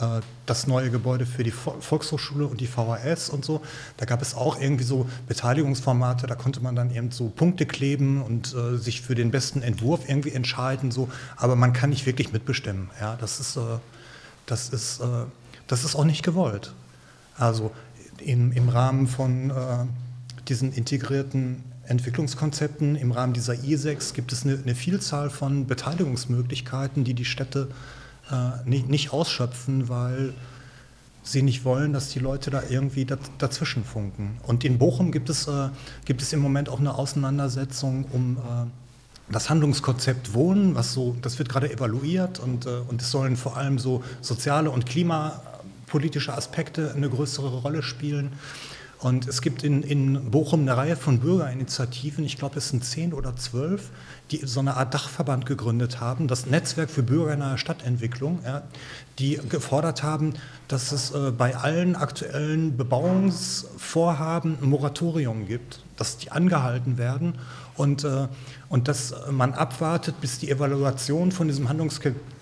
äh 0.00 0.20
das 0.46 0.66
neue 0.66 0.90
Gebäude 0.90 1.26
für 1.26 1.42
die 1.42 1.50
Volkshochschule 1.50 2.46
und 2.46 2.60
die 2.60 2.66
VHS 2.66 3.30
und 3.30 3.44
so. 3.44 3.62
Da 3.96 4.04
gab 4.04 4.20
es 4.20 4.34
auch 4.34 4.60
irgendwie 4.60 4.84
so 4.84 5.08
Beteiligungsformate, 5.26 6.26
da 6.26 6.34
konnte 6.34 6.60
man 6.60 6.76
dann 6.76 6.94
eben 6.94 7.10
so 7.10 7.28
Punkte 7.28 7.64
kleben 7.66 8.20
und 8.20 8.54
äh, 8.54 8.76
sich 8.76 9.00
für 9.00 9.14
den 9.14 9.30
besten 9.30 9.62
Entwurf 9.62 10.08
irgendwie 10.08 10.32
entscheiden. 10.32 10.90
So. 10.90 11.08
Aber 11.36 11.56
man 11.56 11.72
kann 11.72 11.90
nicht 11.90 12.04
wirklich 12.04 12.32
mitbestimmen. 12.32 12.90
Ja? 13.00 13.16
Das, 13.16 13.40
ist, 13.40 13.56
äh, 13.56 13.60
das, 14.44 14.68
ist, 14.68 15.00
äh, 15.00 15.24
das 15.66 15.84
ist 15.84 15.96
auch 15.96 16.04
nicht 16.04 16.22
gewollt. 16.22 16.74
Also 17.38 17.72
in, 18.18 18.52
im 18.52 18.68
Rahmen 18.68 19.06
von 19.06 19.88
diesen 20.46 20.74
integrierten 20.74 21.64
Entwicklungskonzepten 21.90 22.94
im 22.94 23.10
Rahmen 23.10 23.32
dieser 23.32 23.54
I6 23.54 24.14
gibt 24.14 24.32
es 24.32 24.44
eine, 24.44 24.58
eine 24.62 24.76
Vielzahl 24.76 25.28
von 25.28 25.66
Beteiligungsmöglichkeiten, 25.66 27.02
die 27.02 27.14
die 27.14 27.24
Städte 27.24 27.68
äh, 28.30 28.68
nicht, 28.68 28.88
nicht, 28.88 29.12
ausschöpfen, 29.12 29.88
weil 29.88 30.32
sie 31.24 31.42
nicht 31.42 31.64
wollen, 31.64 31.92
dass 31.92 32.08
die 32.10 32.20
Leute 32.20 32.50
da 32.50 32.62
irgendwie 32.68 33.04
dazwischen 33.38 33.84
funken. 33.84 34.38
Und 34.46 34.64
in 34.64 34.78
Bochum 34.78 35.10
gibt 35.10 35.28
es, 35.30 35.48
äh, 35.48 35.68
gibt 36.04 36.22
es 36.22 36.32
im 36.32 36.38
Moment 36.40 36.68
auch 36.68 36.78
eine 36.78 36.94
Auseinandersetzung 36.94 38.04
um 38.12 38.36
äh, 38.36 39.32
das 39.32 39.50
Handlungskonzept 39.50 40.32
Wohnen, 40.32 40.76
was 40.76 40.92
so, 40.92 41.16
das 41.22 41.38
wird 41.38 41.48
gerade 41.48 41.72
evaluiert 41.72 42.38
und, 42.38 42.66
äh, 42.66 42.80
und 42.88 43.02
es 43.02 43.10
sollen 43.10 43.36
vor 43.36 43.56
allem 43.56 43.80
so 43.80 44.02
soziale 44.20 44.70
und 44.70 44.86
klimapolitische 44.86 46.34
Aspekte 46.34 46.92
eine 46.94 47.10
größere 47.10 47.48
Rolle 47.48 47.82
spielen. 47.82 48.32
Und 49.00 49.26
es 49.26 49.40
gibt 49.40 49.62
in, 49.62 49.82
in 49.82 50.30
Bochum 50.30 50.60
eine 50.60 50.76
Reihe 50.76 50.94
von 50.94 51.20
Bürgerinitiativen, 51.20 52.22
ich 52.24 52.36
glaube 52.36 52.58
es 52.58 52.68
sind 52.68 52.84
zehn 52.84 53.14
oder 53.14 53.34
zwölf, 53.34 53.88
die 54.30 54.42
so 54.44 54.60
eine 54.60 54.76
Art 54.76 54.92
Dachverband 54.92 55.46
gegründet 55.46 56.00
haben, 56.00 56.28
das 56.28 56.44
Netzwerk 56.44 56.90
für 56.90 57.02
bürgernahe 57.02 57.56
Stadtentwicklung, 57.56 58.40
ja, 58.44 58.62
die 59.18 59.40
gefordert 59.48 60.02
haben, 60.02 60.34
dass 60.68 60.92
es 60.92 61.12
äh, 61.12 61.30
bei 61.30 61.56
allen 61.56 61.96
aktuellen 61.96 62.76
Bebauungsvorhaben 62.76 64.58
ein 64.60 64.68
Moratorium 64.68 65.46
gibt, 65.46 65.82
dass 65.96 66.18
die 66.18 66.30
angehalten 66.30 66.98
werden 66.98 67.38
und, 67.76 68.04
äh, 68.04 68.28
und 68.68 68.86
dass 68.86 69.14
man 69.30 69.54
abwartet, 69.54 70.20
bis 70.20 70.38
die 70.38 70.50
Evaluation 70.50 71.32
von 71.32 71.48
diesem 71.48 71.70
Handlungskonzept 71.70 72.39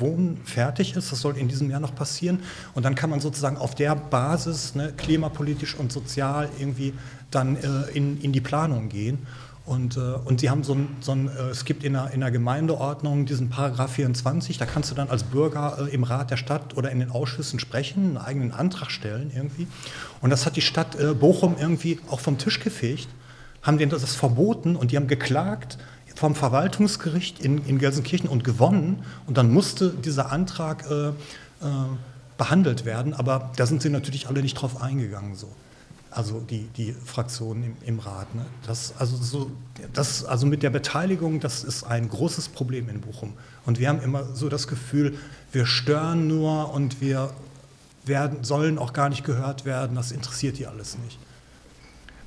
Wohnen 0.00 0.40
fertig 0.44 0.96
ist. 0.96 1.12
Das 1.12 1.20
soll 1.20 1.36
in 1.36 1.48
diesem 1.48 1.70
Jahr 1.70 1.80
noch 1.80 1.94
passieren. 1.94 2.40
Und 2.74 2.84
dann 2.84 2.94
kann 2.94 3.10
man 3.10 3.20
sozusagen 3.20 3.56
auf 3.56 3.74
der 3.74 3.94
Basis, 3.94 4.74
ne, 4.74 4.92
klimapolitisch 4.96 5.74
und 5.74 5.92
sozial, 5.92 6.48
irgendwie 6.58 6.94
dann 7.30 7.56
äh, 7.56 7.90
in, 7.92 8.20
in 8.20 8.32
die 8.32 8.40
Planung 8.40 8.88
gehen. 8.88 9.26
Und, 9.66 9.98
äh, 9.98 10.00
und 10.00 10.40
sie 10.40 10.48
haben 10.48 10.64
so 10.64 10.74
ein, 10.74 10.96
so 11.00 11.12
ein 11.12 11.28
äh, 11.28 11.50
es 11.50 11.66
gibt 11.66 11.84
in 11.84 11.92
der, 11.92 12.12
in 12.12 12.20
der 12.20 12.30
Gemeindeordnung 12.30 13.26
diesen 13.26 13.50
Paragraph 13.50 13.92
24, 13.92 14.56
da 14.56 14.64
kannst 14.64 14.90
du 14.90 14.94
dann 14.94 15.10
als 15.10 15.24
Bürger 15.24 15.76
äh, 15.78 15.94
im 15.94 16.04
Rat 16.04 16.30
der 16.30 16.38
Stadt 16.38 16.74
oder 16.76 16.90
in 16.90 17.00
den 17.00 17.10
Ausschüssen 17.10 17.60
sprechen, 17.60 18.06
einen 18.06 18.16
eigenen 18.16 18.52
Antrag 18.52 18.90
stellen 18.90 19.30
irgendwie. 19.34 19.66
Und 20.22 20.30
das 20.30 20.46
hat 20.46 20.56
die 20.56 20.62
Stadt 20.62 20.98
äh, 20.98 21.12
Bochum 21.12 21.56
irgendwie 21.60 22.00
auch 22.08 22.20
vom 22.20 22.38
Tisch 22.38 22.60
gefegt 22.60 23.08
haben 23.62 23.78
denen 23.78 23.90
das 23.90 24.14
verboten 24.14 24.76
und 24.76 24.92
die 24.92 24.96
haben 24.96 25.08
geklagt 25.08 25.78
vom 26.18 26.34
Verwaltungsgericht 26.34 27.38
in, 27.38 27.64
in 27.66 27.78
Gelsenkirchen 27.78 28.28
und 28.28 28.42
gewonnen. 28.42 29.04
Und 29.28 29.38
dann 29.38 29.52
musste 29.52 29.90
dieser 29.90 30.32
Antrag 30.32 30.84
äh, 30.90 31.10
äh, 31.10 31.12
behandelt 32.36 32.84
werden. 32.84 33.14
Aber 33.14 33.52
da 33.54 33.66
sind 33.66 33.82
sie 33.82 33.88
natürlich 33.88 34.26
alle 34.26 34.42
nicht 34.42 34.54
drauf 34.54 34.82
eingegangen. 34.82 35.36
So. 35.36 35.48
Also 36.10 36.40
die, 36.40 36.66
die 36.76 36.92
Fraktionen 36.92 37.62
im, 37.62 37.76
im 37.82 37.98
Rat. 38.00 38.34
Ne? 38.34 38.44
Das, 38.66 38.94
also 38.98 39.16
so, 39.16 39.52
das, 39.92 40.24
also 40.24 40.44
mit 40.44 40.64
der 40.64 40.70
Beteiligung, 40.70 41.38
das 41.38 41.62
ist 41.62 41.84
ein 41.84 42.08
großes 42.08 42.48
Problem 42.48 42.88
in 42.88 43.00
Bochum. 43.00 43.34
Und 43.64 43.78
wir 43.78 43.88
haben 43.88 44.00
immer 44.00 44.24
so 44.34 44.48
das 44.48 44.66
Gefühl, 44.66 45.16
wir 45.52 45.66
stören 45.66 46.26
nur 46.26 46.74
und 46.74 47.00
wir 47.00 47.30
werden, 48.06 48.42
sollen 48.42 48.78
auch 48.78 48.92
gar 48.92 49.08
nicht 49.08 49.22
gehört 49.22 49.64
werden. 49.64 49.94
Das 49.94 50.10
interessiert 50.10 50.58
die 50.58 50.66
alles 50.66 50.98
nicht. 50.98 51.16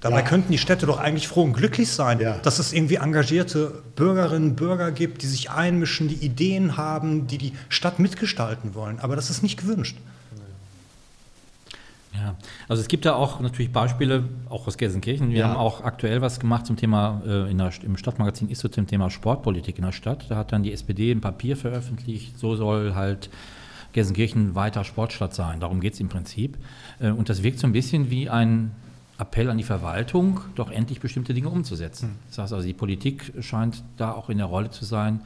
Dabei 0.01 0.21
ja. 0.21 0.25
könnten 0.25 0.51
die 0.51 0.57
Städte 0.57 0.87
doch 0.87 0.99
eigentlich 0.99 1.27
froh 1.27 1.43
und 1.43 1.53
glücklich 1.53 1.89
sein, 1.91 2.19
ja. 2.19 2.37
dass 2.39 2.57
es 2.57 2.73
irgendwie 2.73 2.95
engagierte 2.95 3.83
Bürgerinnen 3.95 4.49
und 4.49 4.55
Bürger 4.55 4.91
gibt, 4.91 5.21
die 5.21 5.27
sich 5.27 5.51
einmischen, 5.51 6.07
die 6.07 6.15
Ideen 6.15 6.75
haben, 6.75 7.27
die 7.27 7.37
die 7.37 7.53
Stadt 7.69 7.99
mitgestalten 7.99 8.73
wollen. 8.73 8.99
Aber 8.99 9.15
das 9.15 9.29
ist 9.29 9.43
nicht 9.43 9.57
gewünscht. 9.57 9.95
Ja, 12.13 12.35
also 12.67 12.81
es 12.81 12.87
gibt 12.87 13.05
da 13.05 13.13
auch 13.13 13.39
natürlich 13.39 13.71
Beispiele, 13.71 14.25
auch 14.49 14.67
aus 14.67 14.77
Gelsenkirchen. 14.77 15.29
Wir 15.29 15.39
Ja. 15.39 15.47
haben 15.49 15.55
auch 15.57 15.83
aktuell 15.83 16.21
was 16.21 16.39
gemacht 16.39 16.65
zum 16.65 16.75
Thema, 16.75 17.21
äh, 17.25 17.49
in 17.49 17.57
der, 17.57 17.71
im 17.83 17.95
Stadtmagazin 17.95 18.49
ist 18.49 18.59
so 18.59 18.67
zum 18.67 18.85
Thema 18.87 19.09
Sportpolitik 19.09 19.77
in 19.77 19.85
der 19.85 19.91
Stadt. 19.91 20.25
Da 20.29 20.35
hat 20.35 20.51
dann 20.51 20.63
die 20.63 20.73
SPD 20.73 21.11
ein 21.11 21.21
Papier 21.21 21.55
veröffentlicht, 21.55 22.37
so 22.37 22.55
soll 22.55 22.95
halt 22.95 23.29
Gelsenkirchen 23.93 24.55
weiter 24.55 24.83
Sportstadt 24.83 25.33
sein. 25.33 25.59
Darum 25.59 25.79
geht 25.79 25.93
es 25.93 25.99
im 25.99 26.09
Prinzip. 26.09 26.57
Äh, 26.99 27.11
und 27.11 27.29
das 27.29 27.43
wirkt 27.43 27.59
so 27.59 27.67
ein 27.67 27.73
bisschen 27.73 28.09
wie 28.09 28.29
ein 28.29 28.71
Appell 29.21 29.51
an 29.51 29.57
die 29.59 29.63
Verwaltung, 29.63 30.41
doch 30.55 30.71
endlich 30.71 30.99
bestimmte 30.99 31.35
Dinge 31.35 31.49
umzusetzen. 31.49 32.17
Das 32.29 32.39
heißt 32.39 32.53
also, 32.53 32.65
die 32.65 32.73
Politik 32.73 33.31
scheint 33.39 33.83
da 33.95 34.13
auch 34.13 34.29
in 34.29 34.39
der 34.39 34.47
Rolle 34.47 34.71
zu 34.71 34.83
sein, 34.83 35.21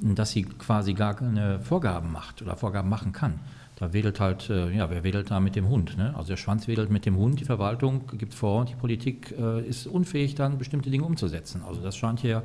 dass 0.00 0.32
sie 0.32 0.42
quasi 0.42 0.94
gar 0.94 1.14
keine 1.14 1.60
Vorgaben 1.60 2.10
macht 2.10 2.42
oder 2.42 2.56
Vorgaben 2.56 2.88
machen 2.88 3.12
kann. 3.12 3.38
Da 3.76 3.92
wedelt 3.92 4.18
halt, 4.18 4.50
äh, 4.50 4.70
ja, 4.70 4.90
wer 4.90 5.04
wedelt 5.04 5.30
da 5.30 5.38
mit 5.38 5.54
dem 5.54 5.68
Hund? 5.68 5.96
Ne? 5.96 6.12
Also 6.16 6.28
der 6.28 6.38
Schwanz 6.38 6.66
wedelt 6.66 6.90
mit 6.90 7.06
dem 7.06 7.16
Hund, 7.16 7.38
die 7.38 7.44
Verwaltung 7.44 8.06
gibt 8.18 8.34
vor 8.34 8.60
und 8.60 8.70
die 8.70 8.74
Politik 8.74 9.34
äh, 9.38 9.62
ist 9.64 9.86
unfähig, 9.86 10.34
dann 10.34 10.58
bestimmte 10.58 10.90
Dinge 10.90 11.04
umzusetzen. 11.04 11.62
Also 11.66 11.80
das 11.82 11.96
scheint 11.96 12.20
hier 12.20 12.42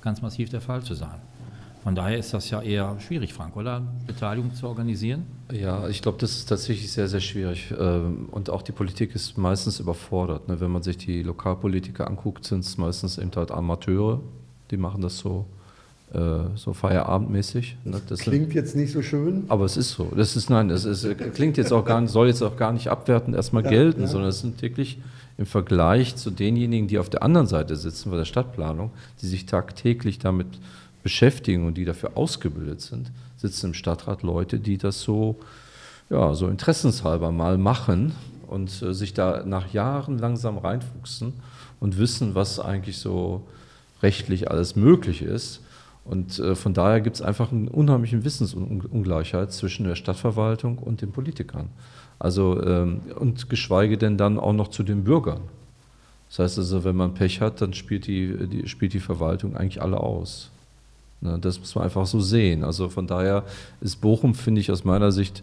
ganz 0.00 0.22
massiv 0.22 0.48
der 0.48 0.60
Fall 0.60 0.82
zu 0.82 0.94
sein. 0.94 1.20
Von 1.88 1.94
daher 1.94 2.18
ist 2.18 2.34
das 2.34 2.50
ja 2.50 2.60
eher 2.60 3.00
schwierig, 3.00 3.32
Frank, 3.32 3.56
oder? 3.56 3.80
Beteiligung 4.06 4.52
zu 4.52 4.66
organisieren? 4.68 5.24
Ja, 5.50 5.88
ich 5.88 6.02
glaube, 6.02 6.18
das 6.20 6.32
ist 6.32 6.44
tatsächlich 6.46 6.92
sehr, 6.92 7.08
sehr 7.08 7.20
schwierig. 7.20 7.72
Ähm, 7.80 8.28
Und 8.30 8.50
auch 8.50 8.60
die 8.60 8.72
Politik 8.72 9.14
ist 9.14 9.38
meistens 9.38 9.80
überfordert. 9.80 10.48
ne? 10.48 10.60
Wenn 10.60 10.70
man 10.70 10.82
sich 10.82 10.98
die 10.98 11.22
Lokalpolitiker 11.22 12.06
anguckt, 12.06 12.44
sind 12.44 12.60
es 12.62 12.76
meistens 12.76 13.16
eben 13.16 13.30
halt 13.34 13.50
Amateure, 13.50 14.20
die 14.70 14.76
machen 14.76 15.00
das 15.00 15.16
so, 15.16 15.46
äh, 16.12 16.18
so 16.56 16.74
feierabendmäßig. 16.74 17.78
ne? 17.84 18.02
Das 18.06 18.20
Klingt 18.20 18.52
jetzt 18.52 18.76
nicht 18.76 18.92
so 18.92 19.00
schön. 19.00 19.44
Aber 19.48 19.64
es 19.64 19.78
ist 19.78 19.92
so. 19.92 20.12
Das 20.14 20.36
ist 20.36 20.50
nein, 20.50 20.68
das 20.68 20.84
ist, 20.84 21.08
klingt 21.32 21.56
jetzt 21.56 21.72
auch 21.72 21.86
gar 21.86 22.02
nicht, 22.02 22.10
soll 22.10 22.26
jetzt 22.26 22.42
auch 22.42 22.58
gar 22.58 22.74
nicht 22.74 22.88
abwertend 22.88 23.34
erstmal 23.34 23.64
Ja, 23.64 23.70
gelten, 23.70 24.02
ja. 24.02 24.06
sondern 24.08 24.28
es 24.28 24.40
sind 24.40 24.60
wirklich 24.60 24.98
im 25.38 25.46
Vergleich 25.46 26.16
zu 26.16 26.30
denjenigen, 26.30 26.86
die 26.86 26.98
auf 26.98 27.08
der 27.08 27.22
anderen 27.22 27.46
Seite 27.46 27.76
sitzen 27.76 28.10
bei 28.10 28.18
der 28.18 28.26
Stadtplanung, 28.26 28.90
die 29.22 29.26
sich 29.26 29.46
tagtäglich 29.46 30.18
damit 30.18 30.48
beschäftigen 31.02 31.66
und 31.66 31.74
die 31.74 31.84
dafür 31.84 32.16
ausgebildet 32.16 32.80
sind, 32.80 33.10
sitzen 33.36 33.66
im 33.66 33.74
Stadtrat 33.74 34.22
Leute, 34.22 34.58
die 34.58 34.78
das 34.78 35.00
so, 35.00 35.36
ja, 36.10 36.34
so 36.34 36.48
interessenshalber 36.48 37.32
mal 37.32 37.58
machen 37.58 38.12
und 38.46 38.82
äh, 38.82 38.94
sich 38.94 39.14
da 39.14 39.44
nach 39.44 39.72
Jahren 39.72 40.18
langsam 40.18 40.58
reinfuchsen 40.58 41.34
und 41.80 41.98
wissen, 41.98 42.34
was 42.34 42.58
eigentlich 42.58 42.98
so 42.98 43.46
rechtlich 44.02 44.50
alles 44.50 44.76
möglich 44.76 45.22
ist. 45.22 45.60
Und 46.04 46.38
äh, 46.38 46.54
von 46.54 46.72
daher 46.72 47.00
gibt 47.00 47.16
es 47.16 47.22
einfach 47.22 47.52
einen 47.52 47.68
unheimlichen 47.68 48.24
Wissensungleichheit 48.24 49.52
zwischen 49.52 49.84
der 49.84 49.94
Stadtverwaltung 49.94 50.78
und 50.78 51.02
den 51.02 51.12
Politikern. 51.12 51.68
Also, 52.18 52.62
ähm, 52.62 53.02
und 53.18 53.50
geschweige 53.50 53.98
denn 53.98 54.16
dann 54.16 54.38
auch 54.38 54.54
noch 54.54 54.68
zu 54.68 54.82
den 54.82 55.04
Bürgern. 55.04 55.40
Das 56.28 56.38
heißt 56.40 56.58
also, 56.58 56.84
wenn 56.84 56.96
man 56.96 57.14
Pech 57.14 57.40
hat, 57.40 57.60
dann 57.60 57.74
spielt 57.74 58.06
die, 58.06 58.48
die, 58.48 58.68
spielt 58.68 58.92
die 58.92 59.00
Verwaltung 59.00 59.56
eigentlich 59.56 59.82
alle 59.82 60.00
aus. 60.00 60.50
Ne, 61.20 61.38
das 61.40 61.58
muss 61.58 61.74
man 61.74 61.84
einfach 61.84 62.06
so 62.06 62.20
sehen. 62.20 62.64
Also 62.64 62.88
von 62.88 63.06
daher 63.06 63.44
ist 63.80 64.00
Bochum, 64.00 64.34
finde 64.34 64.60
ich 64.60 64.70
aus 64.70 64.84
meiner 64.84 65.10
Sicht, 65.10 65.42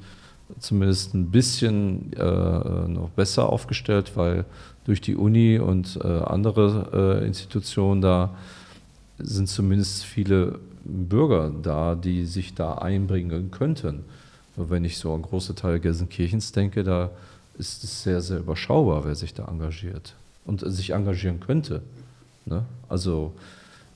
zumindest 0.59 1.13
ein 1.13 1.31
bisschen 1.31 2.13
äh, 2.13 2.87
noch 2.87 3.09
besser 3.15 3.49
aufgestellt, 3.49 4.11
weil 4.15 4.45
durch 4.85 5.01
die 5.01 5.15
Uni 5.15 5.59
und 5.59 5.99
äh, 6.03 6.07
andere 6.07 7.19
äh, 7.21 7.25
Institutionen 7.25 8.01
da 8.01 8.35
sind 9.17 9.47
zumindest 9.47 10.03
viele 10.03 10.59
Bürger 10.83 11.51
da, 11.63 11.95
die 11.95 12.25
sich 12.25 12.53
da 12.53 12.75
einbringen 12.75 13.49
könnten. 13.51 14.03
Wenn 14.55 14.85
ich 14.85 14.97
so 14.97 15.13
an 15.13 15.23
große 15.23 15.55
Teile 15.55 15.79
Gelsenkirchens 15.79 16.51
denke, 16.51 16.83
da 16.83 17.09
ist 17.57 17.83
es 17.83 18.03
sehr, 18.03 18.21
sehr 18.21 18.39
überschaubar, 18.39 19.03
wer 19.03 19.15
sich 19.15 19.33
da 19.33 19.45
engagiert 19.47 20.15
und 20.45 20.61
sich 20.65 20.91
engagieren 20.91 21.39
könnte. 21.39 21.81
Ne? 22.45 22.63
Also 22.87 23.33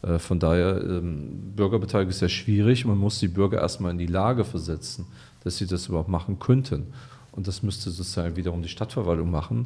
von 0.02 0.40
daher, 0.40 0.82
ähm, 0.82 1.54
Bürgerbeteiligung 1.56 2.10
ist 2.10 2.20
sehr 2.20 2.30
schwierig. 2.30 2.86
Man 2.86 2.98
muss 2.98 3.20
die 3.20 3.28
Bürger 3.28 3.60
erstmal 3.60 3.92
in 3.92 3.98
die 3.98 4.08
Lage 4.08 4.46
versetzen, 4.46 5.06
dass 5.44 5.58
sie 5.58 5.68
das 5.68 5.88
überhaupt 5.88 6.10
machen 6.10 6.40
könnten. 6.40 6.94
Und 7.32 7.48
das 7.48 7.64
müsste 7.64 7.92
sozusagen 7.92 8.36
wiederum 8.36 8.62
die 8.62 8.70
Stadtverwaltung 8.70 9.30
machen, 9.30 9.66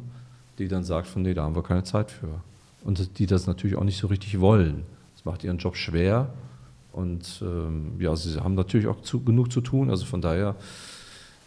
die 0.58 0.68
dann 0.68 0.84
sagt, 0.84 1.06
von 1.06 1.22
nee, 1.22 1.34
da 1.34 1.44
haben 1.44 1.54
wir 1.54 1.62
keine 1.62 1.84
Zeit 1.84 2.10
für. 2.10 2.40
Und 2.82 3.18
die 3.18 3.26
das 3.26 3.46
natürlich 3.46 3.76
auch 3.76 3.84
nicht 3.84 3.98
so 3.98 4.08
richtig 4.08 4.40
wollen. 4.40 4.84
Das 5.14 5.24
macht 5.24 5.44
ihren 5.44 5.58
Job 5.58 5.76
schwer. 5.76 6.32
Und 6.92 7.42
ähm, 7.42 7.94
ja, 7.98 8.14
sie 8.14 8.38
haben 8.38 8.54
natürlich 8.54 8.86
auch 8.86 9.00
zu, 9.02 9.24
genug 9.24 9.50
zu 9.50 9.60
tun. 9.60 9.90
Also 9.90 10.04
von 10.04 10.20
daher, 10.20 10.54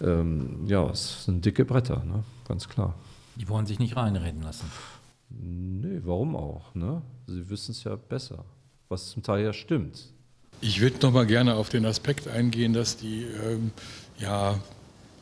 ähm, 0.01 0.65
ja, 0.65 0.89
es 0.89 1.25
sind 1.25 1.45
dicke 1.45 1.63
Bretter, 1.63 2.03
ne? 2.03 2.23
ganz 2.47 2.67
klar. 2.67 2.95
Die 3.35 3.47
wollen 3.47 3.65
sich 3.65 3.79
nicht 3.79 3.95
reinreden 3.95 4.41
lassen. 4.41 4.65
Nee, 5.29 6.01
warum 6.03 6.35
auch? 6.35 6.73
Ne? 6.73 7.01
Sie 7.27 7.49
wissen 7.49 7.71
es 7.71 7.83
ja 7.83 7.95
besser, 7.95 8.43
was 8.89 9.09
zum 9.09 9.23
Teil 9.23 9.43
ja 9.43 9.53
stimmt. 9.53 10.11
Ich 10.61 10.81
würde 10.81 10.97
noch 11.01 11.11
mal 11.11 11.25
gerne 11.25 11.55
auf 11.55 11.69
den 11.69 11.85
Aspekt 11.85 12.27
eingehen, 12.27 12.73
dass 12.73 12.97
die 12.97 13.25
ähm, 13.45 13.71
ja, 14.19 14.59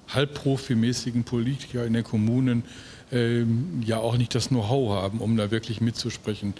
halbprofimäßigen 0.09 1.23
Politiker 1.23 1.85
in 1.85 1.93
den 1.93 2.03
Kommunen 2.03 2.63
ähm, 3.11 3.83
ja 3.85 3.97
auch 3.97 4.17
nicht 4.17 4.33
das 4.33 4.49
Know-how 4.49 5.01
haben, 5.01 5.19
um 5.19 5.35
da 5.35 5.51
wirklich 5.51 5.81
mitzusprechen. 5.81 6.53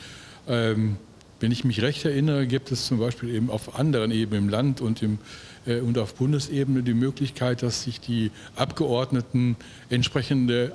Ähm, 0.47 0.97
wenn 1.39 1.51
ich 1.51 1.63
mich 1.63 1.81
recht 1.81 2.05
erinnere, 2.05 2.47
gibt 2.47 2.71
es 2.71 2.85
zum 2.87 2.99
Beispiel 2.99 3.29
eben 3.29 3.49
auf 3.49 3.77
anderen 3.77 4.11
Ebenen 4.11 4.45
im 4.45 4.49
Land 4.49 4.81
und, 4.81 5.01
im, 5.01 5.19
äh, 5.65 5.79
und 5.79 5.97
auf 5.97 6.15
Bundesebene 6.15 6.83
die 6.83 6.93
Möglichkeit, 6.93 7.61
dass 7.61 7.83
sich 7.83 7.99
die 7.99 8.31
Abgeordneten 8.55 9.55
entsprechende 9.89 10.73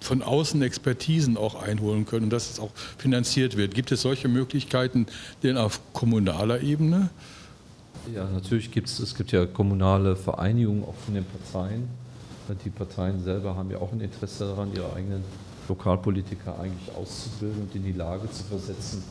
von 0.00 0.22
außen 0.22 0.60
Expertisen 0.62 1.36
auch 1.36 1.60
einholen 1.62 2.04
können 2.04 2.24
und 2.24 2.30
dass 2.30 2.50
es 2.50 2.60
auch 2.60 2.70
finanziert 2.98 3.56
wird. 3.56 3.74
Gibt 3.74 3.90
es 3.92 4.02
solche 4.02 4.28
Möglichkeiten 4.28 5.06
denn 5.42 5.56
auf 5.56 5.80
kommunaler 5.92 6.60
Ebene? 6.60 7.10
Ja, 8.14 8.28
natürlich 8.28 8.70
gibt 8.70 8.88
es, 8.88 8.98
es 8.98 9.14
gibt 9.14 9.32
ja 9.32 9.46
kommunale 9.46 10.14
Vereinigungen 10.16 10.84
auch 10.84 10.94
von 11.04 11.14
den 11.14 11.24
Parteien. 11.24 11.88
Die 12.64 12.70
Parteien 12.70 13.22
selber 13.22 13.56
haben 13.56 13.70
ja 13.70 13.78
auch 13.78 13.92
ein 13.92 14.00
Interesse 14.00 14.44
daran, 14.44 14.70
ihre 14.74 14.92
eigenen 14.94 15.24
Lokalpolitiker 15.68 16.58
eigentlich 16.60 16.94
auszubilden 16.94 17.62
und 17.62 17.74
in 17.74 17.84
die 17.84 17.92
Lage 17.92 18.30
zu 18.30 18.44
versetzen, 18.44 19.02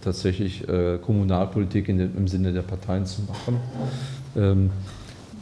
tatsächlich 0.00 0.68
äh, 0.68 0.98
Kommunalpolitik 0.98 1.88
in 1.88 1.98
im 1.98 2.28
Sinne 2.28 2.52
der 2.52 2.62
Parteien 2.62 3.04
zu 3.04 3.22
machen. 3.22 3.60
Ähm, 4.36 4.70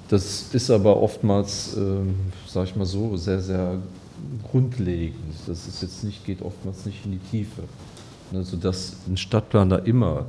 das 0.09 0.55
ist 0.55 0.71
aber 0.71 1.03
oftmals, 1.03 1.77
ähm, 1.77 2.15
sage 2.47 2.69
ich 2.69 2.77
mal 2.77 2.87
so, 2.87 3.17
sehr, 3.17 3.41
sehr 3.41 3.79
grundlegend. 4.51 5.35
Das 5.47 5.67
ist 5.67 5.83
jetzt 5.83 6.05
nicht, 6.05 6.25
geht 6.25 6.43
oftmals 6.43 6.87
nicht 6.87 7.05
in 7.05 7.13
die 7.13 7.19
Tiefe. 7.19 7.63
Ne, 8.33 8.43
sodass 8.43 8.97
ein 9.07 9.17
Stadtplaner 9.17 9.87
immer 9.87 10.27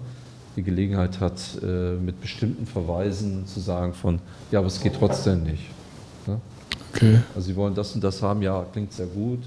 die 0.55 0.63
Gelegenheit 0.63 1.19
hat, 1.19 1.39
äh, 1.63 1.93
mit 1.93 2.21
bestimmten 2.21 2.65
Verweisen 2.65 3.45
zu 3.47 3.59
sagen 3.59 3.93
von, 3.93 4.19
ja, 4.51 4.59
aber 4.59 4.67
es 4.67 4.79
geht 4.79 4.95
trotzdem 4.95 5.43
nicht. 5.43 5.63
Ne? 6.25 6.39
Okay. 6.93 7.19
Also 7.35 7.47
Sie 7.47 7.55
wollen 7.55 7.75
das 7.75 7.93
und 7.95 8.03
das 8.03 8.21
haben, 8.21 8.41
ja, 8.41 8.65
klingt 8.71 8.93
sehr 8.93 9.07
gut. 9.07 9.39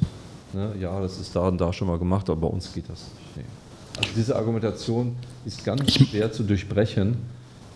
Ne? 0.53 0.75
Ja, 0.81 1.01
das 1.01 1.19
ist 1.19 1.35
da 1.35 1.49
und 1.49 1.61
da 1.61 1.73
schon 1.73 1.89
mal 1.89 1.99
gemacht, 1.99 2.29
aber 2.31 2.41
bei 2.41 2.49
uns 2.49 2.73
geht 2.73 2.89
das 2.89 3.07
nicht. 3.19 3.37
Nee. 3.37 3.45
Also 3.99 4.11
diese 4.17 4.37
Argumentation 4.37 5.17
ist 5.45 5.65
ganz 5.65 5.93
schwer 5.93 6.33
zu 6.33 6.43
durchbrechen. 6.43 7.17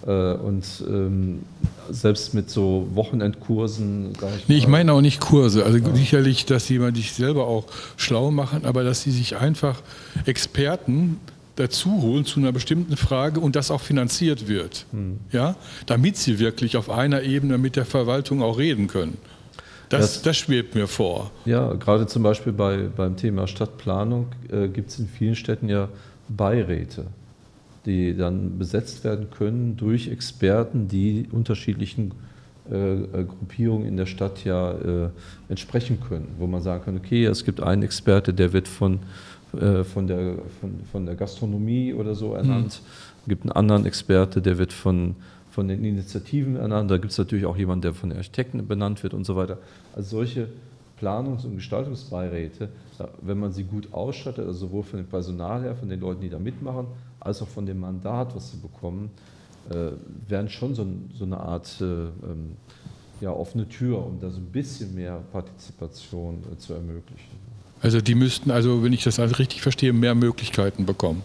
Äh, 0.06 0.34
und 0.34 0.64
ähm, 0.88 1.40
selbst 1.90 2.34
mit 2.34 2.50
so 2.50 2.88
Wochenendkursen, 2.94 4.12
sag 4.20 4.30
ich 4.36 4.48
Nee, 4.48 4.56
ich 4.56 4.68
meine 4.68 4.92
auch 4.92 5.00
nicht 5.00 5.20
Kurse. 5.20 5.64
Also 5.64 5.78
sicherlich, 5.94 6.44
dass 6.46 6.68
man 6.70 6.94
sich 6.94 7.12
selber 7.12 7.46
auch 7.46 7.64
schlau 7.96 8.30
machen, 8.30 8.64
aber 8.64 8.84
dass 8.84 9.02
sie 9.02 9.10
sich 9.10 9.36
einfach 9.36 9.80
Experten 10.26 11.18
dazu 11.56 12.02
holen 12.02 12.24
zu 12.24 12.40
einer 12.40 12.50
bestimmten 12.52 12.96
Frage 12.96 13.38
und 13.40 13.54
das 13.54 13.70
auch 13.70 13.80
finanziert 13.80 14.48
wird. 14.48 14.86
Ja? 15.30 15.54
Damit 15.86 16.16
sie 16.16 16.38
wirklich 16.40 16.76
auf 16.76 16.90
einer 16.90 17.22
Ebene 17.22 17.58
mit 17.58 17.76
der 17.76 17.84
Verwaltung 17.86 18.42
auch 18.42 18.58
reden 18.58 18.88
können. 18.88 19.16
Das, 19.88 20.14
Das- 20.14 20.22
das 20.22 20.36
schwebt 20.38 20.74
mir 20.74 20.88
vor. 20.88 21.30
Ja, 21.44 21.72
gerade 21.74 22.06
zum 22.08 22.22
Beispiel 22.24 22.52
bei, 22.52 22.88
beim 22.96 23.16
Thema 23.16 23.46
Stadtplanung 23.46 24.26
äh, 24.50 24.66
gibt 24.68 24.90
es 24.90 24.98
in 24.98 25.06
vielen 25.08 25.36
Städten 25.36 25.68
ja 25.68 25.88
Beiräte, 26.28 27.06
die 27.86 28.16
dann 28.16 28.58
besetzt 28.58 29.04
werden 29.04 29.28
können 29.30 29.76
durch 29.76 30.08
Experten, 30.08 30.88
die 30.88 31.28
unterschiedlichen 31.30 32.12
äh, 32.70 32.94
äh, 32.94 33.24
Gruppierungen 33.24 33.86
in 33.86 33.98
der 33.98 34.06
Stadt 34.06 34.42
ja 34.44 34.72
äh, 34.72 35.10
entsprechen 35.50 36.00
können, 36.00 36.28
wo 36.38 36.46
man 36.46 36.62
sagen 36.62 36.84
kann, 36.84 36.96
okay, 36.96 37.26
es 37.26 37.44
gibt 37.44 37.62
einen 37.62 37.82
Experte, 37.82 38.32
der 38.32 38.54
wird 38.54 38.68
von, 38.68 39.00
äh, 39.54 39.84
von, 39.84 40.06
der, 40.06 40.36
von, 40.60 40.80
von 40.90 41.04
der 41.04 41.14
Gastronomie 41.14 41.92
oder 41.92 42.14
so 42.14 42.32
ernannt, 42.32 42.80
es 43.20 43.28
gibt 43.28 43.42
einen 43.42 43.52
anderen 43.52 43.84
Experte, 43.84 44.40
der 44.40 44.56
wird 44.56 44.72
von, 44.72 45.14
von 45.50 45.68
den 45.68 45.84
Initiativen 45.84 46.56
ernannt, 46.56 46.90
da 46.90 46.96
gibt 46.96 47.12
es 47.12 47.18
natürlich 47.18 47.44
auch 47.44 47.56
jemanden, 47.56 47.82
der 47.82 47.92
von 47.92 48.08
den 48.08 48.16
Architekten 48.16 48.66
benannt 48.66 49.02
wird 49.02 49.12
und 49.12 49.24
so 49.24 49.36
weiter. 49.36 49.58
Also 49.94 50.16
solche 50.16 50.48
Planungs- 50.98 51.44
und 51.44 51.56
Gestaltungsbeiräte, 51.56 52.70
wenn 53.20 53.38
man 53.38 53.52
sie 53.52 53.64
gut 53.64 53.92
ausstattet, 53.92 54.46
also 54.46 54.68
sowohl 54.68 54.84
von 54.84 55.00
dem 55.00 55.06
Personal 55.06 55.62
her, 55.62 55.74
von 55.74 55.90
den 55.90 56.00
Leuten, 56.00 56.22
die 56.22 56.30
da 56.30 56.38
mitmachen, 56.38 56.86
als 57.24 57.42
auch 57.42 57.48
von 57.48 57.66
dem 57.66 57.80
Mandat, 57.80 58.34
was 58.36 58.50
sie 58.50 58.58
bekommen, 58.58 59.10
äh, 59.70 59.92
wären 60.28 60.48
schon 60.48 60.74
so, 60.74 60.86
so 61.16 61.24
eine 61.24 61.38
Art 61.38 61.76
äh, 61.80 61.84
ähm, 61.84 62.56
ja, 63.20 63.30
offene 63.30 63.68
Tür, 63.68 64.04
um 64.04 64.20
da 64.20 64.30
so 64.30 64.38
ein 64.38 64.46
bisschen 64.46 64.94
mehr 64.94 65.20
Partizipation 65.32 66.42
äh, 66.52 66.58
zu 66.58 66.74
ermöglichen. 66.74 67.44
Also 67.80 68.00
die 68.00 68.14
müssten 68.14 68.50
also, 68.50 68.82
wenn 68.82 68.92
ich 68.92 69.04
das 69.04 69.18
also 69.18 69.36
richtig 69.36 69.62
verstehe, 69.62 69.92
mehr 69.92 70.14
Möglichkeiten 70.14 70.86
bekommen. 70.86 71.22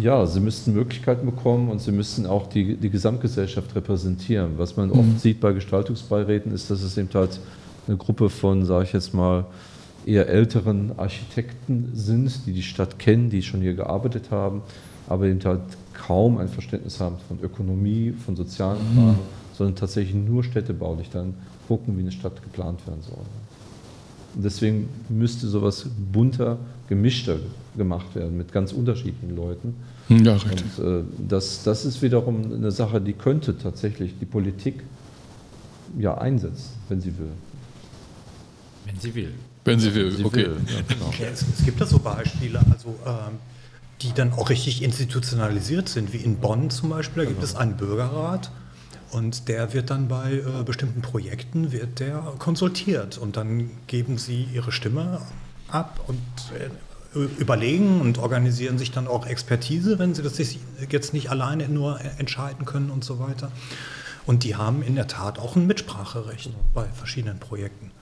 Ja, 0.00 0.26
sie 0.26 0.40
müssten 0.40 0.74
Möglichkeiten 0.74 1.26
bekommen 1.26 1.70
und 1.70 1.80
sie 1.80 1.92
müssten 1.92 2.26
auch 2.26 2.48
die, 2.48 2.76
die 2.76 2.90
Gesamtgesellschaft 2.90 3.74
repräsentieren. 3.74 4.58
Was 4.58 4.76
man 4.76 4.88
mhm. 4.88 4.98
oft 4.98 5.20
sieht 5.20 5.40
bei 5.40 5.52
Gestaltungsbeiräten 5.52 6.52
ist, 6.52 6.70
dass 6.70 6.82
es 6.82 6.96
eben 6.98 7.08
halt 7.14 7.40
eine 7.86 7.96
Gruppe 7.96 8.28
von, 8.28 8.64
sage 8.64 8.84
ich 8.84 8.92
jetzt 8.92 9.14
mal, 9.14 9.46
eher 10.06 10.28
älteren 10.28 10.98
Architekten 10.98 11.90
sind, 11.94 12.46
die 12.46 12.52
die 12.52 12.62
Stadt 12.62 12.98
kennen, 12.98 13.30
die 13.30 13.42
schon 13.42 13.60
hier 13.60 13.74
gearbeitet 13.74 14.30
haben, 14.30 14.62
aber 15.08 15.26
eben 15.26 15.42
halt 15.44 15.60
kaum 15.92 16.38
ein 16.38 16.48
Verständnis 16.48 17.00
haben 17.00 17.16
von 17.28 17.38
Ökonomie, 17.40 18.12
von 18.24 18.36
sozialen 18.36 18.78
mhm. 18.78 18.96
Fragen, 18.96 19.18
sondern 19.52 19.76
tatsächlich 19.76 20.14
nur 20.14 20.44
städtebaulich 20.44 21.10
dann 21.10 21.34
gucken, 21.68 21.96
wie 21.96 22.02
eine 22.02 22.12
Stadt 22.12 22.42
geplant 22.42 22.86
werden 22.86 23.02
soll. 23.02 23.24
Und 24.34 24.44
deswegen 24.44 24.88
müsste 25.08 25.46
sowas 25.46 25.86
bunter, 26.12 26.58
gemischter 26.88 27.36
gemacht 27.76 28.14
werden 28.14 28.36
mit 28.36 28.52
ganz 28.52 28.72
unterschiedlichen 28.72 29.34
Leuten. 29.36 29.74
Ja, 30.08 30.34
richtig. 30.34 30.78
Und 30.78 30.84
äh, 30.84 31.02
das, 31.28 31.62
das 31.62 31.84
ist 31.84 32.02
wiederum 32.02 32.52
eine 32.52 32.70
Sache, 32.70 33.00
die 33.00 33.12
könnte 33.12 33.56
tatsächlich 33.56 34.14
die 34.18 34.26
Politik 34.26 34.82
ja 35.98 36.18
einsetzen, 36.18 36.70
wenn 36.88 37.00
sie 37.00 37.16
will. 37.16 37.30
Wenn 38.86 38.98
sie 38.98 39.14
will. 39.14 39.32
Wenn 39.64 39.80
sie 39.80 39.94
will, 39.94 40.10
sie 40.10 40.24
okay. 40.24 40.46
Will. 40.46 40.56
Ja, 40.66 40.80
genau. 40.86 41.12
ja, 41.18 41.26
es, 41.32 41.42
es, 41.42 41.64
gibt 41.64 41.80
da 41.80 41.86
so 41.86 41.98
Beispiele, 41.98 42.60
also 42.70 42.98
ähm, 43.06 43.38
die 44.02 44.12
dann 44.12 44.32
auch 44.32 44.50
richtig 44.50 44.82
institutionalisiert 44.82 45.88
sind, 45.88 46.12
wie 46.12 46.18
in 46.18 46.36
Bonn 46.36 46.70
zum 46.70 46.90
Beispiel. 46.90 47.24
Da 47.24 47.28
gibt 47.28 47.40
genau. 47.40 47.50
es 47.50 47.56
einen 47.56 47.76
Bürgerrat 47.76 48.50
und 49.10 49.48
der 49.48 49.72
wird 49.72 49.90
dann 49.90 50.08
bei 50.08 50.34
äh, 50.34 50.62
bestimmten 50.64 51.00
Projekten 51.00 51.72
wird 51.72 52.00
der 52.00 52.34
konsultiert 52.38 53.16
und 53.16 53.36
dann 53.36 53.70
geben 53.86 54.18
sie 54.18 54.48
ihre 54.52 54.72
Stimme 54.72 55.20
ab 55.68 56.00
und 56.06 56.18
äh, 56.58 56.68
überlegen 57.38 58.00
und 58.00 58.18
organisieren 58.18 58.76
sich 58.76 58.90
dann 58.90 59.06
auch 59.06 59.26
Expertise, 59.26 59.98
wenn 59.98 60.14
sie 60.14 60.22
das 60.22 60.38
jetzt 60.90 61.14
nicht 61.14 61.30
alleine 61.30 61.68
nur 61.68 62.00
entscheiden 62.18 62.64
können 62.64 62.90
und 62.90 63.04
so 63.04 63.20
weiter. 63.20 63.52
Und 64.26 64.42
die 64.42 64.56
haben 64.56 64.82
in 64.82 64.96
der 64.96 65.06
Tat 65.06 65.38
auch 65.38 65.54
ein 65.54 65.66
Mitspracherecht 65.66 66.44
genau. 66.44 66.58
bei 66.74 66.86
verschiedenen 66.86 67.38
Projekten. 67.38 67.92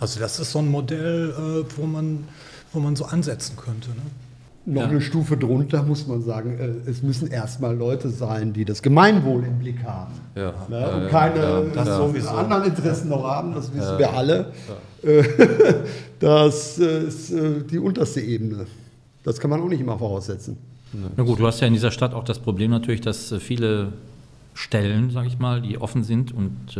Also 0.00 0.20
das 0.20 0.38
ist 0.38 0.52
so 0.52 0.60
ein 0.60 0.70
Modell, 0.70 1.30
äh, 1.30 1.64
wo, 1.76 1.86
man, 1.86 2.24
wo 2.72 2.80
man 2.80 2.96
so 2.96 3.04
ansetzen 3.04 3.56
könnte. 3.56 3.90
Ne? 3.90 4.74
Noch 4.74 4.82
ja. 4.82 4.88
eine 4.88 5.00
Stufe 5.00 5.36
drunter 5.36 5.82
muss 5.82 6.06
man 6.06 6.22
sagen, 6.22 6.58
äh, 6.58 6.90
es 6.90 7.02
müssen 7.02 7.28
erstmal 7.28 7.74
Leute 7.76 8.10
sein, 8.10 8.52
die 8.52 8.64
das 8.64 8.82
Gemeinwohl 8.82 9.44
im 9.44 9.58
Blick 9.58 9.82
haben. 9.84 10.12
Ja. 10.34 10.52
Ne? 10.68 10.90
Und 10.90 11.08
keine 11.08 11.70
ja, 11.74 12.34
anderen 12.34 12.64
Interessen 12.64 13.08
noch 13.08 13.24
haben, 13.24 13.54
das 13.54 13.72
wissen 13.74 13.98
wir 13.98 14.12
alle. 14.12 14.52
Das 16.20 16.78
ist 16.78 17.30
äh, 17.30 17.62
die 17.62 17.78
unterste 17.78 18.20
Ebene. 18.20 18.66
Das 19.22 19.38
kann 19.38 19.50
man 19.50 19.60
auch 19.60 19.68
nicht 19.68 19.80
immer 19.80 19.96
voraussetzen. 19.96 20.56
Na 21.16 21.22
gut, 21.22 21.38
du 21.38 21.46
hast 21.46 21.60
ja 21.60 21.68
in 21.68 21.74
dieser 21.74 21.92
Stadt 21.92 22.12
auch 22.12 22.24
das 22.24 22.40
Problem 22.40 22.72
natürlich, 22.72 23.00
dass 23.00 23.32
viele 23.38 23.92
Stellen, 24.54 25.10
sage 25.10 25.28
ich 25.28 25.38
mal, 25.38 25.62
die 25.62 25.80
offen 25.80 26.02
sind 26.02 26.32
und 26.32 26.76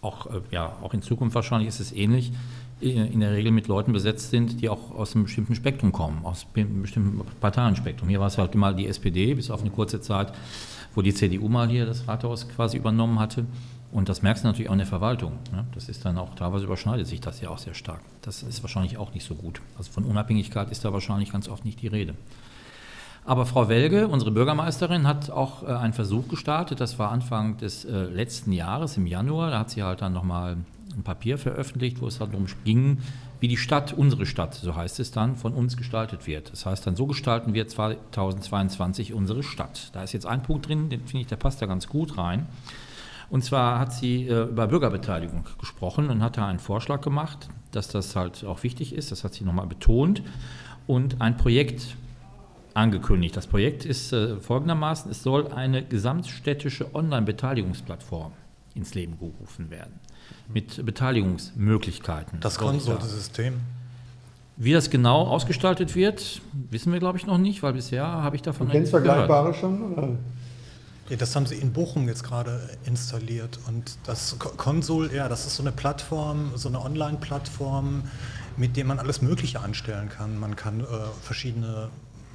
auch, 0.00 0.26
äh, 0.26 0.40
ja, 0.50 0.76
auch 0.82 0.94
in 0.94 1.02
Zukunft 1.02 1.34
wahrscheinlich 1.34 1.68
ist 1.68 1.80
es 1.80 1.92
ähnlich, 1.92 2.32
äh, 2.80 2.88
in 2.88 3.20
der 3.20 3.32
Regel 3.32 3.52
mit 3.52 3.68
Leuten 3.68 3.92
besetzt 3.92 4.30
sind, 4.30 4.60
die 4.60 4.68
auch 4.68 4.92
aus 4.92 5.14
einem 5.14 5.24
bestimmten 5.24 5.54
Spektrum 5.54 5.92
kommen, 5.92 6.24
aus 6.24 6.46
einem 6.54 6.82
bestimmten 6.82 7.20
Parteienspektrum. 7.40 8.08
Hier 8.08 8.20
war 8.20 8.28
es 8.28 8.38
halt 8.38 8.54
mal 8.54 8.74
die 8.74 8.86
SPD, 8.86 9.34
bis 9.34 9.50
auf 9.50 9.60
eine 9.60 9.70
kurze 9.70 10.00
Zeit, 10.00 10.32
wo 10.94 11.02
die 11.02 11.14
CDU 11.14 11.48
mal 11.48 11.68
hier 11.68 11.86
das 11.86 12.06
Rathaus 12.08 12.48
quasi 12.48 12.76
übernommen 12.76 13.18
hatte. 13.18 13.46
Und 13.90 14.08
das 14.10 14.22
merkst 14.22 14.44
du 14.44 14.48
natürlich 14.48 14.68
auch 14.68 14.74
in 14.74 14.80
der 14.80 14.86
Verwaltung. 14.86 15.32
Ne? 15.50 15.64
Das 15.74 15.88
ist 15.88 16.04
dann 16.04 16.18
auch, 16.18 16.34
teilweise 16.34 16.66
überschneidet 16.66 17.06
sich 17.06 17.20
das 17.20 17.40
ja 17.40 17.48
auch 17.48 17.58
sehr 17.58 17.72
stark. 17.72 18.00
Das 18.20 18.42
ist 18.42 18.62
wahrscheinlich 18.62 18.98
auch 18.98 19.14
nicht 19.14 19.24
so 19.24 19.34
gut. 19.34 19.62
Also 19.78 19.90
von 19.90 20.04
Unabhängigkeit 20.04 20.70
ist 20.70 20.84
da 20.84 20.92
wahrscheinlich 20.92 21.32
ganz 21.32 21.48
oft 21.48 21.64
nicht 21.64 21.80
die 21.80 21.86
Rede. 21.86 22.14
Aber 23.28 23.44
Frau 23.44 23.68
Welge, 23.68 24.08
unsere 24.08 24.30
Bürgermeisterin, 24.30 25.06
hat 25.06 25.28
auch 25.28 25.62
äh, 25.62 25.66
einen 25.66 25.92
Versuch 25.92 26.28
gestartet. 26.28 26.80
Das 26.80 26.98
war 26.98 27.10
Anfang 27.10 27.58
des 27.58 27.84
äh, 27.84 28.04
letzten 28.04 28.52
Jahres, 28.52 28.96
im 28.96 29.06
Januar. 29.06 29.50
Da 29.50 29.58
hat 29.58 29.68
sie 29.68 29.82
halt 29.82 30.00
dann 30.00 30.14
nochmal 30.14 30.56
ein 30.96 31.02
Papier 31.02 31.36
veröffentlicht, 31.36 32.00
wo 32.00 32.06
es 32.06 32.20
halt 32.20 32.32
darum 32.32 32.46
ging, 32.64 33.02
wie 33.38 33.48
die 33.48 33.58
Stadt, 33.58 33.92
unsere 33.92 34.24
Stadt, 34.24 34.54
so 34.54 34.74
heißt 34.74 34.98
es 34.98 35.10
dann, 35.10 35.36
von 35.36 35.52
uns 35.52 35.76
gestaltet 35.76 36.26
wird. 36.26 36.50
Das 36.50 36.64
heißt 36.64 36.86
dann, 36.86 36.96
so 36.96 37.04
gestalten 37.04 37.52
wir 37.52 37.68
2022 37.68 39.12
unsere 39.12 39.42
Stadt. 39.42 39.90
Da 39.92 40.02
ist 40.02 40.14
jetzt 40.14 40.24
ein 40.24 40.42
Punkt 40.42 40.66
drin, 40.66 40.88
den 40.88 41.00
finde 41.00 41.20
ich, 41.20 41.26
der 41.26 41.36
passt 41.36 41.60
da 41.60 41.66
ganz 41.66 41.86
gut 41.86 42.16
rein. 42.16 42.46
Und 43.28 43.44
zwar 43.44 43.78
hat 43.78 43.92
sie 43.92 44.26
äh, 44.26 44.44
über 44.44 44.68
Bürgerbeteiligung 44.68 45.44
gesprochen 45.60 46.08
und 46.08 46.22
hat 46.22 46.38
da 46.38 46.46
einen 46.46 46.60
Vorschlag 46.60 47.02
gemacht, 47.02 47.50
dass 47.72 47.88
das 47.88 48.16
halt 48.16 48.42
auch 48.46 48.62
wichtig 48.62 48.94
ist. 48.94 49.12
Das 49.12 49.22
hat 49.22 49.34
sie 49.34 49.44
nochmal 49.44 49.66
betont. 49.66 50.22
Und 50.86 51.20
ein 51.20 51.36
Projekt 51.36 51.94
angekündigt. 52.78 53.36
Das 53.36 53.46
Projekt 53.46 53.84
ist 53.84 54.12
äh, 54.12 54.36
folgendermaßen, 54.36 55.10
es 55.10 55.22
soll 55.22 55.48
eine 55.48 55.84
gesamtstädtische 55.84 56.94
Online-Beteiligungsplattform 56.94 58.32
ins 58.74 58.94
Leben 58.94 59.18
gerufen 59.18 59.70
werden. 59.70 60.00
Mit 60.52 60.84
Beteiligungsmöglichkeiten. 60.84 62.40
Das 62.40 62.58
Konsulsystem. 62.58 63.54
Wie 64.56 64.72
das 64.72 64.90
genau 64.90 65.22
ausgestaltet 65.22 65.94
wird, 65.94 66.40
wissen 66.52 66.92
wir, 66.92 66.98
glaube 66.98 67.18
ich, 67.18 67.26
noch 67.26 67.38
nicht, 67.38 67.62
weil 67.62 67.74
bisher 67.74 68.04
habe 68.04 68.36
ich 68.36 68.42
davon 68.42 68.66
du 68.66 68.72
kennst 68.72 68.90
Vergleichbare 68.90 69.54
schon? 69.54 69.92
Oder? 69.92 70.08
Ja, 71.08 71.16
das 71.16 71.34
haben 71.36 71.46
sie 71.46 71.54
in 71.54 71.72
Bochum 71.72 72.06
jetzt 72.08 72.22
gerade 72.22 72.68
installiert. 72.84 73.58
Und 73.66 73.96
das 74.04 74.36
Konsul, 74.38 75.10
ja, 75.12 75.28
das 75.28 75.46
ist 75.46 75.56
so 75.56 75.62
eine 75.62 75.72
Plattform, 75.72 76.52
so 76.54 76.68
eine 76.68 76.82
Online-Plattform, 76.82 78.02
mit 78.56 78.76
der 78.76 78.84
man 78.84 78.98
alles 78.98 79.22
Mögliche 79.22 79.60
anstellen 79.60 80.08
kann. 80.08 80.38
Man 80.38 80.56
kann 80.56 80.80
äh, 80.80 80.84
verschiedene 81.22 81.88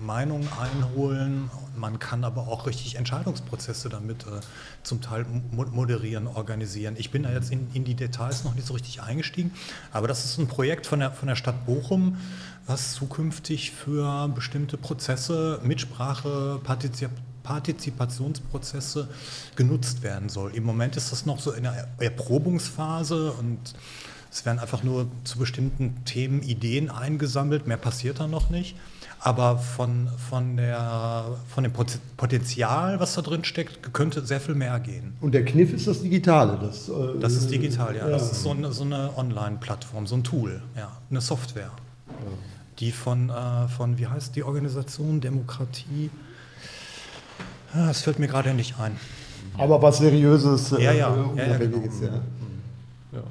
Meinungen 0.05 0.47
einholen. 0.59 1.49
Man 1.75 1.99
kann 1.99 2.23
aber 2.23 2.47
auch 2.47 2.67
richtig 2.67 2.95
Entscheidungsprozesse 2.95 3.89
damit 3.89 4.23
äh, 4.23 4.39
zum 4.83 5.01
Teil 5.01 5.25
moderieren, 5.51 6.27
organisieren. 6.27 6.95
Ich 6.97 7.11
bin 7.11 7.23
da 7.23 7.31
jetzt 7.31 7.51
in, 7.51 7.67
in, 7.73 7.83
die 7.83 7.95
Details 7.95 8.43
noch 8.43 8.53
nicht 8.53 8.67
so 8.67 8.73
richtig 8.73 9.01
eingestiegen, 9.01 9.51
aber 9.91 10.07
das 10.07 10.25
ist 10.25 10.37
ein 10.37 10.47
Projekt 10.47 10.85
von 10.85 10.99
der, 10.99 11.11
von 11.11 11.27
der 11.27 11.35
Stadt 11.35 11.65
Bochum, 11.65 12.17
was 12.65 12.93
zukünftig 12.93 13.71
für 13.71 14.27
bestimmte 14.29 14.77
Prozesse, 14.77 15.59
Mitsprache, 15.63 16.59
Partizip 16.63 17.09
Partizipationsprozesse 17.43 19.09
genutzt 19.55 20.01
werden 20.01 20.29
soll. 20.29 20.55
Im 20.55 20.63
Moment 20.63 20.95
ist 20.95 21.11
das 21.11 21.25
noch 21.25 21.39
so 21.39 21.51
in 21.51 21.63
der 21.63 21.89
Erprobungsphase 21.99 23.33
und 23.33 23.75
es 24.33 24.47
werden 24.47 24.57
einfach 24.57 24.81
nur 24.81 25.05
zu 25.25 25.37
bestimmten 25.37 26.03
Themen 26.05 26.41
Ideen 26.41 26.89
eingesammelt, 26.89 27.67
mehr 27.67 27.77
passiert 27.77 28.19
da 28.19 28.25
noch 28.25 28.49
nicht. 28.49 28.75
Aber 29.19 29.59
von, 29.59 30.09
von, 30.27 30.57
der, 30.57 31.37
von 31.47 31.63
dem 31.63 31.71
Potenzial, 32.17 32.99
was 32.99 33.13
da 33.13 33.21
drin 33.21 33.43
steckt, 33.43 33.93
könnte 33.93 34.25
sehr 34.25 34.41
viel 34.41 34.55
mehr 34.55 34.79
gehen. 34.79 35.13
Und 35.21 35.35
der 35.35 35.45
Kniff 35.45 35.71
ist 35.71 35.85
das 35.85 36.01
Digitale. 36.01 36.57
Das, 36.59 36.89
äh, 36.89 37.19
das 37.19 37.33
ist 37.33 37.51
digital, 37.51 37.95
ja. 37.95 38.05
ja. 38.05 38.09
Das 38.09 38.31
ist 38.31 38.41
so 38.41 38.49
eine, 38.49 38.73
so 38.73 38.83
eine 38.83 39.15
Online-Plattform, 39.15 40.07
so 40.07 40.15
ein 40.15 40.23
Tool, 40.23 40.63
ja. 40.75 40.91
eine 41.11 41.21
Software, 41.21 41.71
ja. 42.09 42.31
die 42.79 42.91
von, 42.91 43.29
äh, 43.29 43.67
von, 43.67 43.99
wie 43.99 44.07
heißt 44.07 44.35
die 44.35 44.43
Organisation, 44.43 45.21
Demokratie, 45.21 46.09
das 47.75 48.01
fällt 48.01 48.17
mir 48.17 48.27
gerade 48.27 48.53
nicht 48.55 48.79
ein. 48.79 48.97
Aber 49.59 49.79
was 49.81 49.99
Seriöses, 49.99 50.71
äh, 50.71 50.83
ja, 50.83 50.91
ja, 50.91 51.15
ja, 51.35 51.45
ja, 51.45 51.57
genau. 51.57 51.77
ja. 52.01 53.23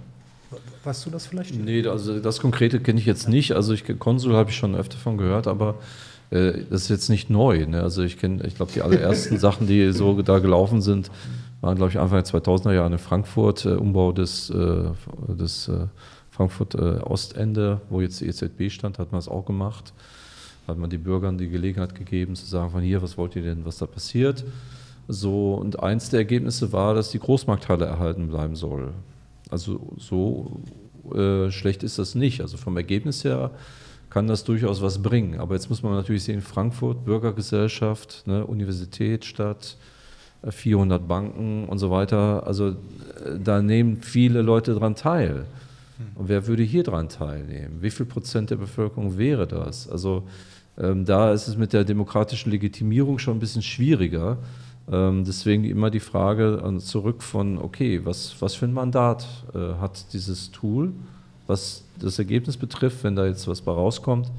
Weißt 0.85 1.07
du 1.07 1.11
das 1.11 1.27
vielleicht? 1.27 1.55
Nee, 1.55 1.87
also 1.87 2.19
das 2.19 2.41
Konkrete 2.41 2.81
kenne 2.81 2.99
ich 2.99 3.07
jetzt 3.07 3.29
nicht. 3.29 3.53
Also 3.53 3.73
ich, 3.73 3.85
Konsul 3.99 4.35
habe 4.35 4.51
ich 4.51 4.57
schon 4.57 4.75
öfter 4.75 4.99
von 4.99 5.17
gehört, 5.17 5.47
aber 5.47 5.77
äh, 6.31 6.65
das 6.71 6.83
ist 6.83 6.89
jetzt 6.89 7.09
nicht 7.09 7.31
neu. 7.31 7.67
Ne? 7.67 7.83
Also 7.83 8.03
ich 8.03 8.19
kenne, 8.19 8.45
ich 8.47 8.57
glaube, 8.57 8.73
die 8.73 8.83
allerersten 8.83 9.39
Sachen, 9.41 9.67
die 9.67 9.93
so 9.93 10.21
da 10.23 10.41
gelaufen 10.41 10.83
sind, 10.83 11.11
waren, 11.61 11.77
glaube 11.77 11.91
ich, 11.91 11.99
Anfang 11.99 12.23
der 12.23 12.33
2000er 12.33 12.73
Jahre 12.73 12.93
in 12.93 12.99
Frankfurt, 12.99 13.65
äh, 13.65 13.71
Umbau 13.71 14.13
des, 14.13 14.51
äh, 14.51 14.91
des 15.29 15.69
äh, 15.69 15.87
Frankfurt 16.31 16.75
äh, 16.75 16.99
Ostende, 17.05 17.81
wo 17.89 18.01
jetzt 18.01 18.21
die 18.21 18.27
EZB 18.27 18.71
stand, 18.71 18.99
hat 18.99 19.13
man 19.13 19.21
es 19.21 19.29
auch 19.29 19.45
gemacht. 19.45 19.93
Hat 20.67 20.79
man 20.79 20.91
den 20.91 21.03
Bürgern 21.03 21.39
die 21.39 21.49
Gelegenheit 21.49 21.95
gegeben, 21.95 22.35
zu 22.35 22.47
sagen, 22.47 22.71
von 22.71 22.83
hier, 22.83 23.03
was 23.03 23.19
wollt 23.19 23.37
ihr 23.37 23.43
denn, 23.43 23.65
was 23.65 23.79
da 23.79 23.87
passiert? 23.87 24.45
So, 25.09 25.55
und 25.55 25.81
eins 25.81 26.11
der 26.11 26.21
Ergebnisse 26.21 26.73
war, 26.73 26.95
dass 26.95 27.11
die 27.11 27.19
Großmarkthalle 27.19 27.85
erhalten 27.85 28.29
bleiben 28.29 28.55
soll. 28.55 28.93
Also 29.53 29.93
so 29.99 30.63
äh, 31.15 31.51
schlecht 31.51 31.83
ist 31.83 31.99
das 31.99 32.15
nicht. 32.15 32.41
Also 32.41 32.57
vom 32.57 32.77
Ergebnis 32.77 33.23
her 33.25 33.51
kann 34.11 34.27
das 34.27 34.45
durchaus 34.45 34.83
was 34.83 35.03
bringen. 35.03 35.39
Aber 35.39 35.55
jetzt 35.55 35.69
muss 35.69 35.83
man 35.83 35.93
natürlich 35.93 36.25
sehen, 36.25 36.41
Frankfurt, 36.41 37.05
Bürgergesellschaft, 37.05 38.27
ne, 38.27 38.47
Universität, 38.47 39.25
Stadt, 39.25 39.77
400 40.49 41.07
Banken 41.07 41.67
und 41.67 41.79
so 41.79 41.91
weiter. 41.91 42.47
Also 42.47 42.71
äh, 42.71 42.75
da 43.43 43.63
nehmen 43.63 44.03
viele 44.03 44.43
Leute 44.43 44.75
dran 44.75 44.97
teil. 44.97 45.45
Und 46.15 46.29
wer 46.29 46.47
würde 46.47 46.63
hier 46.63 46.83
dran 46.83 47.09
teilnehmen? 47.09 47.79
Wie 47.81 47.91
viel 47.91 48.07
Prozent 48.07 48.51
der 48.51 48.57
Bevölkerung 48.57 49.19
wäre 49.19 49.47
das? 49.47 49.89
Also 49.89 50.25
ähm, 50.79 51.05
da 51.05 51.33
ist 51.33 51.47
es 51.47 51.57
mit 51.57 51.73
der 51.73 51.85
demokratischen 51.85 52.51
Legitimierung 52.51 53.19
schon 53.19 53.37
ein 53.37 53.41
bisschen 53.41 53.63
schwieriger. 53.63 54.39
Äh, 54.93 55.03
Ähm, 55.03 55.25
deswegen 55.25 55.65
immer 55.65 55.91
die 55.91 56.01
Frage 56.01 56.63
äh, 56.65 56.79
zurück 56.79 57.23
von, 57.23 57.59
okay, 57.59 58.05
was, 58.05 58.37
was 58.41 58.55
für 58.55 58.67
ein 58.67 58.73
Mandat 58.73 59.27
äh, 59.55 59.81
hat 59.81 60.13
dieses 60.13 60.51
Tool, 60.51 60.93
was 61.47 61.85
das 61.99 62.19
Ergebnis 62.19 62.57
betrifft, 62.57 63.03
wenn 63.05 63.17
da 63.17 63.27
jetzt 63.27 63.49
was 63.49 63.63
bei 63.63 63.73
rauskommt, 63.73 64.31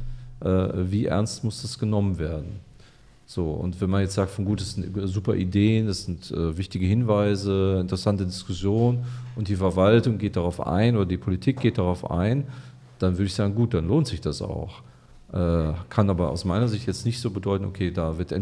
äh, 0.42 0.48
wie 0.48 1.06
ernst 1.06 1.44
muss 1.44 1.62
das 1.62 1.80
genommen 1.80 2.20
werden? 2.20 2.60
So, 3.26 3.52
und 3.52 3.80
wenn 3.82 3.90
man 3.90 4.02
jetzt 4.02 4.14
sagt, 4.14 4.32
von 4.32 4.46
gut, 4.46 4.62
das 4.62 4.74
sind 4.74 4.92
super 5.08 5.34
Ideen, 5.34 5.88
das 5.88 6.06
sind 6.06 6.30
äh, 6.32 6.56
wichtige 6.58 6.86
Hinweise, 6.86 7.80
interessante 7.82 8.26
Diskussionen 8.26 9.06
und 9.36 9.48
die 9.48 9.56
Verwaltung 9.56 10.18
geht 10.18 10.36
darauf 10.36 10.66
ein 10.66 10.96
oder 10.96 11.06
die 11.06 11.18
Politik 11.18 11.60
geht 11.62 11.78
darauf 11.78 12.12
ein, 12.12 12.46
dann 13.00 13.14
würde 13.14 13.26
ich 13.26 13.34
sagen, 13.34 13.56
gut, 13.56 13.74
dann 13.74 13.88
lohnt 13.88 14.08
sich 14.08 14.22
das 14.22 14.42
auch. 14.42 14.84
Äh, 15.34 15.74
kann 15.90 16.10
aber 16.12 16.30
aus 16.30 16.46
meiner 16.46 16.68
Sicht 16.68 16.86
jetzt 16.86 17.06
nicht 17.06 17.20
so 17.20 17.32
bedeuten, 17.32 17.66
okay, 17.66 17.90
da 17.90 18.20
wird 18.20 18.34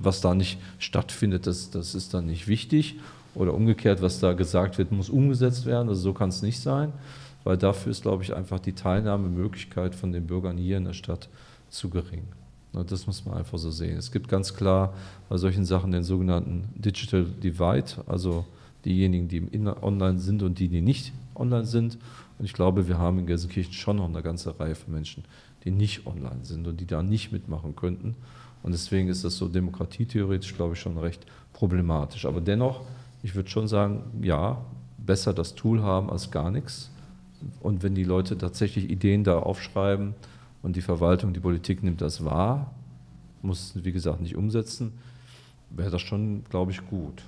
was 0.00 0.20
da 0.20 0.34
nicht 0.34 0.58
stattfindet, 0.78 1.46
das, 1.46 1.70
das 1.70 1.94
ist 1.96 2.14
dann 2.14 2.26
nicht 2.26 2.46
wichtig. 2.46 2.96
Oder 3.34 3.52
umgekehrt, 3.52 4.00
was 4.00 4.20
da 4.20 4.32
gesagt 4.32 4.78
wird, 4.78 4.92
muss 4.92 5.10
umgesetzt 5.10 5.66
werden. 5.66 5.88
Also 5.88 6.00
so 6.00 6.12
kann 6.14 6.30
es 6.30 6.42
nicht 6.42 6.60
sein, 6.60 6.92
weil 7.44 7.58
dafür 7.58 7.90
ist, 7.90 8.02
glaube 8.02 8.22
ich, 8.22 8.34
einfach 8.34 8.60
die 8.60 8.72
Teilnahmemöglichkeit 8.72 9.94
von 9.94 10.12
den 10.12 10.26
Bürgern 10.26 10.56
hier 10.56 10.78
in 10.78 10.84
der 10.84 10.94
Stadt 10.94 11.28
zu 11.68 11.90
gering. 11.90 12.22
Das 12.72 13.06
muss 13.06 13.24
man 13.24 13.38
einfach 13.38 13.58
so 13.58 13.70
sehen. 13.70 13.96
Es 13.96 14.12
gibt 14.12 14.28
ganz 14.28 14.54
klar 14.54 14.94
bei 15.28 15.36
solchen 15.38 15.64
Sachen 15.64 15.92
den 15.92 16.04
sogenannten 16.04 16.68
Digital 16.74 17.24
Divide, 17.24 18.04
also 18.06 18.44
diejenigen, 18.84 19.28
die 19.28 19.66
online 19.82 20.18
sind 20.18 20.42
und 20.42 20.58
die, 20.58 20.68
die 20.68 20.80
nicht 20.80 21.12
online 21.34 21.64
sind. 21.64 21.98
Und 22.38 22.44
ich 22.44 22.52
glaube, 22.52 22.86
wir 22.86 22.98
haben 22.98 23.18
in 23.18 23.26
Gelsenkirchen 23.26 23.72
schon 23.72 23.96
noch 23.96 24.08
eine 24.08 24.22
ganze 24.22 24.58
Reihe 24.60 24.74
von 24.74 24.92
Menschen, 24.92 25.24
die 25.66 25.70
nicht 25.70 26.06
online 26.06 26.44
sind 26.44 26.66
und 26.66 26.80
die 26.80 26.86
da 26.86 27.02
nicht 27.02 27.32
mitmachen 27.32 27.76
könnten. 27.76 28.16
Und 28.62 28.72
deswegen 28.72 29.08
ist 29.08 29.24
das 29.24 29.36
so 29.36 29.48
demokratietheoretisch, 29.48 30.56
glaube 30.56 30.74
ich, 30.74 30.80
schon 30.80 30.96
recht 30.96 31.26
problematisch. 31.52 32.24
Aber 32.24 32.40
dennoch, 32.40 32.80
ich 33.22 33.34
würde 33.34 33.50
schon 33.50 33.68
sagen, 33.68 34.04
ja, 34.22 34.64
besser 34.96 35.34
das 35.34 35.54
Tool 35.54 35.82
haben 35.82 36.08
als 36.08 36.30
gar 36.30 36.50
nichts. 36.50 36.90
Und 37.60 37.82
wenn 37.82 37.94
die 37.94 38.04
Leute 38.04 38.38
tatsächlich 38.38 38.88
Ideen 38.88 39.22
da 39.22 39.38
aufschreiben, 39.38 40.14
und 40.66 40.74
die 40.74 40.82
Verwaltung, 40.82 41.32
die 41.32 41.38
Politik 41.38 41.84
nimmt 41.84 42.00
das 42.00 42.24
wahr, 42.24 42.74
muss 43.40 43.72
wie 43.76 43.92
gesagt, 43.92 44.20
nicht 44.20 44.34
umsetzen, 44.34 44.92
wäre 45.70 45.90
das 45.90 46.02
schon, 46.02 46.42
glaube 46.50 46.72
ich, 46.72 46.84
gut. 46.88 47.22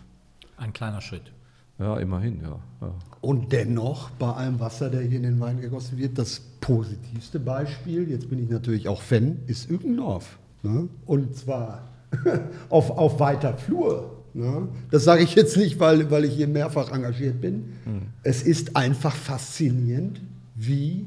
Ein 0.56 0.72
kleiner 0.72 1.00
Schritt. 1.00 1.30
Ja, 1.78 1.96
immerhin, 1.98 2.40
ja. 2.42 2.58
ja. 2.80 2.94
Und 3.20 3.52
dennoch, 3.52 4.10
bei 4.10 4.32
allem 4.32 4.58
Wasser, 4.60 4.90
der 4.90 5.02
hier 5.02 5.16
in 5.16 5.22
den 5.22 5.40
Wein 5.40 5.60
gegossen 5.60 5.98
wird, 5.98 6.18
das 6.18 6.40
positivste 6.60 7.38
Beispiel, 7.38 8.10
jetzt 8.10 8.28
bin 8.28 8.42
ich 8.42 8.50
natürlich 8.50 8.88
auch 8.88 9.00
Fan, 9.00 9.38
ist 9.46 9.70
Ückendorf. 9.70 10.38
Ne? 10.62 10.88
Und 11.06 11.36
zwar 11.36 11.88
auf, 12.68 12.90
auf 12.90 13.20
weiter 13.20 13.56
Flur. 13.56 14.16
Ne? 14.34 14.68
Das 14.90 15.04
sage 15.04 15.22
ich 15.22 15.34
jetzt 15.34 15.56
nicht, 15.56 15.78
weil, 15.78 16.10
weil 16.10 16.24
ich 16.24 16.34
hier 16.34 16.48
mehrfach 16.48 16.92
engagiert 16.92 17.40
bin. 17.40 17.72
Hm. 17.84 18.02
Es 18.22 18.42
ist 18.42 18.76
einfach 18.76 19.14
faszinierend, 19.14 20.20
wie 20.56 21.06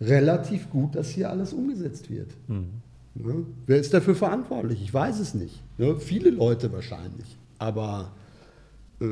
relativ 0.00 0.68
gut, 0.70 0.94
dass 0.96 1.10
hier 1.10 1.30
alles 1.30 1.52
umgesetzt 1.52 2.10
wird. 2.10 2.30
Mhm. 2.48 2.66
Ja, 3.14 3.34
wer 3.66 3.78
ist 3.78 3.92
dafür 3.94 4.14
verantwortlich? 4.14 4.82
Ich 4.82 4.92
weiß 4.92 5.20
es 5.20 5.34
nicht. 5.34 5.62
Ja, 5.78 5.94
viele 5.96 6.30
Leute 6.30 6.72
wahrscheinlich. 6.72 7.36
Aber 7.58 8.12
äh, 9.00 9.06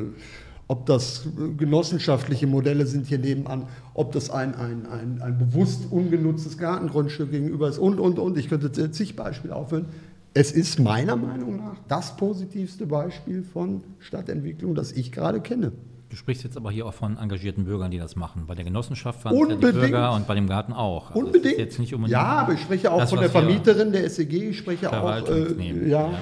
ob 0.71 0.87
das 0.87 1.27
genossenschaftliche 1.57 2.47
Modelle 2.47 2.87
sind 2.87 3.09
hier 3.09 3.19
nebenan, 3.19 3.67
ob 3.93 4.13
das 4.13 4.31
ein, 4.31 4.55
ein, 4.55 4.87
ein, 4.87 5.21
ein 5.21 5.37
bewusst 5.37 5.91
ungenutztes 5.91 6.59
Gartengrundstück 6.59 7.33
gegenüber 7.33 7.69
ist 7.69 7.79
und, 7.79 7.99
und, 7.99 8.21
und. 8.21 8.39
Ich 8.39 8.49
könnte 8.49 8.71
zig 8.93 9.17
Beispiele 9.17 9.57
aufhören. 9.57 9.87
Es 10.33 10.53
ist 10.53 10.79
meiner 10.79 11.17
Meinung 11.17 11.57
nach 11.57 11.75
das 11.89 12.17
positivste 12.17 12.87
Beispiel 12.87 13.43
von 13.43 13.83
Stadtentwicklung, 13.99 14.77
das 14.77 14.93
ich 14.93 15.11
gerade 15.11 15.41
kenne. 15.41 15.73
Du 16.09 16.15
sprichst 16.15 16.45
jetzt 16.45 16.57
aber 16.57 16.71
hier 16.71 16.87
auch 16.87 16.95
von 16.95 17.19
engagierten 17.19 17.65
Bürgern, 17.65 17.91
die 17.91 17.99
das 17.99 18.15
machen. 18.15 18.45
Bei 18.47 18.55
der 18.55 18.65
Genossenschaft 18.65 19.25
waren 19.25 19.35
es 19.35 19.49
ja 19.49 19.57
die 19.57 19.73
Bürger 19.73 20.13
und 20.13 20.29
bei 20.29 20.37
dem 20.37 20.47
Garten 20.47 20.73
auch. 20.73 21.11
Also 21.11 21.27
unbedingt. 21.27 21.59
Jetzt 21.59 21.81
nicht 21.81 21.93
ja, 22.07 22.23
aber 22.23 22.53
ich 22.53 22.61
spreche 22.61 22.93
auch 22.93 23.01
das, 23.01 23.11
von 23.11 23.19
der 23.19 23.31
Vermieterin 23.31 23.91
der 23.91 24.09
SEG, 24.09 24.51
ich 24.51 24.59
spreche 24.59 24.93
auch. 24.93 25.29
Äh, 25.29 25.89
ja, 25.89 26.11
ja. 26.13 26.19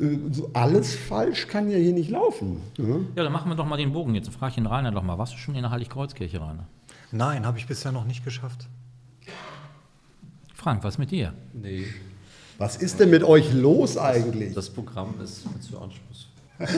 Äh, 0.00 0.32
so 0.32 0.50
alles 0.52 0.94
falsch 0.94 1.48
kann 1.48 1.70
ja 1.70 1.78
hier 1.78 1.92
nicht 1.92 2.10
laufen. 2.10 2.60
Ja? 2.78 2.96
ja, 3.16 3.24
dann 3.24 3.32
machen 3.32 3.50
wir 3.50 3.56
doch 3.56 3.66
mal 3.66 3.76
den 3.76 3.92
Bogen. 3.92 4.14
Jetzt 4.14 4.30
frage 4.30 4.50
ich 4.50 4.54
den 4.56 4.66
Rainer 4.66 4.92
doch 4.92 5.02
mal. 5.02 5.18
Warst 5.18 5.34
du 5.34 5.38
schon 5.38 5.54
in 5.54 5.62
der 5.62 5.70
Heiligkreuzkirche, 5.70 6.40
Rainer? 6.40 6.66
Nein, 7.12 7.46
habe 7.46 7.58
ich 7.58 7.66
bisher 7.66 7.92
noch 7.92 8.04
nicht 8.04 8.24
geschafft. 8.24 8.66
Frank, 10.54 10.82
was 10.82 10.98
mit 10.98 11.10
dir? 11.10 11.32
Nee. 11.52 11.86
Was 12.58 12.76
ist 12.76 13.00
denn 13.00 13.10
mit 13.10 13.24
euch 13.24 13.52
los 13.52 13.98
eigentlich? 13.98 14.54
Das 14.54 14.70
Programm 14.70 15.14
ist 15.22 15.42
zu 15.62 15.78
anspruchsvoll. 15.78 16.30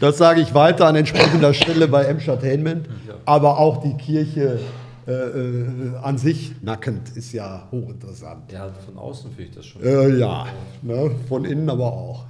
das 0.00 0.16
sage 0.16 0.40
ich 0.40 0.54
weiter 0.54 0.86
an 0.86 0.96
entsprechender 0.96 1.52
Stelle 1.52 1.88
bei 1.88 2.04
Entertainment. 2.04 2.88
Aber 3.26 3.58
auch 3.58 3.82
die 3.82 3.98
Kirche 3.98 4.60
äh, 5.06 5.12
äh, 5.12 5.96
an 6.02 6.18
sich 6.18 6.54
nackend 6.62 7.16
ist 7.16 7.32
ja 7.32 7.68
hochinteressant. 7.70 8.50
Ja, 8.52 8.70
von 8.70 8.96
außen 8.96 9.30
finde 9.32 9.50
ich 9.50 9.56
das 9.56 9.66
schon. 9.66 9.82
Äh, 9.82 10.16
ja, 10.18 10.46
ne? 10.82 11.10
von 11.28 11.44
innen 11.44 11.68
aber 11.68 11.92
auch. 11.92 12.26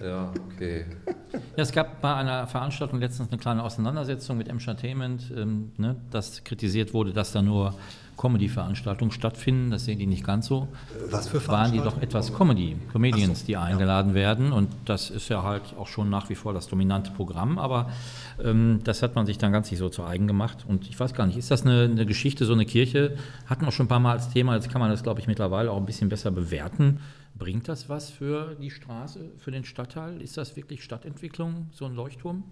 Ja, 0.00 0.32
okay. 0.52 0.84
Ja, 1.32 1.62
es 1.62 1.72
gab 1.72 2.00
bei 2.00 2.14
einer 2.14 2.46
Veranstaltung 2.46 3.00
letztens 3.00 3.28
eine 3.30 3.38
kleine 3.38 3.62
Auseinandersetzung 3.62 4.38
mit 4.38 4.48
Entertainment, 4.48 5.32
ähm, 5.36 5.72
ne, 5.76 5.96
dass 6.10 6.44
kritisiert 6.44 6.94
wurde, 6.94 7.12
dass 7.12 7.32
da 7.32 7.42
nur 7.42 7.74
Comedy-Veranstaltungen 8.16 9.10
stattfinden. 9.10 9.70
Das 9.70 9.84
sehen 9.84 9.98
die 9.98 10.06
nicht 10.06 10.24
ganz 10.24 10.46
so. 10.46 10.68
Was 11.10 11.28
für 11.28 11.46
Waren 11.48 11.72
die 11.72 11.80
doch 11.80 12.00
etwas 12.00 12.32
Comedy, 12.32 12.76
Comedians, 12.92 13.40
so, 13.40 13.46
die 13.46 13.56
eingeladen 13.56 14.10
ja. 14.10 14.14
werden. 14.14 14.52
Und 14.52 14.70
das 14.84 15.10
ist 15.10 15.28
ja 15.28 15.42
halt 15.42 15.62
auch 15.78 15.86
schon 15.86 16.10
nach 16.10 16.28
wie 16.28 16.34
vor 16.34 16.52
das 16.52 16.66
dominante 16.66 17.10
Programm. 17.10 17.58
Aber 17.58 17.90
ähm, 18.42 18.80
das 18.84 19.02
hat 19.02 19.14
man 19.14 19.26
sich 19.26 19.38
dann 19.38 19.52
ganz 19.52 19.70
nicht 19.70 19.80
so 19.80 19.88
zu 19.88 20.04
eigen 20.04 20.26
gemacht. 20.26 20.64
Und 20.66 20.88
ich 20.88 20.98
weiß 20.98 21.14
gar 21.14 21.26
nicht, 21.26 21.36
ist 21.36 21.50
das 21.50 21.62
eine, 21.62 21.82
eine 21.84 22.06
Geschichte, 22.06 22.44
so 22.44 22.52
eine 22.52 22.64
Kirche? 22.64 23.16
Hatten 23.46 23.64
wir 23.64 23.72
schon 23.72 23.86
ein 23.86 23.88
paar 23.88 24.00
Mal 24.00 24.12
als 24.12 24.30
Thema. 24.30 24.54
Jetzt 24.54 24.70
kann 24.70 24.80
man 24.80 24.90
das, 24.90 25.02
glaube 25.02 25.20
ich, 25.20 25.26
mittlerweile 25.26 25.70
auch 25.70 25.78
ein 25.78 25.86
bisschen 25.86 26.08
besser 26.08 26.30
bewerten. 26.30 27.00
Bringt 27.36 27.68
das 27.68 27.88
was 27.88 28.10
für 28.10 28.56
die 28.60 28.70
Straße, 28.70 29.32
für 29.38 29.50
den 29.50 29.64
Stadtteil? 29.64 30.22
Ist 30.22 30.36
das 30.36 30.54
wirklich 30.54 30.84
Stadtentwicklung, 30.84 31.68
so 31.72 31.84
ein 31.84 31.94
Leuchtturm? 31.94 32.44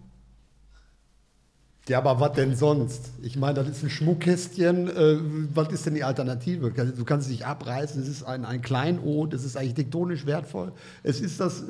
Ja, 1.89 1.99
aber 1.99 2.21
was 2.21 2.33
denn 2.35 2.55
sonst? 2.55 3.11
Ich 3.23 3.37
meine, 3.37 3.55
das 3.55 3.69
ist 3.69 3.83
ein 3.83 3.91
Schmuckkästchen. 3.91 4.89
Äh, 4.89 5.17
was 5.53 5.73
ist 5.73 5.85
denn 5.85 5.95
die 5.95 6.05
Alternative? 6.05 6.71
Du 6.71 7.05
kannst 7.05 7.27
es 7.27 7.33
nicht 7.33 7.45
abreißen. 7.45 8.01
Es 8.01 8.09
ist 8.09 8.23
ein, 8.23 8.45
ein 8.45 8.63
Kleinod. 8.63 9.35
Es 9.35 9.45
ist 9.45 9.57
architektonisch 9.57 10.25
wertvoll. 10.25 10.71
Es 11.03 11.21
ist 11.21 11.41
das, 11.41 11.63
äh, 11.63 11.65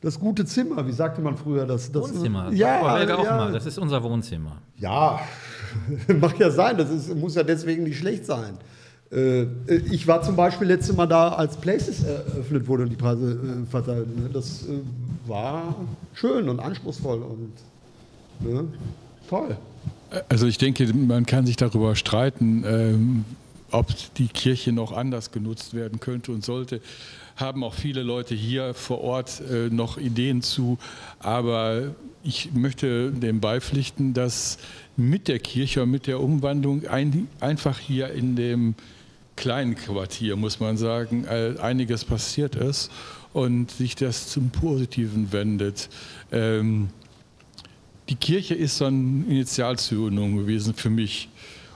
das 0.00 0.18
gute 0.18 0.44
Zimmer. 0.46 0.84
Wie 0.84 0.92
sagte 0.92 1.20
man 1.20 1.36
früher? 1.36 1.64
Das, 1.64 1.92
das 1.92 2.12
Wohnzimmer. 2.12 2.52
Ja, 2.52 3.02
ja. 3.04 3.16
Auch 3.16 3.24
mal. 3.24 3.52
Das 3.52 3.66
ist 3.66 3.78
unser 3.78 4.02
Wohnzimmer. 4.02 4.60
Ja, 4.78 5.20
mag 6.20 6.36
ja 6.40 6.50
sein. 6.50 6.76
Das 6.76 6.90
ist, 6.90 7.14
muss 7.14 7.36
ja 7.36 7.44
deswegen 7.44 7.84
nicht 7.84 7.98
schlecht 7.98 8.26
sein. 8.26 8.58
Äh, 9.12 9.44
ich 9.92 10.08
war 10.08 10.22
zum 10.22 10.34
Beispiel 10.34 10.66
letztes 10.66 10.96
Mal 10.96 11.06
da, 11.06 11.28
als 11.28 11.56
Places 11.56 12.02
eröffnet 12.02 12.66
wurde 12.66 12.82
und 12.82 12.88
die 12.88 12.96
Preise 12.96 13.32
äh, 13.32 13.70
verteilt. 13.70 14.08
Ne? 14.18 14.28
Das 14.32 14.64
äh, 14.64 14.80
war 15.28 15.76
schön 16.14 16.48
und 16.48 16.58
anspruchsvoll 16.58 17.22
und 17.22 17.52
Ne? 18.42 18.68
Toll. 19.28 19.56
Also 20.28 20.46
ich 20.46 20.58
denke, 20.58 20.92
man 20.94 21.24
kann 21.26 21.46
sich 21.46 21.56
darüber 21.56 21.96
streiten, 21.96 22.64
ähm, 22.66 23.24
ob 23.70 23.88
die 24.16 24.28
Kirche 24.28 24.72
noch 24.72 24.92
anders 24.92 25.32
genutzt 25.32 25.74
werden 25.74 26.00
könnte 26.00 26.32
und 26.32 26.44
sollte. 26.44 26.80
Haben 27.36 27.64
auch 27.64 27.74
viele 27.74 28.02
Leute 28.02 28.34
hier 28.34 28.74
vor 28.74 29.00
Ort 29.00 29.40
äh, 29.50 29.70
noch 29.70 29.96
Ideen 29.96 30.42
zu. 30.42 30.78
Aber 31.18 31.94
ich 32.22 32.52
möchte 32.52 33.10
dem 33.10 33.40
beipflichten, 33.40 34.12
dass 34.12 34.58
mit 34.96 35.28
der 35.28 35.38
Kirche 35.38 35.82
und 35.82 35.90
mit 35.90 36.06
der 36.06 36.20
Umwandlung 36.20 36.86
ein, 36.86 37.28
einfach 37.40 37.78
hier 37.78 38.12
in 38.12 38.36
dem 38.36 38.74
kleinen 39.36 39.74
Quartier, 39.76 40.36
muss 40.36 40.60
man 40.60 40.76
sagen, 40.76 41.26
einiges 41.26 42.04
passiert 42.04 42.54
ist 42.54 42.90
und 43.32 43.70
sich 43.70 43.96
das 43.96 44.28
zum 44.28 44.50
Positiven 44.50 45.32
wendet. 45.32 45.88
Ähm, 46.30 46.90
die 48.08 48.16
Kirche 48.16 48.54
ist 48.54 48.78
so 48.78 48.86
eine 48.86 49.24
Initialzündung 49.26 50.36
gewesen 50.36 50.74
für 50.74 50.90
mich. 50.90 51.28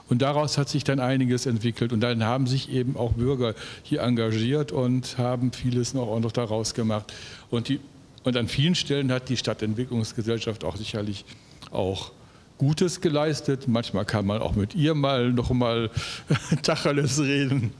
Und 0.09 0.21
daraus 0.21 0.57
hat 0.57 0.69
sich 0.69 0.83
dann 0.83 0.99
einiges 0.99 1.45
entwickelt. 1.45 1.91
Und 1.91 2.01
dann 2.01 2.23
haben 2.23 2.47
sich 2.47 2.71
eben 2.71 2.95
auch 2.95 3.13
Bürger 3.13 3.53
hier 3.83 4.01
engagiert 4.01 4.71
und 4.71 5.17
haben 5.17 5.51
vieles 5.51 5.93
noch, 5.93 6.07
auch 6.07 6.19
noch 6.19 6.31
daraus 6.31 6.73
gemacht. 6.73 7.13
Und, 7.49 7.69
die, 7.69 7.79
und 8.23 8.37
an 8.37 8.47
vielen 8.47 8.75
Stellen 8.75 9.11
hat 9.11 9.29
die 9.29 9.37
Stadtentwicklungsgesellschaft 9.37 10.63
auch 10.63 10.77
sicherlich 10.77 11.25
auch 11.71 12.11
Gutes 12.57 13.01
geleistet. 13.01 13.67
Manchmal 13.67 14.05
kann 14.05 14.25
man 14.25 14.41
auch 14.41 14.55
mit 14.55 14.73
ihr 14.75 14.95
mal 14.95 15.31
noch 15.31 15.51
mal 15.51 15.91
Tacheles 16.63 17.19
reden. 17.19 17.71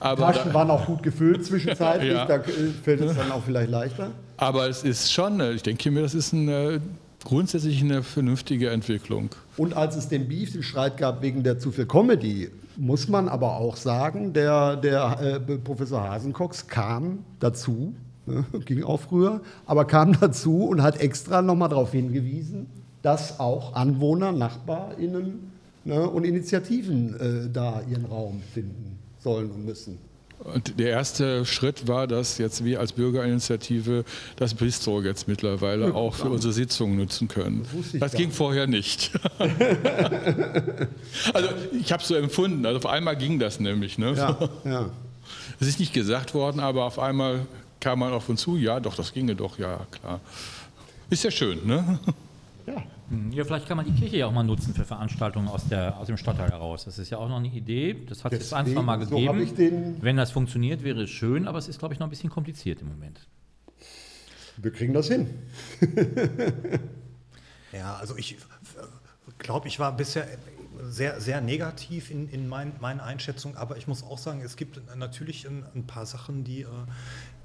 Aber 0.00 0.32
Taschen 0.32 0.48
da, 0.48 0.54
waren 0.54 0.70
auch 0.70 0.84
gut 0.84 1.02
gefüllt 1.02 1.46
zwischenzeitlich, 1.46 2.12
ja. 2.12 2.26
da 2.26 2.42
fällt 2.82 3.00
es 3.00 3.16
dann 3.16 3.32
auch 3.32 3.44
vielleicht 3.44 3.70
leichter. 3.70 4.10
Aber 4.36 4.68
es 4.68 4.82
ist 4.82 5.12
schon, 5.12 5.40
ich 5.54 5.62
denke 5.62 5.90
mir, 5.90 6.02
das 6.02 6.14
ist 6.14 6.32
ein 6.32 6.82
grundsätzlich 7.28 7.80
eine 7.82 8.02
vernünftige 8.02 8.70
Entwicklung. 8.70 9.30
Und 9.56 9.74
als 9.74 9.96
es 9.96 10.08
den 10.08 10.28
Beef, 10.28 10.52
den 10.52 10.62
Streit 10.62 10.96
gab 10.96 11.22
wegen 11.22 11.42
der 11.44 11.58
zu 11.58 11.70
viel 11.70 11.86
Comedy, 11.86 12.50
muss 12.76 13.08
man 13.08 13.28
aber 13.28 13.56
auch 13.56 13.76
sagen, 13.76 14.32
der, 14.32 14.76
der 14.76 15.20
äh, 15.20 15.58
Professor 15.58 16.02
Hasencox 16.02 16.66
kam 16.66 17.20
dazu 17.38 17.94
Ne? 18.28 18.44
Ging 18.64 18.84
auch 18.84 19.00
früher, 19.00 19.40
aber 19.66 19.84
kam 19.86 20.18
dazu 20.20 20.64
und 20.64 20.82
hat 20.82 21.00
extra 21.00 21.42
nochmal 21.42 21.70
darauf 21.70 21.92
hingewiesen, 21.92 22.66
dass 23.02 23.40
auch 23.40 23.74
Anwohner, 23.74 24.32
NachbarInnen 24.32 25.50
ne, 25.84 26.08
und 26.08 26.24
Initiativen 26.24 27.18
äh, 27.18 27.50
da 27.52 27.82
ihren 27.90 28.04
Raum 28.04 28.42
finden 28.52 28.98
sollen 29.18 29.50
und 29.50 29.64
müssen. 29.64 29.98
Und 30.54 30.78
der 30.78 30.90
erste 30.90 31.44
Schritt 31.44 31.88
war, 31.88 32.06
dass 32.06 32.38
jetzt 32.38 32.64
wir 32.64 32.80
als 32.80 32.92
Bürgerinitiative 32.92 34.04
das 34.36 34.54
Bistro 34.54 35.02
jetzt 35.02 35.28
mittlerweile 35.28 35.94
auch 35.94 36.14
für 36.14 36.30
unsere 36.30 36.52
Sitzungen 36.52 36.96
nutzen 36.96 37.28
können. 37.28 37.66
Das, 37.92 38.00
das 38.00 38.12
ging 38.12 38.30
vorher 38.30 38.66
nicht. 38.66 39.12
also 41.32 41.48
ich 41.80 41.92
habe 41.92 42.02
es 42.02 42.08
so 42.08 42.14
empfunden. 42.14 42.66
Also 42.66 42.78
auf 42.78 42.86
einmal 42.86 43.16
ging 43.16 43.38
das 43.38 43.60
nämlich. 43.60 43.98
Ne? 43.98 44.14
Ja, 44.14 44.38
ja. 44.64 44.90
Es 45.60 45.66
ist 45.66 45.80
nicht 45.80 45.92
gesagt 45.92 46.34
worden, 46.34 46.60
aber 46.60 46.84
auf 46.84 46.98
einmal 46.98 47.46
kam 47.80 48.00
man 48.00 48.12
auf 48.12 48.28
uns 48.28 48.40
zu. 48.42 48.56
Ja, 48.56 48.80
doch, 48.80 48.94
das 48.94 49.12
ginge 49.12 49.34
doch. 49.34 49.58
Ja, 49.58 49.86
klar. 49.90 50.20
Ist 51.10 51.24
ja 51.24 51.30
schön, 51.30 51.66
ne? 51.66 51.98
Ja. 52.66 52.82
Hm, 53.10 53.32
ja, 53.32 53.44
vielleicht 53.44 53.66
kann 53.66 53.76
man 53.76 53.86
die 53.86 53.92
Kirche 53.92 54.18
ja 54.18 54.26
auch 54.26 54.32
mal 54.32 54.42
nutzen 54.42 54.74
für 54.74 54.84
Veranstaltungen 54.84 55.48
aus, 55.48 55.66
der, 55.68 55.96
aus 55.98 56.06
dem 56.08 56.16
Stadtteil 56.16 56.50
heraus. 56.50 56.84
Das 56.84 56.98
ist 56.98 57.10
ja 57.10 57.18
auch 57.18 57.28
noch 57.28 57.38
eine 57.38 57.48
Idee. 57.48 57.96
Das 58.06 58.24
hat 58.24 58.32
es 58.32 58.40
jetzt 58.40 58.54
ein, 58.54 58.66
zwei 58.66 58.82
Mal 58.82 58.96
gegeben. 58.96 59.46
So 59.46 60.02
Wenn 60.02 60.16
das 60.16 60.30
funktioniert, 60.30 60.84
wäre 60.84 61.02
es 61.02 61.10
schön, 61.10 61.48
aber 61.48 61.58
es 61.58 61.68
ist, 61.68 61.78
glaube 61.78 61.94
ich, 61.94 62.00
noch 62.00 62.06
ein 62.06 62.10
bisschen 62.10 62.30
kompliziert 62.30 62.82
im 62.82 62.88
Moment. 62.88 63.26
Wir 64.58 64.72
kriegen 64.72 64.92
das 64.92 65.08
hin. 65.08 65.28
ja, 67.72 67.96
also 67.96 68.16
ich 68.16 68.36
glaube, 69.38 69.68
ich 69.68 69.78
war 69.78 69.96
bisher 69.96 70.26
sehr, 70.82 71.20
sehr 71.20 71.40
negativ 71.40 72.10
in, 72.10 72.28
in 72.28 72.48
mein, 72.48 72.72
meinen 72.80 73.00
Einschätzungen, 73.00 73.56
aber 73.56 73.76
ich 73.76 73.86
muss 73.86 74.02
auch 74.02 74.18
sagen, 74.18 74.42
es 74.42 74.56
gibt 74.56 74.80
natürlich 74.96 75.46
ein, 75.46 75.64
ein, 75.74 75.86
paar 75.86 76.06
Sachen, 76.06 76.44
die, 76.44 76.62
äh, 76.62 76.66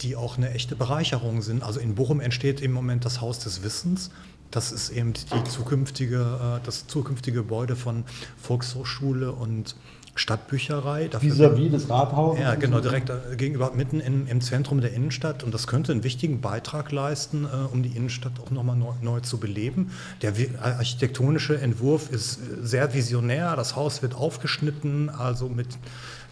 die 0.02 0.16
auch 0.16 0.38
eine 0.38 0.52
echte 0.52 0.76
Bereicherung 0.76 1.42
sind. 1.42 1.64
Also 1.64 1.80
in 1.80 1.96
Bochum 1.96 2.20
entsteht 2.20 2.62
im 2.62 2.72
Moment 2.72 3.06
das 3.06 3.22
Haus 3.22 3.40
des 3.40 3.64
Wissens. 3.64 4.12
Das 4.54 4.72
ist 4.72 4.92
eben 4.92 5.14
die 5.14 5.44
zukünftige, 5.50 6.60
äh, 6.60 6.66
das 6.66 6.86
zukünftige 6.86 7.38
Gebäude 7.38 7.76
von 7.76 8.04
Volkshochschule 8.38 9.32
und 9.32 9.76
Stadtbücherei. 10.14 11.10
Vis-à-vis 11.10 11.72
des 11.72 11.90
Rathauses? 11.90 12.40
Ja, 12.40 12.54
genau, 12.54 12.80
direkt 12.80 13.10
äh, 13.10 13.36
gegenüber, 13.36 13.72
mitten 13.74 14.00
im, 14.00 14.28
im, 14.28 14.42
Zentrum 14.42 14.80
der 14.80 14.94
Innenstadt. 14.94 15.44
Und 15.44 15.56
das 15.56 15.66
könnte 15.66 15.92
einen 15.92 16.04
wichtigen 16.04 16.40
Beitrag 16.40 16.92
leisten, 16.92 17.46
äh, 17.46 17.74
um 17.74 17.82
die 17.82 17.98
Innenstadt 17.98 18.34
auch 18.46 18.52
nochmal 18.52 18.76
neu, 18.76 18.94
neu 19.02 19.22
zu 19.22 19.40
beleben. 19.40 19.92
Der 20.22 20.34
architektonische 20.62 21.60
Entwurf 21.60 22.12
ist 22.12 22.40
sehr 22.62 22.94
visionär. 22.94 23.56
Das 23.56 23.76
Haus 23.76 24.04
wird 24.04 24.14
aufgeschnitten, 24.14 25.10
also 25.10 25.50
mit 25.50 25.70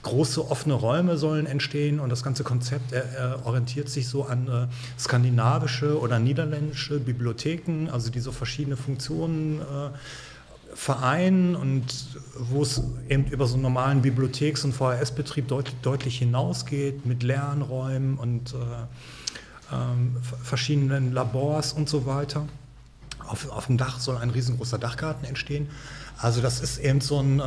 große 0.04 0.50
offene 0.50 0.74
Räume 0.74 1.18
sollen 1.18 1.46
entstehen 1.46 2.00
und 2.00 2.10
das 2.10 2.24
ganze 2.24 2.44
Konzept 2.44 2.92
er 2.92 3.46
orientiert 3.46 3.90
sich 3.90 4.08
so 4.08 4.26
an 4.26 4.48
äh, 4.48 4.68
skandinavische 5.00 6.00
oder 6.00 6.20
niederländische 6.20 7.00
Bibliotheken, 7.00 7.90
also 7.92 8.10
die 8.10 8.20
so 8.20 8.32
verschiedene 8.32 8.78
Funktionen 8.78 9.62
äh, 9.62 9.90
vereinen 10.74 11.56
und 11.56 11.84
wo 12.38 12.64
es 12.64 12.82
eben 13.10 13.26
über 13.26 13.46
so 13.46 13.56
einen 13.56 13.64
normalen 13.64 14.02
Bibliotheks- 14.02 14.64
und 14.64 14.74
VHS-Betrieb 14.74 15.48
deut 15.48 15.74
deutlich 15.82 16.18
hinausgeht 16.20 17.06
mit 17.06 17.24
Lernräumen 17.24 18.18
und 18.18 18.54
äh, 18.54 19.76
ähm, 19.76 20.16
verschiedenen 20.44 21.14
Labors 21.14 21.74
und 21.74 21.90
so 21.90 22.06
weiter. 22.06 22.48
Auf, 23.28 23.50
auf 23.52 23.68
dem 23.68 23.78
Dach 23.78 24.00
soll 24.00 24.18
ein 24.18 24.30
riesengroßer 24.30 24.78
Dachgarten 24.78 25.26
entstehen. 25.26 25.70
Also 26.22 26.42
das 26.42 26.62
ist 26.62 26.78
eben 26.78 27.02
so 27.02 27.20
ein, 27.20 27.40
äh, 27.40 27.44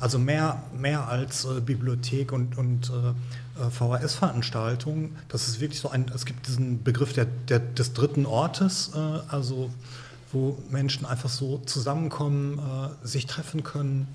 also 0.00 0.18
mehr, 0.18 0.62
mehr 0.76 1.08
als 1.08 1.44
äh, 1.44 1.60
Bibliothek 1.60 2.32
und, 2.32 2.56
und 2.56 2.90
äh, 2.90 3.70
VHS-Veranstaltung. 3.70 5.14
Das 5.28 5.46
ist 5.46 5.60
wirklich 5.60 5.80
so 5.80 5.90
ein, 5.90 6.10
es 6.14 6.24
gibt 6.24 6.48
diesen 6.48 6.82
Begriff 6.82 7.12
der, 7.12 7.26
der 7.26 7.60
des 7.60 7.92
dritten 7.92 8.26
Ortes, 8.26 8.90
also 9.28 9.70
wo 10.32 10.58
Menschen 10.70 11.06
einfach 11.06 11.28
so 11.28 11.58
zusammenkommen, 11.58 12.58
sich 13.04 13.26
treffen 13.26 13.62
können. 13.62 14.08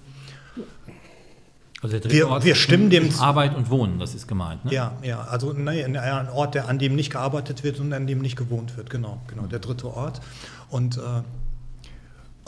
Also 1.81 1.99
der 1.99 2.11
wir, 2.11 2.27
Ort 2.27 2.43
wir 2.43 2.55
stimmen 2.55 2.89
dem 2.89 3.17
Arbeit 3.17 3.55
und 3.55 3.69
Wohnen, 3.69 3.97
das 3.97 4.13
ist 4.13 4.27
gemeint. 4.27 4.65
Ne? 4.65 4.73
Ja, 4.73 4.97
ja, 5.01 5.21
also 5.21 5.53
nee, 5.53 5.85
ein 5.85 6.29
Ort, 6.29 6.55
der, 6.55 6.67
an 6.67 6.77
dem 6.77 6.95
nicht 6.95 7.09
gearbeitet 7.09 7.63
wird 7.63 7.79
und 7.79 7.93
an 7.93 8.07
dem 8.07 8.19
nicht 8.19 8.35
gewohnt 8.35 8.75
wird, 8.75 8.89
genau, 8.89 9.21
genau, 9.27 9.43
der 9.43 9.59
dritte 9.59 9.87
Ort. 9.87 10.19
Und 10.69 10.97
äh, 10.97 11.01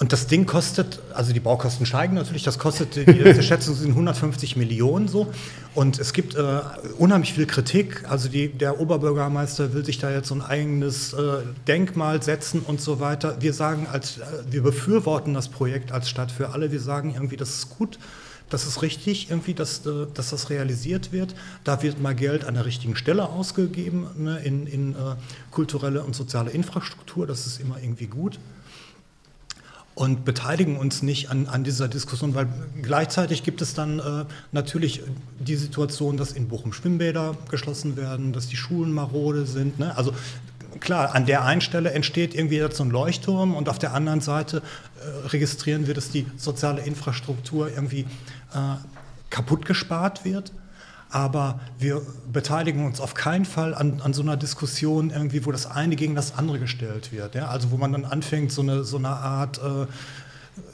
und 0.01 0.11
das 0.11 0.25
Ding 0.25 0.47
kostet, 0.47 0.99
also 1.13 1.31
die 1.31 1.39
Baukosten 1.39 1.85
steigen 1.85 2.15
natürlich, 2.15 2.41
das 2.41 2.57
kostet, 2.57 2.95
die 2.95 3.03
letzte 3.03 3.43
Schätzung 3.47 3.75
sind 3.75 3.91
150 3.91 4.55
Millionen 4.55 5.07
so. 5.07 5.31
Und 5.75 5.99
es 5.99 6.13
gibt 6.13 6.33
äh, 6.33 6.61
unheimlich 6.97 7.33
viel 7.35 7.45
Kritik. 7.45 8.09
Also 8.09 8.27
die, 8.27 8.49
der 8.49 8.79
Oberbürgermeister 8.79 9.75
will 9.75 9.85
sich 9.85 9.99
da 9.99 10.09
jetzt 10.09 10.29
so 10.29 10.33
ein 10.33 10.41
eigenes 10.41 11.13
äh, 11.13 11.43
Denkmal 11.67 12.23
setzen 12.23 12.61
und 12.65 12.81
so 12.81 12.99
weiter. 12.99 13.37
Wir 13.41 13.53
sagen, 13.53 13.85
als, 13.91 14.17
äh, 14.17 14.23
wir 14.49 14.63
befürworten 14.63 15.35
das 15.35 15.49
Projekt 15.49 15.91
als 15.91 16.09
Stadt 16.09 16.31
für 16.31 16.49
alle. 16.49 16.71
Wir 16.71 16.79
sagen 16.79 17.13
irgendwie, 17.13 17.37
das 17.37 17.51
ist 17.51 17.69
gut, 17.77 17.99
das 18.49 18.65
ist 18.65 18.81
richtig, 18.81 19.29
irgendwie, 19.29 19.53
dass, 19.53 19.85
äh, 19.85 20.07
dass 20.15 20.31
das 20.31 20.49
realisiert 20.49 21.11
wird. 21.11 21.35
Da 21.63 21.83
wird 21.83 22.01
mal 22.01 22.15
Geld 22.15 22.43
an 22.45 22.55
der 22.55 22.65
richtigen 22.65 22.95
Stelle 22.95 23.29
ausgegeben, 23.29 24.07
ne, 24.17 24.39
in, 24.39 24.65
in 24.65 24.93
äh, 24.93 24.95
kulturelle 25.51 26.01
und 26.01 26.15
soziale 26.15 26.49
Infrastruktur. 26.49 27.27
Das 27.27 27.45
ist 27.45 27.59
immer 27.59 27.77
irgendwie 27.79 28.07
gut 28.07 28.39
und 29.93 30.23
beteiligen 30.25 30.77
uns 30.77 31.01
nicht 31.01 31.29
an, 31.29 31.47
an 31.47 31.63
dieser 31.63 31.87
Diskussion, 31.87 32.33
weil 32.33 32.47
gleichzeitig 32.81 33.43
gibt 33.43 33.61
es 33.61 33.73
dann 33.73 33.99
äh, 33.99 34.25
natürlich 34.51 35.01
die 35.39 35.55
Situation, 35.55 36.17
dass 36.17 36.31
in 36.31 36.47
Bochum 36.47 36.73
Schwimmbäder 36.73 37.35
geschlossen 37.49 37.97
werden, 37.97 38.31
dass 38.33 38.47
die 38.47 38.55
Schulen 38.55 38.91
marode 38.93 39.45
sind. 39.45 39.79
Ne? 39.79 39.95
Also 39.97 40.13
klar, 40.79 41.13
an 41.13 41.25
der 41.25 41.43
einen 41.43 41.61
Stelle 41.61 41.91
entsteht 41.91 42.33
irgendwie 42.33 42.57
jetzt 42.57 42.77
so 42.77 42.83
ein 42.83 42.89
Leuchtturm 42.89 43.53
und 43.53 43.67
auf 43.67 43.79
der 43.79 43.93
anderen 43.93 44.21
Seite 44.21 44.61
äh, 44.99 45.27
registrieren 45.27 45.87
wir, 45.87 45.93
dass 45.93 46.09
die 46.09 46.25
soziale 46.37 46.81
Infrastruktur 46.83 47.69
irgendwie 47.69 48.05
äh, 48.53 48.75
kaputt 49.29 49.65
gespart 49.65 50.23
wird 50.23 50.53
aber 51.11 51.59
wir 51.77 52.01
beteiligen 52.31 52.85
uns 52.85 53.01
auf 53.01 53.13
keinen 53.13 53.45
Fall 53.45 53.75
an, 53.75 54.01
an, 54.01 54.13
so 54.13 54.21
einer 54.21 54.37
Diskussion 54.37 55.09
irgendwie, 55.09 55.45
wo 55.45 55.51
das 55.51 55.69
eine 55.69 55.95
gegen 55.95 56.15
das 56.15 56.37
andere 56.37 56.57
gestellt 56.57 57.11
wird. 57.11 57.35
Ja? 57.35 57.47
Also 57.47 57.71
wo 57.71 57.77
man 57.77 57.91
dann 57.91 58.05
anfängt, 58.05 58.51
so 58.51 58.61
eine, 58.61 58.83
so 58.83 58.97
eine 58.97 59.09
Art 59.09 59.59
äh, 59.59 59.87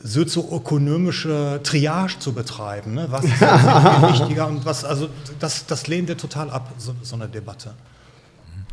sozioökonomische 0.03 1.59
Triage 1.63 2.19
zu 2.19 2.33
betreiben. 2.33 2.93
Ne? 2.93 3.07
Was 3.09 3.25
ist 3.25 3.41
wichtiger 3.41 4.47
und 4.47 4.65
was, 4.65 4.85
also 4.85 5.09
das, 5.39 5.65
das 5.65 5.87
lehnen 5.87 6.07
wir 6.07 6.17
total 6.17 6.51
ab, 6.51 6.71
so, 6.77 6.95
so 7.01 7.15
eine 7.15 7.27
Debatte. 7.27 7.73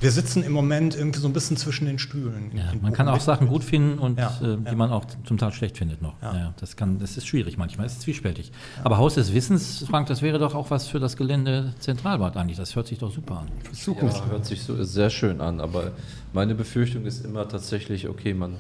Wir 0.05 0.11
sitzen 0.11 0.43
im 0.43 0.53
Moment 0.53 0.95
irgendwie 0.95 1.19
so 1.19 1.27
ein 1.27 1.33
bisschen 1.33 1.57
zwischen 1.57 1.87
den 1.87 1.99
Stühlen. 1.99 2.51
Ja, 2.55 2.73
man 2.83 2.93
kann 2.93 3.09
auch 3.09 3.21
Sachen 3.21 3.49
gut 3.49 3.65
finden 3.65 3.99
und 3.99 4.19
ja, 4.19 4.39
äh, 4.43 4.59
die 4.59 4.67
ja. 4.67 4.75
man 4.75 4.91
auch 4.91 5.07
zum 5.25 5.39
Teil 5.39 5.51
schlecht 5.53 5.79
findet 5.79 6.03
noch. 6.03 6.21
Ja. 6.21 6.53
das, 6.61 6.77
kann, 6.77 6.99
das 6.99 7.17
ist 7.17 7.27
schwierig 7.27 7.57
manchmal, 7.57 7.87
es 7.87 7.95
ist 7.95 8.03
zwiespältig. 8.03 8.53
Aber 8.83 8.99
Haus 8.99 9.15
des 9.15 9.33
Wissens, 9.33 9.83
Frank, 9.89 10.09
das 10.09 10.21
wäre 10.21 10.39
doch 10.39 10.55
auch 10.55 10.71
was 10.71 10.89
für 10.89 11.01
das 11.01 11.17
Gelände 11.17 11.73
Zentralbad 11.79 12.37
eigentlich. 12.37 12.59
Das 12.59 12.77
hört 12.77 12.87
sich 12.87 12.99
doch 12.99 13.11
super 13.11 13.39
an. 13.39 13.49
Zukunft. 13.73 14.19
Ja, 14.19 14.27
hört 14.27 14.45
sich 14.45 14.63
so 14.63 14.85
sehr 14.85 15.09
schön 15.09 15.41
an, 15.41 15.59
aber 15.59 15.93
meine 16.35 16.55
Befürchtung 16.55 17.07
ist 17.07 17.25
immer 17.25 17.49
tatsächlich, 17.49 18.07
okay, 18.07 18.35
man 18.35 18.57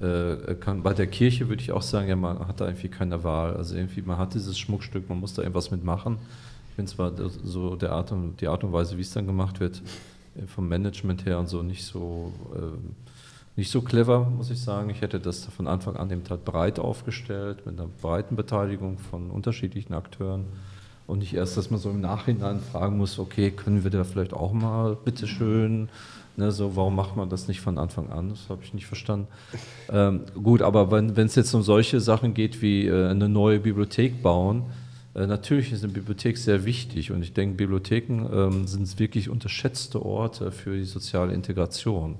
äh, 0.00 0.54
kann, 0.54 0.84
bei 0.84 0.94
der 0.94 1.08
Kirche 1.08 1.48
würde 1.48 1.60
ich 1.60 1.72
auch 1.72 1.82
sagen, 1.82 2.08
ja, 2.08 2.14
man 2.14 2.46
hat 2.46 2.60
da 2.60 2.66
irgendwie 2.66 2.88
keine 2.88 3.24
Wahl. 3.24 3.56
Also 3.56 3.74
irgendwie, 3.74 4.02
man 4.02 4.16
hat 4.16 4.34
dieses 4.34 4.56
Schmuckstück, 4.56 5.08
man 5.08 5.18
muss 5.18 5.34
da 5.34 5.42
irgendwas 5.42 5.72
mitmachen. 5.72 6.18
Ich 6.68 6.76
finde 6.76 6.92
zwar 6.92 7.12
so 7.42 7.74
der 7.74 7.90
Art 7.90 8.12
und, 8.12 8.40
die 8.40 8.46
Art 8.46 8.62
und 8.62 8.72
Weise, 8.72 8.96
wie 8.96 9.02
es 9.02 9.10
dann 9.10 9.26
gemacht 9.26 9.58
wird, 9.58 9.82
vom 10.46 10.68
Management 10.68 11.24
her 11.26 11.38
und 11.38 11.48
so 11.48 11.62
nicht 11.62 11.84
so, 11.84 12.32
äh, 12.54 12.78
nicht 13.56 13.70
so 13.70 13.82
clever, 13.82 14.30
muss 14.30 14.50
ich 14.50 14.60
sagen. 14.60 14.90
Ich 14.90 15.00
hätte 15.00 15.18
das 15.18 15.44
von 15.46 15.66
Anfang 15.66 15.96
an 15.96 16.10
eben 16.10 16.22
halt 16.28 16.44
breit 16.44 16.78
aufgestellt, 16.78 17.66
mit 17.66 17.78
einer 17.78 17.88
breiten 17.88 18.36
Beteiligung 18.36 18.98
von 18.98 19.30
unterschiedlichen 19.30 19.94
Akteuren. 19.94 20.44
Und 21.06 21.20
nicht 21.20 21.34
erst, 21.34 21.56
dass 21.56 21.70
man 21.70 21.80
so 21.80 21.90
im 21.90 22.00
Nachhinein 22.00 22.60
fragen 22.60 22.98
muss, 22.98 23.18
okay, 23.18 23.50
können 23.50 23.82
wir 23.82 23.90
da 23.90 24.04
vielleicht 24.04 24.34
auch 24.34 24.52
mal, 24.52 24.94
bitteschön, 24.94 25.88
ne, 26.36 26.52
so, 26.52 26.76
warum 26.76 26.94
macht 26.94 27.16
man 27.16 27.30
das 27.30 27.48
nicht 27.48 27.62
von 27.62 27.78
Anfang 27.78 28.10
an? 28.10 28.28
Das 28.28 28.50
habe 28.50 28.62
ich 28.62 28.74
nicht 28.74 28.86
verstanden. 28.86 29.26
Ähm, 29.90 30.20
gut, 30.34 30.60
aber 30.60 30.90
wenn 30.90 31.16
es 31.16 31.34
jetzt 31.34 31.54
um 31.54 31.62
solche 31.62 32.00
Sachen 32.00 32.34
geht 32.34 32.60
wie 32.60 32.86
äh, 32.86 33.08
eine 33.08 33.28
neue 33.28 33.58
Bibliothek 33.58 34.22
bauen, 34.22 34.60
äh, 34.60 34.87
natürlich 35.26 35.72
ist 35.72 35.84
eine 35.84 35.92
Bibliothek 35.92 36.38
sehr 36.38 36.64
wichtig 36.64 37.10
und 37.10 37.22
ich 37.22 37.32
denke, 37.32 37.56
Bibliotheken 37.56 38.28
ähm, 38.32 38.66
sind 38.66 38.98
wirklich 38.98 39.28
unterschätzte 39.28 40.04
Orte 40.04 40.52
für 40.52 40.76
die 40.76 40.84
soziale 40.84 41.32
Integration. 41.32 42.16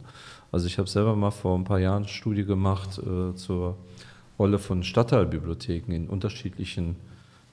Also 0.51 0.67
ich 0.67 0.79
habe 0.79 0.89
selber 0.89 1.15
mal 1.15 1.31
vor 1.31 1.57
ein 1.59 1.65
paar 1.65 1.79
Jahren 1.79 2.05
eine 2.05 2.09
Studie 2.09 2.45
gemacht 2.45 2.99
äh, 2.99 3.35
zur 3.35 3.77
Rolle 4.39 4.59
von 4.59 4.83
Stadtteilbibliotheken 4.83 5.93
in 5.93 6.09
unterschiedlichen 6.09 6.97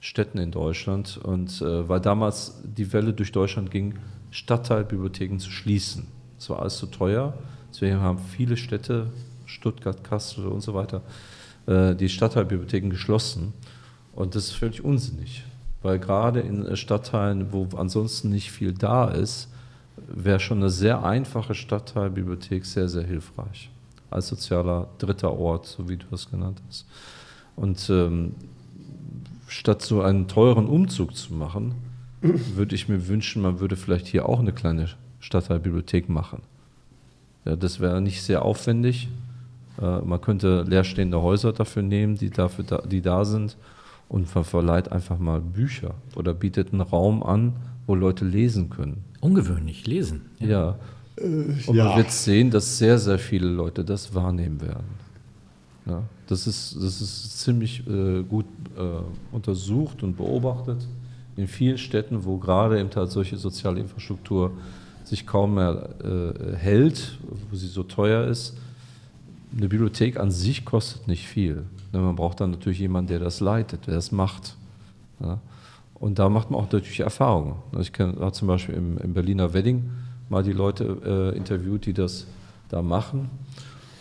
Städten 0.00 0.38
in 0.38 0.50
Deutschland 0.50 1.18
und 1.18 1.60
äh, 1.60 1.88
weil 1.88 2.00
damals 2.00 2.62
die 2.64 2.92
Welle 2.92 3.12
durch 3.12 3.32
Deutschland 3.32 3.70
ging, 3.70 3.94
Stadtteilbibliotheken 4.30 5.38
zu 5.38 5.50
schließen. 5.50 6.06
Es 6.38 6.48
war 6.48 6.60
alles 6.60 6.78
zu 6.78 6.86
teuer, 6.86 7.34
deswegen 7.70 8.00
haben 8.00 8.18
viele 8.18 8.56
Städte, 8.56 9.08
Stuttgart, 9.46 10.04
Kassel 10.04 10.46
und 10.46 10.60
so 10.60 10.74
weiter, 10.74 11.02
äh, 11.66 11.94
die 11.94 12.08
Stadtteilbibliotheken 12.08 12.88
geschlossen. 12.88 13.52
Und 14.16 14.34
das 14.34 14.46
ist 14.46 14.52
völlig 14.52 14.82
unsinnig, 14.82 15.44
weil 15.82 15.98
gerade 15.98 16.40
in 16.40 16.74
Stadtteilen, 16.76 17.52
wo 17.52 17.68
ansonsten 17.76 18.30
nicht 18.30 18.50
viel 18.50 18.72
da 18.72 19.08
ist, 19.08 19.48
wäre 20.08 20.40
schon 20.40 20.58
eine 20.58 20.70
sehr 20.70 21.04
einfache 21.04 21.54
Stadtteilbibliothek 21.54 22.64
sehr, 22.64 22.88
sehr 22.88 23.04
hilfreich. 23.04 23.70
Als 24.10 24.28
sozialer 24.28 24.88
dritter 24.98 25.38
Ort, 25.38 25.66
so 25.66 25.88
wie 25.88 25.98
du 25.98 26.06
es 26.12 26.30
genannt 26.30 26.62
hast. 26.66 26.86
Und 27.56 27.90
ähm, 27.90 28.34
statt 29.48 29.82
so 29.82 30.00
einen 30.00 30.28
teuren 30.28 30.66
Umzug 30.66 31.14
zu 31.14 31.34
machen, 31.34 31.74
würde 32.20 32.74
ich 32.74 32.88
mir 32.88 33.08
wünschen, 33.08 33.42
man 33.42 33.60
würde 33.60 33.76
vielleicht 33.76 34.06
hier 34.06 34.28
auch 34.28 34.40
eine 34.40 34.52
kleine 34.52 34.88
Stadtteilbibliothek 35.20 36.08
machen. 36.08 36.40
Ja, 37.44 37.54
das 37.54 37.80
wäre 37.80 38.00
nicht 38.00 38.22
sehr 38.22 38.42
aufwendig. 38.42 39.08
Äh, 39.80 40.00
man 40.00 40.22
könnte 40.22 40.62
leerstehende 40.62 41.20
Häuser 41.20 41.52
dafür 41.52 41.82
nehmen, 41.82 42.16
die, 42.16 42.30
dafür 42.30 42.64
da, 42.64 42.78
die 42.78 43.02
da 43.02 43.26
sind, 43.26 43.58
und 44.08 44.32
man 44.34 44.44
verleiht 44.44 44.92
einfach 44.92 45.18
mal 45.18 45.40
Bücher 45.40 45.94
oder 46.14 46.34
bietet 46.34 46.72
einen 46.72 46.82
Raum 46.82 47.22
an, 47.22 47.54
wo 47.86 47.94
Leute 47.94 48.24
lesen 48.24 48.70
können. 48.70 49.04
Ungewöhnlich, 49.20 49.86
lesen. 49.86 50.22
Ja. 50.38 50.48
ja. 50.48 50.78
Und 51.18 51.74
ja. 51.74 51.84
man 51.84 51.96
wird 51.96 52.12
sehen, 52.12 52.50
dass 52.50 52.78
sehr, 52.78 52.98
sehr 52.98 53.18
viele 53.18 53.48
Leute 53.48 53.84
das 53.84 54.14
wahrnehmen 54.14 54.60
werden. 54.60 55.06
Ja, 55.86 56.02
das, 56.26 56.46
ist, 56.46 56.76
das 56.76 57.00
ist 57.00 57.40
ziemlich 57.40 57.86
äh, 57.86 58.22
gut 58.22 58.46
äh, 58.76 59.34
untersucht 59.34 60.02
und 60.02 60.16
beobachtet 60.16 60.86
in 61.36 61.46
vielen 61.46 61.78
Städten, 61.78 62.24
wo 62.24 62.38
gerade 62.38 62.80
eben 62.80 62.90
halt 62.94 63.10
solche 63.10 63.36
soziale 63.36 63.80
Infrastruktur 63.80 64.52
sich 65.04 65.26
kaum 65.26 65.54
mehr 65.54 65.90
äh, 66.02 66.56
hält, 66.56 67.18
wo 67.50 67.56
sie 67.56 67.68
so 67.68 67.84
teuer 67.84 68.26
ist. 68.26 68.56
Eine 69.56 69.68
Bibliothek 69.68 70.18
an 70.18 70.30
sich 70.30 70.64
kostet 70.64 71.06
nicht 71.06 71.26
viel. 71.26 71.64
Man 72.00 72.16
braucht 72.16 72.40
dann 72.40 72.50
natürlich 72.52 72.78
jemanden, 72.78 73.08
der 73.08 73.18
das 73.18 73.40
leitet, 73.40 73.86
der 73.86 73.94
das 73.94 74.12
macht. 74.12 74.56
Ja. 75.20 75.40
Und 75.94 76.18
da 76.18 76.28
macht 76.28 76.50
man 76.50 76.60
auch 76.60 76.70
natürlich 76.70 77.00
Erfahrungen. 77.00 77.56
Also 77.72 77.90
ich 77.90 77.98
habe 77.98 78.32
zum 78.32 78.48
Beispiel 78.48 78.74
im, 78.74 78.98
im, 78.98 79.14
Berliner 79.14 79.54
Wedding 79.54 79.90
mal 80.28 80.42
die 80.42 80.52
Leute 80.52 81.32
äh, 81.32 81.36
interviewt, 81.36 81.86
die 81.86 81.94
das 81.94 82.26
da 82.68 82.82
machen. 82.82 83.30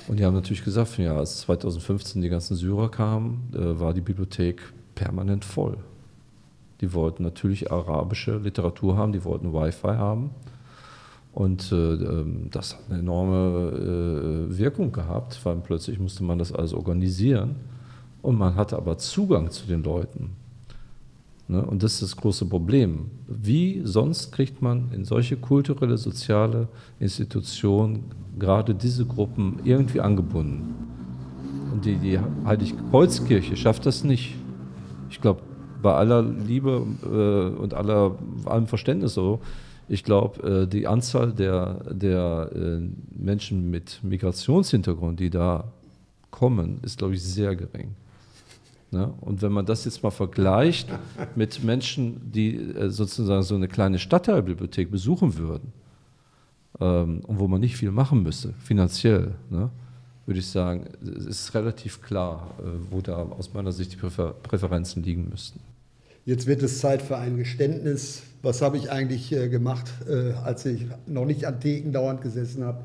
Und 0.07 0.19
die 0.19 0.25
haben 0.25 0.33
natürlich 0.33 0.63
gesagt, 0.63 0.97
ja, 0.97 1.15
als 1.15 1.41
2015 1.41 2.21
die 2.21 2.29
ganzen 2.29 2.55
Syrer 2.55 2.89
kamen, 2.89 3.49
äh, 3.53 3.79
war 3.79 3.93
die 3.93 4.01
Bibliothek 4.01 4.61
permanent 4.93 5.45
voll. 5.45 5.77
Die 6.81 6.93
wollten 6.93 7.23
natürlich 7.23 7.71
arabische 7.71 8.37
Literatur 8.37 8.97
haben, 8.97 9.13
die 9.13 9.23
wollten 9.23 9.53
Wi-Fi 9.53 9.95
haben. 9.95 10.31
Und 11.33 11.71
äh, 11.71 11.75
ähm, 11.75 12.47
das 12.51 12.75
hat 12.75 12.81
eine 12.89 12.99
enorme 12.99 14.47
äh, 14.51 14.57
Wirkung 14.57 14.91
gehabt, 14.91 15.39
weil 15.43 15.55
plötzlich 15.57 15.99
musste 15.99 16.23
man 16.23 16.39
das 16.39 16.53
alles 16.53 16.73
organisieren. 16.73 17.55
Und 18.25 18.39
man 18.39 18.55
hatte 18.55 18.75
aber 18.75 18.97
Zugang 18.97 19.51
zu 19.51 19.67
den 19.67 19.83
Leuten. 19.83 20.31
Ne? 21.47 21.63
Und 21.63 21.83
das 21.83 21.93
ist 21.93 22.01
das 22.01 22.15
große 22.15 22.47
Problem. 22.47 23.11
Wie 23.27 23.81
sonst 23.83 24.31
kriegt 24.31 24.63
man 24.63 24.89
in 24.95 25.05
solche 25.05 25.37
kulturelle, 25.37 25.95
soziale 25.99 26.67
Institutionen 26.99 28.05
gerade 28.39 28.73
diese 28.73 29.05
Gruppen 29.05 29.59
irgendwie 29.63 30.01
angebunden? 30.01 30.73
Und 31.71 31.85
die, 31.85 31.97
die 31.97 32.19
Heiligkreuzkirche 32.45 33.55
schafft 33.55 33.85
das 33.85 34.03
nicht. 34.03 34.33
Ich 35.11 35.21
glaube, 35.21 35.41
bei 35.83 35.93
aller 35.93 36.23
Liebe 36.23 36.83
äh, 37.03 37.61
und 37.61 37.75
aller, 37.75 38.15
allem 38.45 38.65
Verständnis 38.65 39.13
so, 39.13 39.39
ich 39.87 40.03
glaube, 40.03 40.63
äh, 40.63 40.67
die 40.67 40.87
Anzahl 40.87 41.31
der, 41.31 41.93
der 41.93 42.49
äh, 42.55 42.79
Menschen 43.15 43.69
mit 43.69 43.99
Migrationshintergrund, 44.01 45.19
die 45.19 45.29
da 45.29 45.65
kommen, 46.31 46.79
ist, 46.81 46.97
glaube 46.97 47.13
ich, 47.13 47.21
sehr 47.21 47.55
gering. 47.55 47.93
Ne? 48.95 49.13
Und 49.19 49.41
wenn 49.41 49.51
man 49.51 49.65
das 49.65 49.83
jetzt 49.83 50.03
mal 50.03 50.09
vergleicht 50.09 50.87
mit 51.35 51.61
Menschen, 51.65 52.31
die 52.31 52.55
äh, 52.55 52.89
sozusagen 52.89 53.43
so 53.43 53.53
eine 53.55 53.67
kleine 53.67 53.99
Stadtteilbibliothek 53.99 54.89
besuchen 54.89 55.35
würden 55.37 55.73
ähm, 56.79 57.19
und 57.27 57.39
wo 57.39 57.49
man 57.49 57.59
nicht 57.59 57.75
viel 57.75 57.91
machen 57.91 58.23
müsste, 58.23 58.53
finanziell, 58.63 59.35
ne? 59.49 59.69
würde 60.25 60.39
ich 60.39 60.47
sagen, 60.47 60.85
es 61.05 61.25
ist 61.25 61.53
relativ 61.55 62.01
klar, 62.01 62.55
äh, 62.59 62.63
wo 62.89 63.01
da 63.01 63.17
aus 63.17 63.53
meiner 63.53 63.73
Sicht 63.73 63.91
die 63.91 63.97
Präfer 63.97 64.33
Präferenzen 64.43 65.03
liegen 65.03 65.27
müssten. 65.29 65.59
Jetzt 66.23 66.47
wird 66.47 66.63
es 66.63 66.79
Zeit 66.79 67.01
für 67.01 67.17
ein 67.17 67.35
Geständnis. 67.35 68.23
Was 68.43 68.61
habe 68.61 68.77
ich 68.77 68.89
eigentlich 68.91 69.33
äh, 69.33 69.49
gemacht, 69.49 69.91
äh, 70.07 70.31
als 70.45 70.65
ich 70.65 70.87
noch 71.05 71.25
nicht 71.25 71.45
an 71.45 71.59
Theken 71.59 71.91
dauernd 71.91 72.21
gesessen 72.21 72.63
habe? 72.63 72.79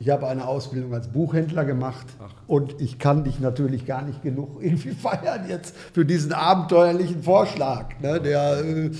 Ich 0.00 0.10
habe 0.10 0.26
eine 0.26 0.46
Ausbildung 0.46 0.92
als 0.92 1.08
Buchhändler 1.08 1.64
gemacht 1.64 2.06
Ach. 2.20 2.32
und 2.46 2.80
ich 2.80 2.98
kann 2.98 3.24
dich 3.24 3.40
natürlich 3.40 3.86
gar 3.86 4.02
nicht 4.02 4.22
genug 4.22 4.58
irgendwie 4.60 4.90
feiern 4.90 5.48
jetzt 5.48 5.76
für 5.92 6.04
diesen 6.04 6.32
abenteuerlichen 6.32 7.22
Vorschlag, 7.22 7.98
ne, 8.00 8.20
der 8.20 8.64
äh, 8.64 8.90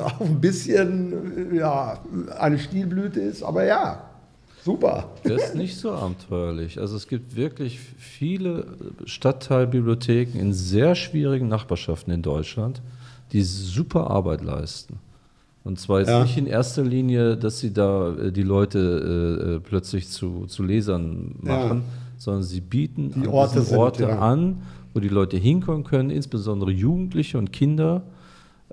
auch 0.00 0.20
ein 0.20 0.40
bisschen 0.40 1.52
äh, 1.52 1.56
ja, 1.56 1.98
eine 2.38 2.58
Stilblüte 2.58 3.20
ist, 3.20 3.42
aber 3.42 3.64
ja, 3.64 4.10
super. 4.64 5.10
Das 5.24 5.42
ist 5.42 5.54
nicht 5.54 5.76
so 5.76 5.92
abenteuerlich. 5.92 6.78
Also 6.78 6.96
es 6.96 7.08
gibt 7.08 7.36
wirklich 7.36 7.80
viele 7.80 8.76
Stadtteilbibliotheken 9.06 10.38
in 10.38 10.52
sehr 10.52 10.94
schwierigen 10.94 11.48
Nachbarschaften 11.48 12.12
in 12.12 12.22
Deutschland, 12.22 12.82
die 13.32 13.42
super 13.42 14.10
Arbeit 14.10 14.42
leisten. 14.42 14.98
Und 15.64 15.78
zwar 15.78 16.00
jetzt 16.00 16.08
ja. 16.08 16.22
nicht 16.22 16.36
in 16.36 16.46
erster 16.46 16.82
Linie, 16.82 17.36
dass 17.36 17.60
sie 17.60 17.72
da 17.72 18.14
äh, 18.14 18.32
die 18.32 18.42
Leute 18.42 18.78
äh, 18.78 19.54
äh, 19.54 19.60
plötzlich 19.60 20.08
zu, 20.08 20.46
zu 20.46 20.62
Lesern 20.62 21.36
machen, 21.40 21.78
ja. 21.78 21.82
sondern 22.16 22.42
sie 22.42 22.60
bieten 22.60 23.12
die 23.12 23.28
Orte, 23.28 23.62
sind, 23.62 23.78
Orte 23.78 24.04
ja. 24.04 24.18
an, 24.18 24.62
wo 24.92 25.00
die 25.00 25.08
Leute 25.08 25.36
hinkommen 25.36 25.84
können, 25.84 26.10
insbesondere 26.10 26.72
Jugendliche 26.72 27.38
und 27.38 27.52
Kinder, 27.52 28.02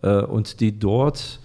äh, 0.02 0.22
und 0.24 0.60
die 0.60 0.78
dort 0.78 1.40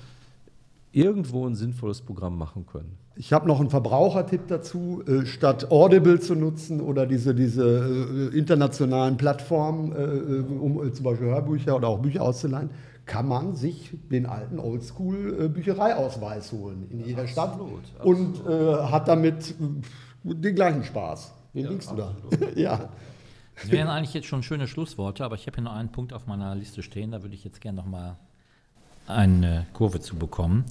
irgendwo 0.92 1.46
ein 1.46 1.54
sinnvolles 1.54 2.00
Programm 2.00 2.38
machen 2.38 2.66
können. 2.66 2.96
Ich 3.16 3.32
habe 3.32 3.46
noch 3.46 3.60
einen 3.60 3.70
Verbrauchertipp 3.70 4.48
dazu, 4.48 5.02
äh, 5.06 5.24
statt 5.26 5.70
Audible 5.70 6.18
zu 6.18 6.34
nutzen 6.34 6.80
oder 6.80 7.06
diese, 7.06 7.34
diese 7.34 8.30
äh, 8.32 8.36
internationalen 8.36 9.16
Plattformen, 9.16 9.92
um 10.60 10.92
zum 10.92 11.04
Beispiel 11.04 11.28
Hörbücher 11.28 11.76
oder 11.76 11.88
auch 11.88 12.00
Bücher 12.00 12.22
auszuleihen 12.22 12.70
kann 13.06 13.28
man 13.28 13.54
sich 13.54 13.96
den 14.10 14.26
alten 14.26 14.58
Oldschool-Büchereiausweis 14.58 16.52
holen 16.52 16.86
in 16.90 17.04
jeder 17.04 17.26
Stadt 17.26 17.50
absolut, 17.50 17.82
absolut. 17.98 18.46
und 18.46 18.50
äh, 18.50 18.82
hat 18.84 19.08
damit 19.08 19.50
äh, 19.50 19.54
den 20.34 20.54
gleichen 20.54 20.84
Spaß. 20.84 21.34
Wen 21.52 21.64
ja, 21.64 21.70
liegst 21.70 21.90
du 21.90 21.96
da? 21.96 22.14
ja. 22.56 22.88
Das 23.56 23.70
wären 23.70 23.88
eigentlich 23.88 24.14
jetzt 24.14 24.26
schon 24.26 24.42
schöne 24.42 24.66
Schlussworte, 24.66 25.24
aber 25.24 25.36
ich 25.36 25.46
habe 25.46 25.56
hier 25.56 25.64
noch 25.64 25.74
einen 25.74 25.92
Punkt 25.92 26.12
auf 26.12 26.26
meiner 26.26 26.54
Liste 26.54 26.82
stehen, 26.82 27.12
da 27.12 27.22
würde 27.22 27.34
ich 27.34 27.44
jetzt 27.44 27.60
gerne 27.60 27.76
noch 27.76 27.86
mal 27.86 28.18
eine 29.06 29.66
Kurve 29.72 30.00
zu 30.00 30.16
bekommen. 30.16 30.64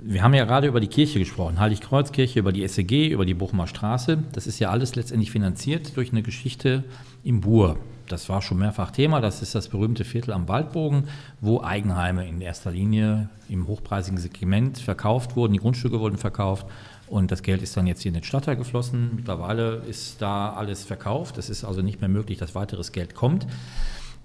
Wir 0.00 0.22
haben 0.22 0.34
ja 0.34 0.44
gerade 0.44 0.68
über 0.68 0.80
die 0.80 0.86
Kirche 0.86 1.18
gesprochen, 1.18 1.58
Heiligkreuzkirche, 1.58 2.38
über 2.38 2.52
die 2.52 2.66
SEG, 2.66 3.10
über 3.10 3.26
die 3.26 3.34
Bochumer 3.34 3.66
Straße. 3.66 4.18
Das 4.32 4.46
ist 4.46 4.58
ja 4.58 4.70
alles 4.70 4.94
letztendlich 4.94 5.30
finanziert 5.30 5.96
durch 5.96 6.12
eine 6.12 6.22
Geschichte 6.22 6.84
im 7.24 7.40
Bur 7.40 7.76
das 8.10 8.28
war 8.28 8.42
schon 8.42 8.58
mehrfach 8.58 8.90
Thema, 8.90 9.20
das 9.20 9.42
ist 9.42 9.54
das 9.54 9.68
berühmte 9.68 10.04
Viertel 10.04 10.32
am 10.32 10.48
Waldbogen, 10.48 11.04
wo 11.40 11.62
Eigenheime 11.62 12.26
in 12.26 12.40
erster 12.40 12.70
Linie 12.70 13.28
im 13.48 13.66
hochpreisigen 13.66 14.18
Segment 14.18 14.78
verkauft 14.78 15.36
wurden, 15.36 15.52
die 15.52 15.58
Grundstücke 15.58 16.00
wurden 16.00 16.18
verkauft 16.18 16.66
und 17.06 17.30
das 17.30 17.42
Geld 17.42 17.62
ist 17.62 17.76
dann 17.76 17.86
jetzt 17.86 18.02
hier 18.02 18.10
in 18.10 18.14
den 18.14 18.24
Stadtteil 18.24 18.56
geflossen. 18.56 19.10
Mittlerweile 19.16 19.82
ist 19.88 20.20
da 20.20 20.52
alles 20.52 20.84
verkauft, 20.84 21.38
es 21.38 21.50
ist 21.50 21.64
also 21.64 21.82
nicht 21.82 22.00
mehr 22.00 22.08
möglich, 22.08 22.38
dass 22.38 22.54
weiteres 22.54 22.92
Geld 22.92 23.14
kommt. 23.14 23.46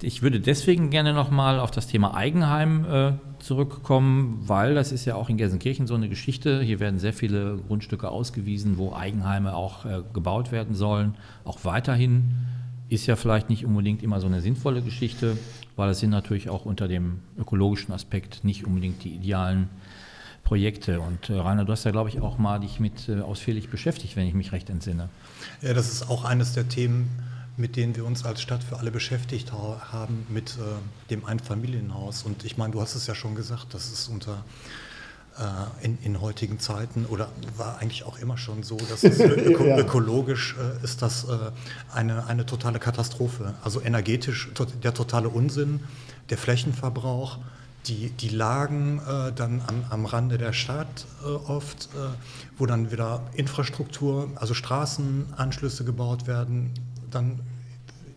Ich 0.06 0.22
würde 0.22 0.40
deswegen 0.40 0.92
gerne 0.92 1.14
nochmal 1.14 1.60
auf 1.60 1.72
das 1.72 1.88
Thema 1.88 2.14
Eigenheim 2.14 2.86
äh, 2.86 3.14
zurückkommen, 3.40 4.38
weil 4.46 4.76
das 4.76 4.92
ist 4.92 5.06
ja 5.06 5.16
auch 5.16 5.30
in 5.30 5.38
Gelsenkirchen 5.38 5.88
so 5.88 5.96
eine 5.96 6.10
Geschichte. 6.10 6.62
Hier 6.62 6.80
werden 6.80 7.00
sehr 7.00 7.12
viele 7.12 7.58
Grundstücke 7.58 8.10
ausgewiesen, 8.10 8.78
wo 8.78 8.94
Eigenheime 8.94 9.56
auch 9.56 9.84
äh, 9.84 10.04
gebaut 10.14 10.52
werden 10.52 10.76
sollen, 10.76 11.16
auch 11.44 11.60
weiterhin 11.64 12.36
ist 12.88 13.08
ja 13.08 13.16
vielleicht 13.16 13.50
nicht 13.50 13.66
unbedingt 13.66 14.04
immer 14.04 14.22
so 14.22 14.28
eine 14.28 14.42
sinnvolle 14.42 14.84
Geschichte, 14.84 15.40
weil 15.76 15.90
es 15.90 16.02
sind 16.02 16.12
natürlich 16.12 16.52
auch 16.52 16.66
unter 16.66 16.88
dem 16.88 17.22
ökologischen 17.36 17.92
Aspekt 17.92 18.44
nicht 18.44 18.64
unbedingt 18.64 19.04
die 19.04 19.16
idealen 19.16 19.70
Projekte. 20.44 21.00
Und 21.00 21.32
äh, 21.32 21.34
Rainer, 21.34 21.66
du 21.66 21.72
hast 21.72 21.84
ja, 21.84 21.90
glaube 21.90 22.10
ich, 22.10 22.22
auch 22.22 22.38
mal 22.38 22.60
dich 22.60 22.80
mit 22.80 23.10
äh, 23.10 23.22
ausführlich 23.22 23.70
beschäftigt, 23.70 24.16
wenn 24.16 24.28
ich 24.28 24.36
mich 24.36 24.52
recht 24.52 24.70
entsinne. 24.70 25.10
Ja, 25.64 25.74
das 25.74 25.92
ist 25.92 26.12
auch 26.12 26.26
eines 26.26 26.54
der 26.54 26.70
Themen, 26.70 27.10
mit 27.58 27.76
denen 27.76 27.96
wir 27.96 28.06
uns 28.06 28.26
als 28.26 28.42
Stadt 28.42 28.64
für 28.64 28.78
alle 28.80 28.92
beschäftigt 28.92 29.52
haben, 29.52 30.26
mit 30.30 30.52
äh, 30.52 31.10
dem 31.10 31.26
Einfamilienhaus. 31.26 32.24
Und 32.24 32.44
ich 32.44 32.58
meine, 32.58 32.74
du 32.74 32.82
hast 32.82 32.96
es 32.96 33.08
ja 33.08 33.16
schon 33.16 33.36
gesagt, 33.36 33.74
das 33.74 33.92
ist 33.92 34.08
unter 34.10 34.44
äh, 35.38 35.86
in, 35.86 35.98
in, 36.04 36.22
heutigen 36.22 36.60
Zeiten 36.60 37.06
oder 37.06 37.30
war 37.58 37.80
eigentlich 37.80 38.04
auch 38.04 38.20
immer 38.20 38.38
schon 38.38 38.64
so, 38.64 38.78
dass 38.78 39.04
es 39.04 39.20
öko 39.20 39.66
ja. 39.66 39.78
ökologisch 39.78 40.56
äh, 40.58 40.84
ist 40.84 41.02
das 41.02 41.26
äh, 41.26 41.38
eine, 41.94 42.26
eine 42.28 42.46
totale 42.46 42.80
Katastrophe. 42.80 43.54
Also 43.64 43.82
energetisch 43.82 44.50
to 44.54 44.66
der 44.66 44.94
totale 44.94 45.30
Unsinn, 45.30 45.82
der 46.30 46.38
Flächenverbrauch, 46.38 47.40
die, 47.88 48.10
die 48.10 48.30
Lagen 48.30 49.00
äh, 49.00 49.32
dann 49.34 49.62
am, 49.68 49.84
am 49.90 50.06
Rande 50.06 50.38
der 50.38 50.54
Stadt 50.54 51.06
äh, 51.24 51.28
oft, 51.28 51.90
äh, 51.94 52.08
wo 52.58 52.66
dann 52.66 52.92
wieder 52.92 53.22
Infrastruktur, 53.34 54.30
also 54.36 54.54
Straßenanschlüsse 54.54 55.84
gebaut 55.84 56.28
werden, 56.28 56.72
dann 57.16 57.40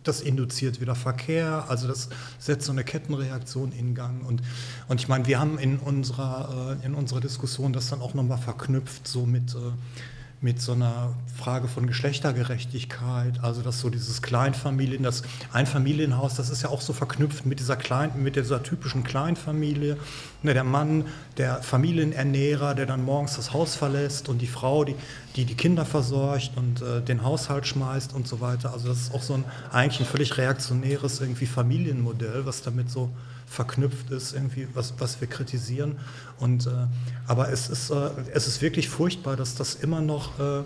das 0.03 0.21
induziert 0.21 0.81
wieder 0.81 0.95
Verkehr, 0.95 1.65
also 1.67 1.87
das 1.87 2.09
setzt 2.39 2.65
so 2.65 2.71
eine 2.71 2.83
Kettenreaktion 2.83 3.71
in 3.71 3.95
Gang. 3.95 4.25
Und, 4.25 4.41
und 4.87 4.99
ich 4.99 5.07
meine, 5.07 5.25
wir 5.27 5.39
haben 5.39 5.59
in 5.59 5.77
unserer, 5.77 6.77
äh, 6.81 6.85
in 6.85 6.95
unserer 6.95 7.19
Diskussion 7.19 7.73
das 7.73 7.89
dann 7.89 8.01
auch 8.01 8.13
nochmal 8.13 8.37
verknüpft, 8.37 9.07
so 9.07 9.25
mit, 9.25 9.53
äh, 9.55 9.57
mit 10.41 10.61
so 10.61 10.71
einer 10.71 11.13
Frage 11.37 11.67
von 11.67 11.85
Geschlechtergerechtigkeit, 11.85 13.43
also 13.43 13.61
dass 13.61 13.81
so 13.81 13.89
dieses 13.89 14.21
Kleinfamilien, 14.21 15.03
das 15.03 15.23
Einfamilienhaus, 15.51 16.35
das 16.35 16.49
ist 16.49 16.61
ja 16.61 16.69
auch 16.69 16.79
so 16.79 16.93
verknüpft 16.93 17.45
mit 17.45 17.59
dieser 17.59 17.75
kleinen, 17.75 18.23
mit 18.23 18.37
dieser 18.37 18.63
typischen 18.63 19.03
Kleinfamilie. 19.03 19.97
Ne, 20.41 20.53
der 20.53 20.63
Mann, 20.63 21.05
der 21.37 21.61
Familienernährer, 21.61 22.73
der 22.73 22.85
dann 22.85 23.03
morgens 23.03 23.35
das 23.35 23.51
Haus 23.51 23.75
verlässt 23.75 24.29
und 24.29 24.41
die 24.41 24.47
Frau, 24.47 24.85
die 24.85 24.95
die, 25.35 25.45
die 25.45 25.55
Kinder 25.55 25.85
versorgt 25.85 26.51
und 26.55 26.81
äh, 26.81 27.01
den 27.01 27.23
Haushalt 27.23 27.67
schmeißt 27.67 28.13
und 28.13 28.27
so 28.27 28.41
weiter. 28.41 28.73
Also 28.73 28.87
das 28.87 29.01
ist 29.01 29.13
auch 29.13 29.21
so 29.21 29.35
ein 29.35 29.45
eigentlich 29.71 29.99
ein 29.99 30.05
völlig 30.05 30.37
reaktionäres 30.37 31.21
irgendwie 31.21 31.45
Familienmodell, 31.45 32.45
was 32.45 32.61
damit 32.61 32.89
so 32.89 33.09
verknüpft 33.49 34.11
ist, 34.11 34.33
irgendwie, 34.33 34.67
was, 34.73 34.93
was 34.99 35.19
wir 35.19 35.27
kritisieren. 35.27 35.97
Und, 36.39 36.67
äh, 36.67 36.71
aber 37.27 37.51
es 37.51 37.69
ist, 37.69 37.89
äh, 37.89 38.09
es 38.31 38.47
ist 38.47 38.61
wirklich 38.61 38.87
furchtbar, 38.87 39.35
dass 39.35 39.55
das 39.55 39.75
immer 39.75 40.01
noch, 40.01 40.39
äh, 40.39 40.63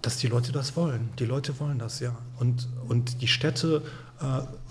dass 0.00 0.16
die 0.16 0.26
Leute 0.26 0.52
das 0.52 0.74
wollen. 0.74 1.10
Die 1.18 1.26
Leute 1.26 1.58
wollen 1.60 1.78
das, 1.78 2.00
ja. 2.00 2.16
Und, 2.40 2.68
und 2.88 3.20
die 3.20 3.28
Städte 3.28 3.82
äh, 4.20 4.24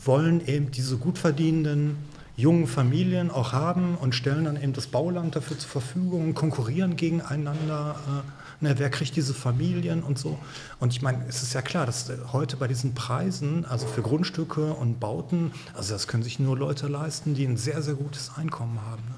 wollen 0.04 0.46
eben 0.48 0.72
diese 0.72 0.98
gut 0.98 1.18
verdienenden 1.18 1.96
jungen 2.36 2.66
Familien 2.66 3.30
auch 3.30 3.54
haben 3.54 3.96
und 3.96 4.16
stellen 4.16 4.46
dann 4.46 4.62
eben 4.62 4.74
das 4.74 4.88
Bauland 4.88 5.36
dafür 5.36 5.60
zur 5.60 5.70
Verfügung 5.70 6.34
konkurrieren 6.34 6.96
gegeneinander. 6.96 7.96
Äh, 8.08 8.43
ne, 8.64 8.80
wer 8.80 8.90
kriegt 8.90 9.16
diese 9.16 9.34
Familien 9.34 10.02
und 10.02 10.18
so? 10.18 10.40
Und 10.80 10.94
ich 10.94 11.02
meine, 11.02 11.26
es 11.28 11.44
ist 11.44 11.54
ja 11.54 11.62
klar, 11.62 11.86
dass 11.86 12.12
heute 12.32 12.58
bei 12.58 12.68
diesen 12.68 12.96
Preisen, 12.96 13.66
also 13.66 13.86
für 13.86 14.02
Grundstücke 14.02 14.74
und 14.74 15.00
Bauten, 15.00 15.52
also 15.74 15.94
das 15.94 16.08
können 16.08 16.24
sich 16.24 16.40
nur 16.40 16.58
Leute 16.58 16.88
leisten, 16.88 17.36
die 17.36 17.46
ein 17.46 17.58
sehr, 17.58 17.82
sehr 17.82 17.94
gutes 17.94 18.32
Einkommen 18.36 18.80
haben. 18.82 19.04
Ne? 19.04 19.16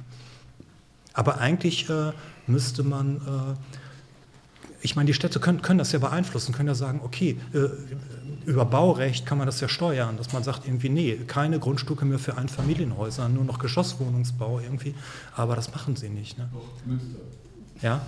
Aber 1.13 1.37
eigentlich 1.37 1.89
äh, 1.89 2.11
müsste 2.47 2.83
man 2.83 3.17
äh, 3.17 3.75
ich 4.85 4.95
meine, 4.95 5.07
die 5.07 5.15
Städte 5.15 5.39
können, 5.39 5.63
können, 5.63 5.79
das 5.79 5.91
ja 5.93 5.99
beeinflussen, 5.99 6.53
können 6.53 6.67
ja 6.67 6.75
sagen, 6.75 7.01
okay, 7.03 7.39
äh, 7.53 7.69
über 8.45 8.65
Baurecht 8.65 9.25
kann 9.25 9.39
man 9.39 9.47
das 9.47 9.59
ja 9.59 9.67
steuern, 9.67 10.15
dass 10.15 10.31
man 10.31 10.43
sagt 10.43 10.67
irgendwie, 10.67 10.89
nee, 10.89 11.15
keine 11.25 11.57
Grundstücke 11.57 12.05
mehr 12.05 12.19
für 12.19 12.37
Einfamilienhäuser, 12.37 13.27
nur 13.27 13.43
noch 13.45 13.57
Geschosswohnungsbau 13.57 14.59
irgendwie. 14.59 14.93
Aber 15.35 15.55
das 15.55 15.73
machen 15.73 15.95
sie 15.95 16.09
nicht. 16.09 16.37
Ne? 16.37 16.47
Doch, 16.53 16.85
Münster. 16.85 17.17
Ja, 17.81 18.05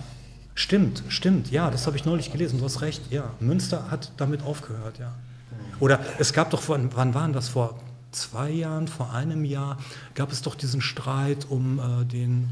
stimmt, 0.58 1.02
stimmt. 1.08 1.50
Ja, 1.50 1.70
das 1.70 1.86
habe 1.86 1.96
ich 1.96 2.04
neulich 2.04 2.32
gelesen. 2.32 2.58
Du 2.58 2.64
hast 2.64 2.80
recht. 2.82 3.02
Ja, 3.10 3.30
Münster 3.40 3.90
hat 3.90 4.12
damit 4.16 4.42
aufgehört. 4.42 4.98
Ja. 4.98 5.14
Oder 5.80 6.00
es 6.18 6.32
gab 6.32 6.50
doch, 6.50 6.60
vor, 6.60 6.78
wann 6.94 7.14
waren 7.14 7.32
das 7.32 7.48
vor 7.48 7.78
zwei 8.10 8.50
Jahren, 8.50 8.88
vor 8.88 9.12
einem 9.12 9.44
Jahr, 9.44 9.78
gab 10.14 10.32
es 10.32 10.42
doch 10.42 10.54
diesen 10.54 10.80
Streit 10.80 11.46
um 11.48 11.78
äh, 11.78 12.04
den 12.04 12.48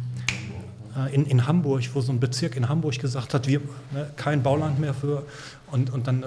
äh, 0.96 1.14
in, 1.14 1.26
in 1.26 1.46
Hamburg, 1.46 1.82
wo 1.94 2.00
so 2.00 2.12
ein 2.12 2.20
Bezirk 2.20 2.56
in 2.56 2.68
Hamburg 2.68 2.98
gesagt 2.98 3.34
hat, 3.34 3.46
wir 3.48 3.60
ne, 3.92 4.10
kein 4.16 4.42
Bauland 4.42 4.78
mehr 4.78 4.94
für 4.94 5.24
und, 5.70 5.90
und 5.90 6.06
dann 6.06 6.22
äh, 6.22 6.26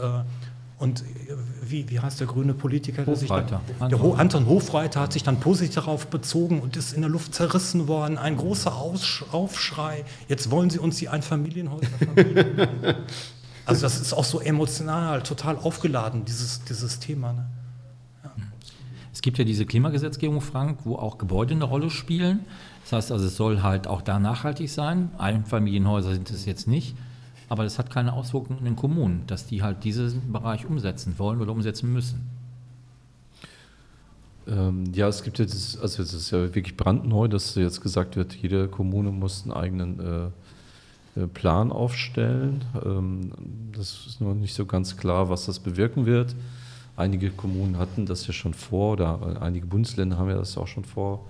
und 0.79 1.03
wie, 1.69 1.89
wie 1.89 1.99
heißt 1.99 2.19
der 2.19 2.27
grüne 2.27 2.53
Politiker? 2.53 3.03
Der 3.03 3.13
Hofreiter. 3.13 3.61
Dann, 3.79 3.89
der 3.89 4.01
Ho 4.01 4.13
Anton 4.13 4.47
Hofreiter 4.47 5.01
hat 5.01 5.13
sich 5.13 5.23
dann 5.23 5.39
positiv 5.39 5.75
darauf 5.75 6.07
bezogen 6.07 6.61
und 6.61 6.77
ist 6.77 6.93
in 6.93 7.01
der 7.01 7.09
Luft 7.09 7.33
zerrissen 7.33 7.87
worden. 7.87 8.17
Ein 8.17 8.37
großer 8.37 8.75
Aus 8.75 9.23
Aufschrei. 9.31 10.05
Jetzt 10.27 10.51
wollen 10.51 10.69
sie 10.69 10.79
uns 10.79 10.97
die 10.97 11.09
Einfamilienhäuser 11.09 11.87
also 13.65 13.81
das 13.81 13.99
ist 13.99 14.13
auch 14.13 14.23
so 14.23 14.39
emotional, 14.39 15.21
total 15.21 15.57
aufgeladen, 15.57 16.25
dieses, 16.25 16.63
dieses 16.63 16.99
Thema. 16.99 17.33
Ne? 17.33 17.45
Ja. 18.23 18.31
Es 19.13 19.21
gibt 19.21 19.37
ja 19.37 19.43
diese 19.43 19.65
Klimagesetzgebung, 19.65 20.41
Frank, 20.41 20.79
wo 20.83 20.95
auch 20.95 21.17
Gebäude 21.17 21.53
eine 21.53 21.65
Rolle 21.65 21.89
spielen. 21.89 22.41
Das 22.83 22.93
heißt 22.93 23.11
also, 23.11 23.25
es 23.25 23.35
soll 23.35 23.61
halt 23.61 23.87
auch 23.87 24.01
da 24.01 24.19
nachhaltig 24.19 24.69
sein. 24.69 25.11
Einfamilienhäuser 25.17 26.13
sind 26.13 26.29
es 26.31 26.45
jetzt 26.45 26.67
nicht. 26.67 26.95
Aber 27.49 27.63
das 27.63 27.79
hat 27.79 27.89
keine 27.89 28.13
Auswirkungen 28.13 28.59
in 28.59 28.65
den 28.65 28.75
Kommunen, 28.75 29.23
dass 29.25 29.47
die 29.47 29.63
halt 29.63 29.83
diesen 29.83 30.31
Bereich 30.31 30.67
umsetzen 30.67 31.15
wollen 31.17 31.41
oder 31.41 31.51
umsetzen 31.51 31.91
müssen. 31.91 32.29
Ähm, 34.47 34.85
ja, 34.93 35.07
es 35.07 35.23
gibt 35.23 35.39
jetzt, 35.39 35.81
also 35.81 36.03
es 36.03 36.13
ist 36.13 36.29
ja 36.29 36.53
wirklich 36.53 36.77
brandneu, 36.77 37.27
dass 37.27 37.55
jetzt 37.55 37.81
gesagt 37.81 38.15
wird, 38.15 38.35
jede 38.35 38.67
Kommune 38.67 39.11
muss 39.11 39.43
einen 39.43 39.53
eigenen 39.53 39.99
äh, 39.99 41.21
äh, 41.21 41.27
Plan 41.27 41.71
aufstellen. 41.71 42.63
Ähm, 42.85 43.31
das 43.75 44.05
ist 44.05 44.21
noch 44.21 44.35
nicht 44.35 44.53
so 44.53 44.67
ganz 44.67 44.95
klar, 44.95 45.29
was 45.29 45.47
das 45.47 45.59
bewirken 45.59 46.05
wird. 46.05 46.35
Einige 46.95 47.31
Kommunen 47.31 47.79
hatten 47.79 48.05
das 48.05 48.27
ja 48.27 48.33
schon 48.33 48.53
vor, 48.53 48.93
oder 48.93 49.41
einige 49.41 49.65
Bundesländer 49.65 50.17
haben 50.17 50.29
ja 50.29 50.37
das 50.37 50.57
auch 50.57 50.67
schon 50.67 50.83
vor 50.83 51.25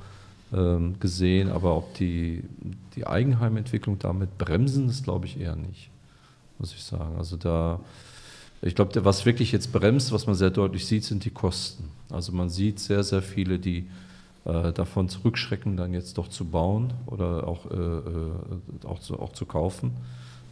ähm, 0.51 0.99
gesehen, 0.99 1.49
aber 1.49 1.77
ob 1.77 1.93
die, 1.93 2.43
die 2.95 3.05
Eigenheimentwicklung 3.05 3.99
damit 3.99 4.37
bremsen, 4.37 4.87
das 4.87 5.03
glaube 5.03 5.27
ich 5.27 5.39
eher 5.39 5.55
nicht 5.55 5.91
muss 6.59 6.73
ich 6.73 6.83
sagen. 6.83 7.15
Also 7.17 7.37
da, 7.37 7.79
ich 8.61 8.75
glaube, 8.75 9.03
was 9.05 9.25
wirklich 9.25 9.51
jetzt 9.51 9.71
bremst, 9.71 10.11
was 10.11 10.27
man 10.27 10.35
sehr 10.35 10.51
deutlich 10.51 10.85
sieht, 10.85 11.03
sind 11.03 11.25
die 11.25 11.31
Kosten. 11.31 11.89
Also 12.09 12.31
man 12.31 12.49
sieht 12.49 12.79
sehr, 12.79 13.03
sehr 13.03 13.21
viele, 13.21 13.57
die 13.57 13.87
äh, 14.45 14.71
davon 14.73 15.09
zurückschrecken, 15.09 15.77
dann 15.77 15.93
jetzt 15.93 16.17
doch 16.17 16.27
zu 16.27 16.45
bauen 16.45 16.93
oder 17.05 17.47
auch, 17.47 17.69
äh, 17.71 17.75
äh, 17.75 18.85
auch, 18.85 18.99
zu, 18.99 19.19
auch 19.19 19.33
zu 19.33 19.45
kaufen. 19.45 19.91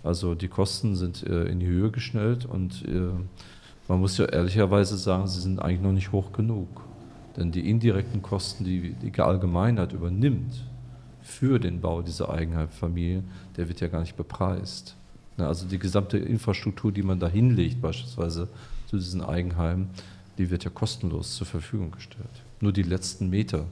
Also 0.04 0.36
die 0.36 0.48
Kosten 0.48 0.96
sind 0.96 1.24
äh, 1.24 1.46
in 1.46 1.60
die 1.60 1.68
Höhe 1.68 1.92
geschnellt 1.92 2.46
und 2.46 2.86
äh, 2.88 3.10
man 3.88 4.00
muss 4.00 4.18
ja 4.18 4.26
ehrlicherweise 4.26 4.98
sagen, 4.98 5.28
sie 5.28 5.40
sind 5.42 5.62
eigentlich 5.62 5.82
noch 5.82 5.94
nicht 5.94 6.12
hoch 6.12 6.32
genug. 6.34 6.68
Denn 7.36 7.52
die 7.52 7.70
indirekten 7.70 8.22
Kosten, 8.22 8.64
die 8.64 8.94
die 8.94 9.22
Allgemeinheit 9.22 9.94
übernimmt 9.94 10.64
für 11.22 11.60
den 11.60 11.82
Bau 11.82 12.02
dieser 12.02 12.30
Eigenheimfamilien, 12.30 13.26
der 13.56 13.68
wird 13.68 13.80
ja 13.80 13.88
gar 13.88 14.02
nicht 14.02 14.18
bepreist. 14.18 14.96
Ne, 15.38 15.48
also 15.48 15.68
die 15.68 15.80
gesamte 15.80 16.18
Infrastruktur, 16.18 16.92
die 16.92 17.04
man 17.04 17.20
da 17.20 17.28
hinlegt, 17.28 17.82
beispielsweise 17.82 18.50
zu 18.88 18.98
diesen 18.98 19.24
Eigenheimen, 19.24 19.90
die 20.38 20.50
wird 20.50 20.64
ja 20.64 20.70
kostenlos 20.70 21.36
zur 21.36 21.48
Verfügung 21.48 21.92
gestellt. 21.92 22.44
Nur 22.60 22.74
die 22.74 22.84
letzten 22.84 23.30
Meter 23.30 23.66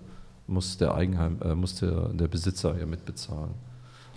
muss 0.47 0.78
der 0.78 0.93
Eigenheim, 0.93 1.38
äh, 1.41 1.55
muss 1.55 1.76
der, 1.76 2.09
der 2.09 2.28
Besitzer 2.28 2.78
ja 2.78 2.86
mitbezahlen. 2.86 3.53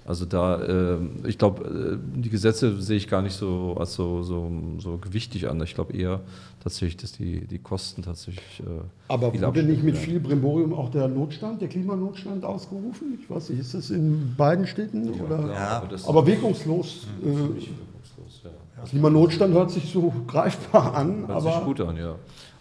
Also 0.08 0.24
da, 0.24 0.62
äh, 0.62 0.96
ich 1.26 1.36
glaube, 1.36 2.00
die 2.16 2.30
Gesetze 2.30 2.80
sehe 2.80 2.96
ich 2.96 3.08
gar 3.08 3.20
nicht 3.20 3.34
so 3.34 3.76
als 3.78 3.92
so, 3.92 4.22
so, 4.22 4.50
so 4.78 4.96
gewichtig 4.96 5.50
an. 5.50 5.60
Ich 5.60 5.74
glaube 5.74 5.92
eher 5.92 6.20
tatsächlich, 6.60 6.96
dass 6.96 7.12
die, 7.12 7.46
die 7.46 7.58
Kosten 7.58 8.00
tatsächlich. 8.00 8.60
Äh, 8.60 8.84
Aber 9.08 9.38
wurde 9.38 9.62
nicht 9.62 9.82
mit 9.82 9.98
viel 9.98 10.18
Brimborium 10.18 10.72
auch 10.72 10.88
der 10.88 11.08
Notstand, 11.08 11.60
der 11.60 11.68
Klimanotstand 11.68 12.42
ausgerufen? 12.42 13.18
Ich 13.22 13.28
weiß 13.28 13.50
nicht, 13.50 13.60
ist 13.60 13.74
das 13.74 13.90
in 13.90 14.34
beiden 14.34 14.66
Städten? 14.66 15.12
Ja, 15.12 15.24
oder? 15.24 15.52
Ja. 15.52 15.82
Aber, 15.82 16.08
aber 16.08 16.26
wirkungslos. 16.26 17.06
Ja, 17.22 17.28
äh, 17.28 17.34
wirkungslos 17.34 18.40
ja. 18.44 18.84
Klimanotstand 18.86 19.52
hört 19.52 19.70
sich 19.70 19.92
so 19.92 20.10
greifbar 20.26 20.94
an. 20.94 21.26
Hört 21.26 21.30
aber 21.32 21.52
sich 21.52 21.64
gut 21.64 21.82
an, 21.82 21.98
ja. 21.98 22.14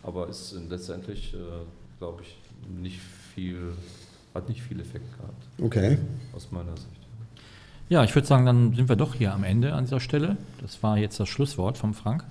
Aber 0.04 0.28
ist 0.28 0.54
letztendlich, 0.70 1.34
äh, 1.34 1.38
glaube 1.98 2.24
ich, 2.24 2.38
nicht 2.78 3.00
viel, 3.34 3.72
hat 4.34 4.50
nicht 4.50 4.62
viel 4.62 4.82
Effekt 4.82 5.06
gehabt. 5.18 5.48
Okay. 5.62 5.98
Aus 6.36 6.50
meiner 6.52 6.76
Sicht. 6.76 6.97
Ja, 7.90 8.04
ich 8.04 8.14
würde 8.14 8.28
sagen, 8.28 8.46
dann 8.46 8.74
sind 8.74 8.90
wir 8.90 8.98
doch 8.98 9.16
hier 9.16 9.34
am 9.34 9.44
Ende 9.44 9.74
an 9.74 9.86
dieser 9.86 10.02
Stelle. 10.02 10.36
Das 10.62 10.84
war 10.84 10.98
jetzt 10.98 11.20
das 11.20 11.30
Schlusswort 11.30 11.78
vom 11.78 11.94
Frank. 11.94 12.26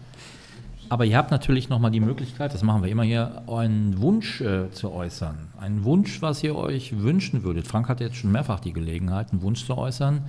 Aber 0.88 1.04
ihr 1.04 1.16
habt 1.16 1.30
natürlich 1.30 1.68
nochmal 1.68 1.90
die 1.90 2.00
Möglichkeit, 2.00 2.54
das 2.54 2.62
machen 2.62 2.82
wir 2.82 2.90
immer 2.90 3.02
hier, 3.02 3.42
einen 3.48 4.00
Wunsch 4.00 4.40
äh, 4.40 4.70
zu 4.70 4.92
äußern. 4.92 5.48
Einen 5.58 5.82
Wunsch, 5.82 6.22
was 6.22 6.44
ihr 6.44 6.54
euch 6.54 7.00
wünschen 7.00 7.42
würdet. 7.42 7.66
Frank 7.66 7.88
hat 7.88 8.00
jetzt 8.00 8.16
schon 8.16 8.30
mehrfach 8.30 8.60
die 8.60 8.72
Gelegenheit, 8.72 9.32
einen 9.32 9.42
Wunsch 9.42 9.64
zu 9.64 9.76
äußern. 9.76 10.26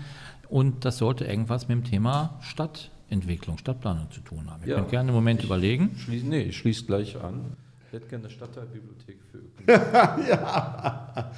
Und 0.50 0.86
das 0.86 0.98
sollte 0.98 1.26
irgendwas 1.26 1.68
mit 1.68 1.78
dem 1.78 1.84
Thema 1.84 2.36
Stadtentwicklung, 2.42 3.58
Stadtplanung 3.58 4.10
zu 4.10 4.22
tun 4.22 4.50
haben. 4.50 4.64
Ihr 4.64 4.70
ja, 4.70 4.76
könnt 4.78 4.90
gerne 4.90 5.10
einen 5.10 5.16
Moment 5.16 5.44
überlegen. 5.44 5.96
Schließ, 5.98 6.24
nee, 6.24 6.44
ich 6.44 6.58
schließe 6.58 6.86
gleich 6.86 7.22
an. 7.22 7.58
Ich 7.88 7.94
hätte 7.94 8.08
gerne 8.08 8.26
eine 8.26 8.34
Stadtteilbibliothek 8.34 9.18
für 9.32 9.38
ja. 10.30 11.32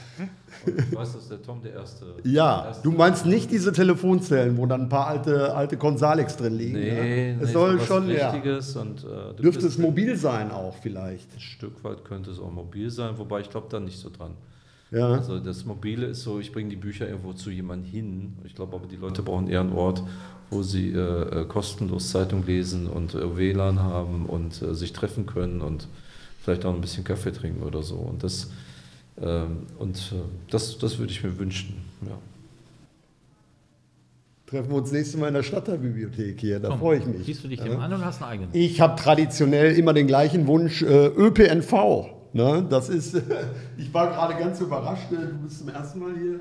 Und 0.65 0.79
ich 0.79 0.95
weiß, 0.95 1.13
dass 1.13 1.27
der 1.27 1.41
Tom 1.43 1.61
der 1.61 1.73
erste. 1.73 2.05
Ja, 2.23 2.61
der 2.61 2.67
erste 2.69 2.83
du 2.83 2.91
meinst 2.91 3.25
nicht 3.27 3.51
diese 3.51 3.71
Telefonzellen, 3.71 4.57
wo 4.57 4.65
dann 4.65 4.81
ein 4.81 4.89
paar 4.89 5.07
alte, 5.07 5.53
alte 5.53 5.77
Consalex 5.77 6.37
drin 6.37 6.57
liegen. 6.57 6.79
Nee, 6.79 7.31
ja? 7.33 7.35
es 7.35 7.47
nee, 7.47 7.53
soll 7.53 7.79
schon 7.81 8.07
Richtiges 8.07 8.73
ja. 8.73 8.81
und 8.81 9.03
äh, 9.03 9.41
dürfte 9.41 9.67
es 9.67 9.77
mobil 9.77 10.15
sein 10.15 10.51
auch 10.51 10.75
vielleicht. 10.81 11.33
Ein 11.35 11.39
Stück 11.39 11.83
weit 11.83 12.03
könnte 12.03 12.31
es 12.31 12.39
auch 12.39 12.51
mobil 12.51 12.89
sein, 12.89 13.17
wobei 13.17 13.41
ich 13.41 13.49
glaube 13.51 13.67
da 13.69 13.79
nicht 13.79 13.99
so 13.99 14.09
dran. 14.09 14.31
Ja. 14.91 15.07
Also 15.09 15.39
das 15.39 15.65
Mobile 15.65 16.07
ist 16.07 16.23
so, 16.23 16.39
ich 16.39 16.51
bringe 16.51 16.69
die 16.69 16.75
Bücher 16.75 17.07
irgendwo 17.07 17.33
zu 17.33 17.51
jemandem 17.51 17.91
hin. 17.91 18.37
Ich 18.43 18.55
glaube 18.55 18.75
aber 18.75 18.87
die 18.87 18.95
Leute 18.95 19.21
brauchen 19.21 19.47
eher 19.47 19.61
einen 19.61 19.73
Ort, 19.73 20.01
wo 20.49 20.63
sie 20.63 20.93
äh, 20.93 21.41
äh 21.41 21.45
kostenlos 21.45 22.09
Zeitung 22.09 22.43
lesen 22.45 22.87
und 22.87 23.13
äh, 23.13 23.37
WLAN 23.37 23.79
haben 23.79 24.25
und 24.25 24.61
äh, 24.63 24.73
sich 24.73 24.93
treffen 24.93 25.27
können 25.27 25.61
und 25.61 25.87
vielleicht 26.49 26.65
auch 26.65 26.73
ein 26.73 26.81
bisschen 26.81 27.03
Kaffee 27.03 27.31
trinken 27.31 27.61
oder 27.61 27.83
so. 27.83 27.95
Und 27.95 28.23
das, 28.23 28.49
ähm, 29.21 29.67
und, 29.77 29.97
äh, 30.13 30.15
das, 30.49 30.77
das 30.79 30.97
würde 30.97 31.11
ich 31.11 31.23
mir 31.23 31.37
wünschen. 31.37 31.75
Ja. 32.01 32.17
treffen 34.47 34.71
wir 34.71 34.77
uns 34.77 34.91
nächstes 34.91 35.19
Mal 35.19 35.27
in 35.27 35.35
der 35.35 35.43
Stadtteilbibliothek 35.43 36.39
hier. 36.39 36.59
Da 36.59 36.75
freue 36.75 36.97
ich 36.97 37.05
mich. 37.05 37.25
Siehst 37.25 37.43
du 37.43 37.47
dich 37.47 37.59
dem 37.59 37.79
an 37.79 37.93
und 37.93 38.03
hast 38.03 38.23
einen 38.23 38.31
eigenen? 38.31 38.49
Ich 38.53 38.81
habe 38.81 38.99
traditionell 38.99 39.77
immer 39.77 39.93
den 39.93 40.07
gleichen 40.07 40.47
Wunsch, 40.47 40.81
äh, 40.81 41.07
ÖPNV. 41.07 42.07
Ne? 42.33 42.65
Das 42.67 42.89
ist, 42.89 43.15
ich 43.77 43.93
war 43.93 44.09
gerade 44.09 44.35
ganz 44.39 44.59
überrascht, 44.59 45.11
äh, 45.11 45.17
du 45.17 45.37
bist 45.43 45.59
zum 45.59 45.69
ersten 45.69 45.99
Mal 45.99 46.13
hier. 46.17 46.39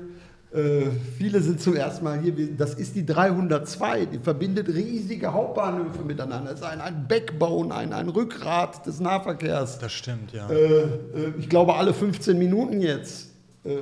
Äh, 0.51 0.89
viele 1.17 1.41
sind 1.41 1.61
zum 1.61 1.75
ersten 1.75 2.03
Mal 2.03 2.19
hier. 2.21 2.33
Das 2.57 2.73
ist 2.73 2.95
die 2.95 3.05
302, 3.05 4.05
die 4.05 4.17
verbindet 4.17 4.67
riesige 4.67 5.31
Hauptbahnhöfe 5.31 6.03
miteinander. 6.03 6.51
Das 6.51 6.61
ist 6.61 6.65
ein, 6.65 6.81
ein 6.81 7.07
Backbone, 7.07 7.73
ein, 7.73 7.93
ein 7.93 8.09
Rückgrat 8.09 8.85
des 8.85 8.99
Nahverkehrs. 8.99 9.77
Das 9.77 9.91
stimmt, 9.91 10.33
ja. 10.33 10.49
Äh, 10.49 10.55
äh, 10.55 10.87
ich 11.37 11.49
glaube 11.49 11.75
alle 11.75 11.93
15 11.93 12.37
Minuten 12.37 12.81
jetzt. 12.81 13.29
Äh, 13.63 13.75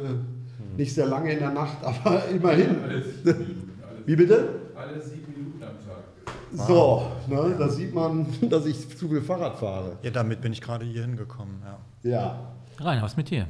nicht 0.76 0.94
sehr 0.94 1.06
lange 1.06 1.32
in 1.32 1.40
der 1.40 1.52
Nacht, 1.52 1.78
aber 1.84 2.28
immerhin. 2.28 2.76
Alle 2.84 3.02
sieben 3.02 3.24
Minuten. 3.26 3.72
Alle, 3.88 4.08
Wie 4.08 4.16
bitte? 4.16 4.50
alle 4.76 5.02
sieben 5.02 5.34
Minuten 5.34 5.64
am 5.64 5.70
Tag. 5.86 6.68
So, 6.68 7.12
ne, 7.28 7.56
da 7.58 7.70
sieht 7.70 7.94
man, 7.94 8.28
dass 8.50 8.66
ich 8.66 8.98
zu 8.98 9.08
viel 9.08 9.22
Fahrrad 9.22 9.58
fahre. 9.58 9.98
Ja, 10.02 10.12
damit 10.12 10.42
bin 10.42 10.52
ich 10.52 10.62
gerade 10.62 10.86
hier 10.86 11.04
hingekommen, 11.04 11.62
ja. 11.64 12.10
Ja. 12.10 12.40
Rein, 12.80 13.02
was 13.02 13.16
mit 13.16 13.30
dir? 13.30 13.48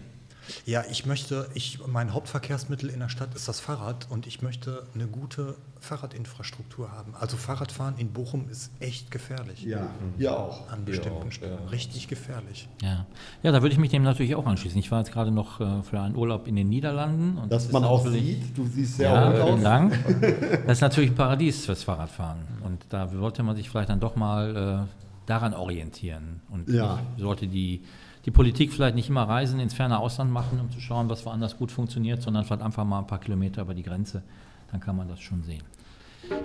Ja, 0.66 0.84
ich 0.90 1.06
möchte, 1.06 1.50
ich, 1.54 1.80
mein 1.88 2.14
Hauptverkehrsmittel 2.14 2.90
in 2.90 3.00
der 3.00 3.10
Stadt 3.10 3.34
ist 3.36 3.48
das 3.48 3.60
Fahrrad 3.60 4.08
und 4.10 4.28
ich 4.28 4.42
möchte 4.42 4.84
eine 4.94 5.08
gute 5.08 5.56
Fahrradinfrastruktur 5.80 6.92
haben. 6.92 7.14
Also 7.20 7.38
Fahrradfahren 7.38 7.96
in 7.98 8.12
Bochum 8.14 8.50
ist 8.50 8.72
echt 8.80 9.12
gefährlich. 9.12 9.64
Ja, 9.64 9.90
hier 10.18 10.38
auch. 10.38 10.70
An 10.72 10.86
bestimmten 10.86 11.32
Stellen. 11.32 11.58
Richtig 11.72 12.08
gefährlich. 12.08 12.68
Ja. 12.82 13.06
ja, 13.44 13.52
da 13.52 13.62
würde 13.62 13.74
ich 13.74 13.80
mich 13.80 13.92
dem 13.92 14.04
natürlich 14.04 14.36
auch 14.36 14.46
anschließen. 14.46 14.80
Ich 14.80 14.92
war 14.92 15.00
jetzt 15.00 15.12
gerade 15.12 15.32
noch 15.32 15.60
äh, 15.60 15.84
für 15.84 16.00
einen 16.00 16.16
Urlaub 16.16 16.48
in 16.48 16.56
den 16.56 16.70
Niederlanden. 16.70 17.38
Und 17.38 17.52
Dass 17.52 17.64
das 17.66 17.74
man 17.74 17.84
auch 17.84 18.06
sieht, 18.08 18.58
du 18.58 18.66
siehst 18.68 18.98
sehr 18.98 19.12
Ja, 19.12 19.32
vielen 19.32 19.42
aus. 19.58 19.64
Dank. 19.64 19.94
Das 20.68 20.78
ist 20.78 20.82
natürlich 20.82 21.12
ein 21.12 21.16
Paradies 21.16 21.66
fürs 21.66 21.84
Fahrradfahren. 21.84 22.40
Und 22.64 22.86
da 22.90 23.08
sollte 23.08 23.44
man 23.44 23.56
sich 23.56 23.70
vielleicht 23.70 23.90
dann 23.90 24.00
doch 24.00 24.16
mal 24.16 24.88
äh, 24.88 25.28
daran 25.28 25.54
orientieren. 25.54 26.42
Und 26.50 26.70
Ja. 26.70 27.00
sollte 27.18 27.48
die, 27.48 27.84
die 28.28 28.32
Politik 28.32 28.74
vielleicht 28.74 28.96
nicht 28.96 29.08
immer 29.08 29.24
Reisen 29.24 29.58
ins 29.62 29.74
ferne 29.74 29.98
Ausland 30.00 30.30
machen, 30.32 30.60
um 30.60 30.70
zu 30.70 30.82
schauen, 30.82 31.10
was 31.10 31.26
woanders 31.26 31.58
gut 31.58 31.72
funktioniert, 31.72 32.22
sondern 32.22 32.44
vielleicht 32.44 32.62
einfach 32.62 32.84
mal 32.84 33.00
ein 33.00 33.08
paar 33.08 33.22
Kilometer 33.22 33.62
über 33.62 33.74
die 33.74 33.84
Grenze. 33.84 34.22
Dann 34.70 34.82
kann 34.82 34.98
man 34.98 35.08
das 35.08 35.22
schon 35.22 35.44
sehen. 35.44 35.64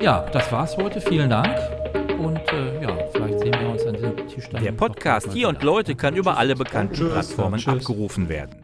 Ja, 0.00 0.24
das 0.32 0.52
war's 0.52 0.76
heute. 0.76 1.00
Vielen 1.00 1.28
Dank. 1.28 1.58
Und 2.20 2.38
äh, 2.52 2.82
ja, 2.84 2.96
vielleicht 3.12 3.40
sehen 3.40 3.54
wir 3.58 3.68
uns 3.68 3.84
an 3.84 3.94
diesem 3.94 4.28
Tisch 4.28 4.48
dann. 4.48 4.62
Der 4.62 4.70
Podcast 4.70 5.32
Hier 5.32 5.48
und. 5.48 5.60
Leute 5.64 5.96
kann 5.96 6.14
über 6.14 6.38
alle 6.38 6.54
bekannten 6.54 6.94
Tschüss. 6.94 7.12
Plattformen 7.12 7.58
Tschüss. 7.58 7.74
abgerufen 7.74 8.28
werden. 8.28 8.54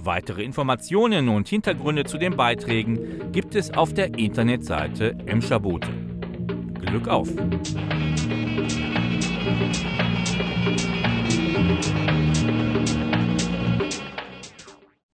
Weitere 0.00 0.42
Informationen 0.42 1.28
und 1.28 1.46
Hintergründe 1.46 2.04
zu 2.04 2.16
den 2.16 2.34
Beiträgen 2.34 3.30
gibt 3.30 3.54
es 3.56 3.74
auf 3.74 3.92
der 3.92 4.18
Internetseite 4.18 5.14
Emscher 5.26 5.60
Bote. 5.60 5.90
Glück 6.80 7.08
auf! 7.08 7.28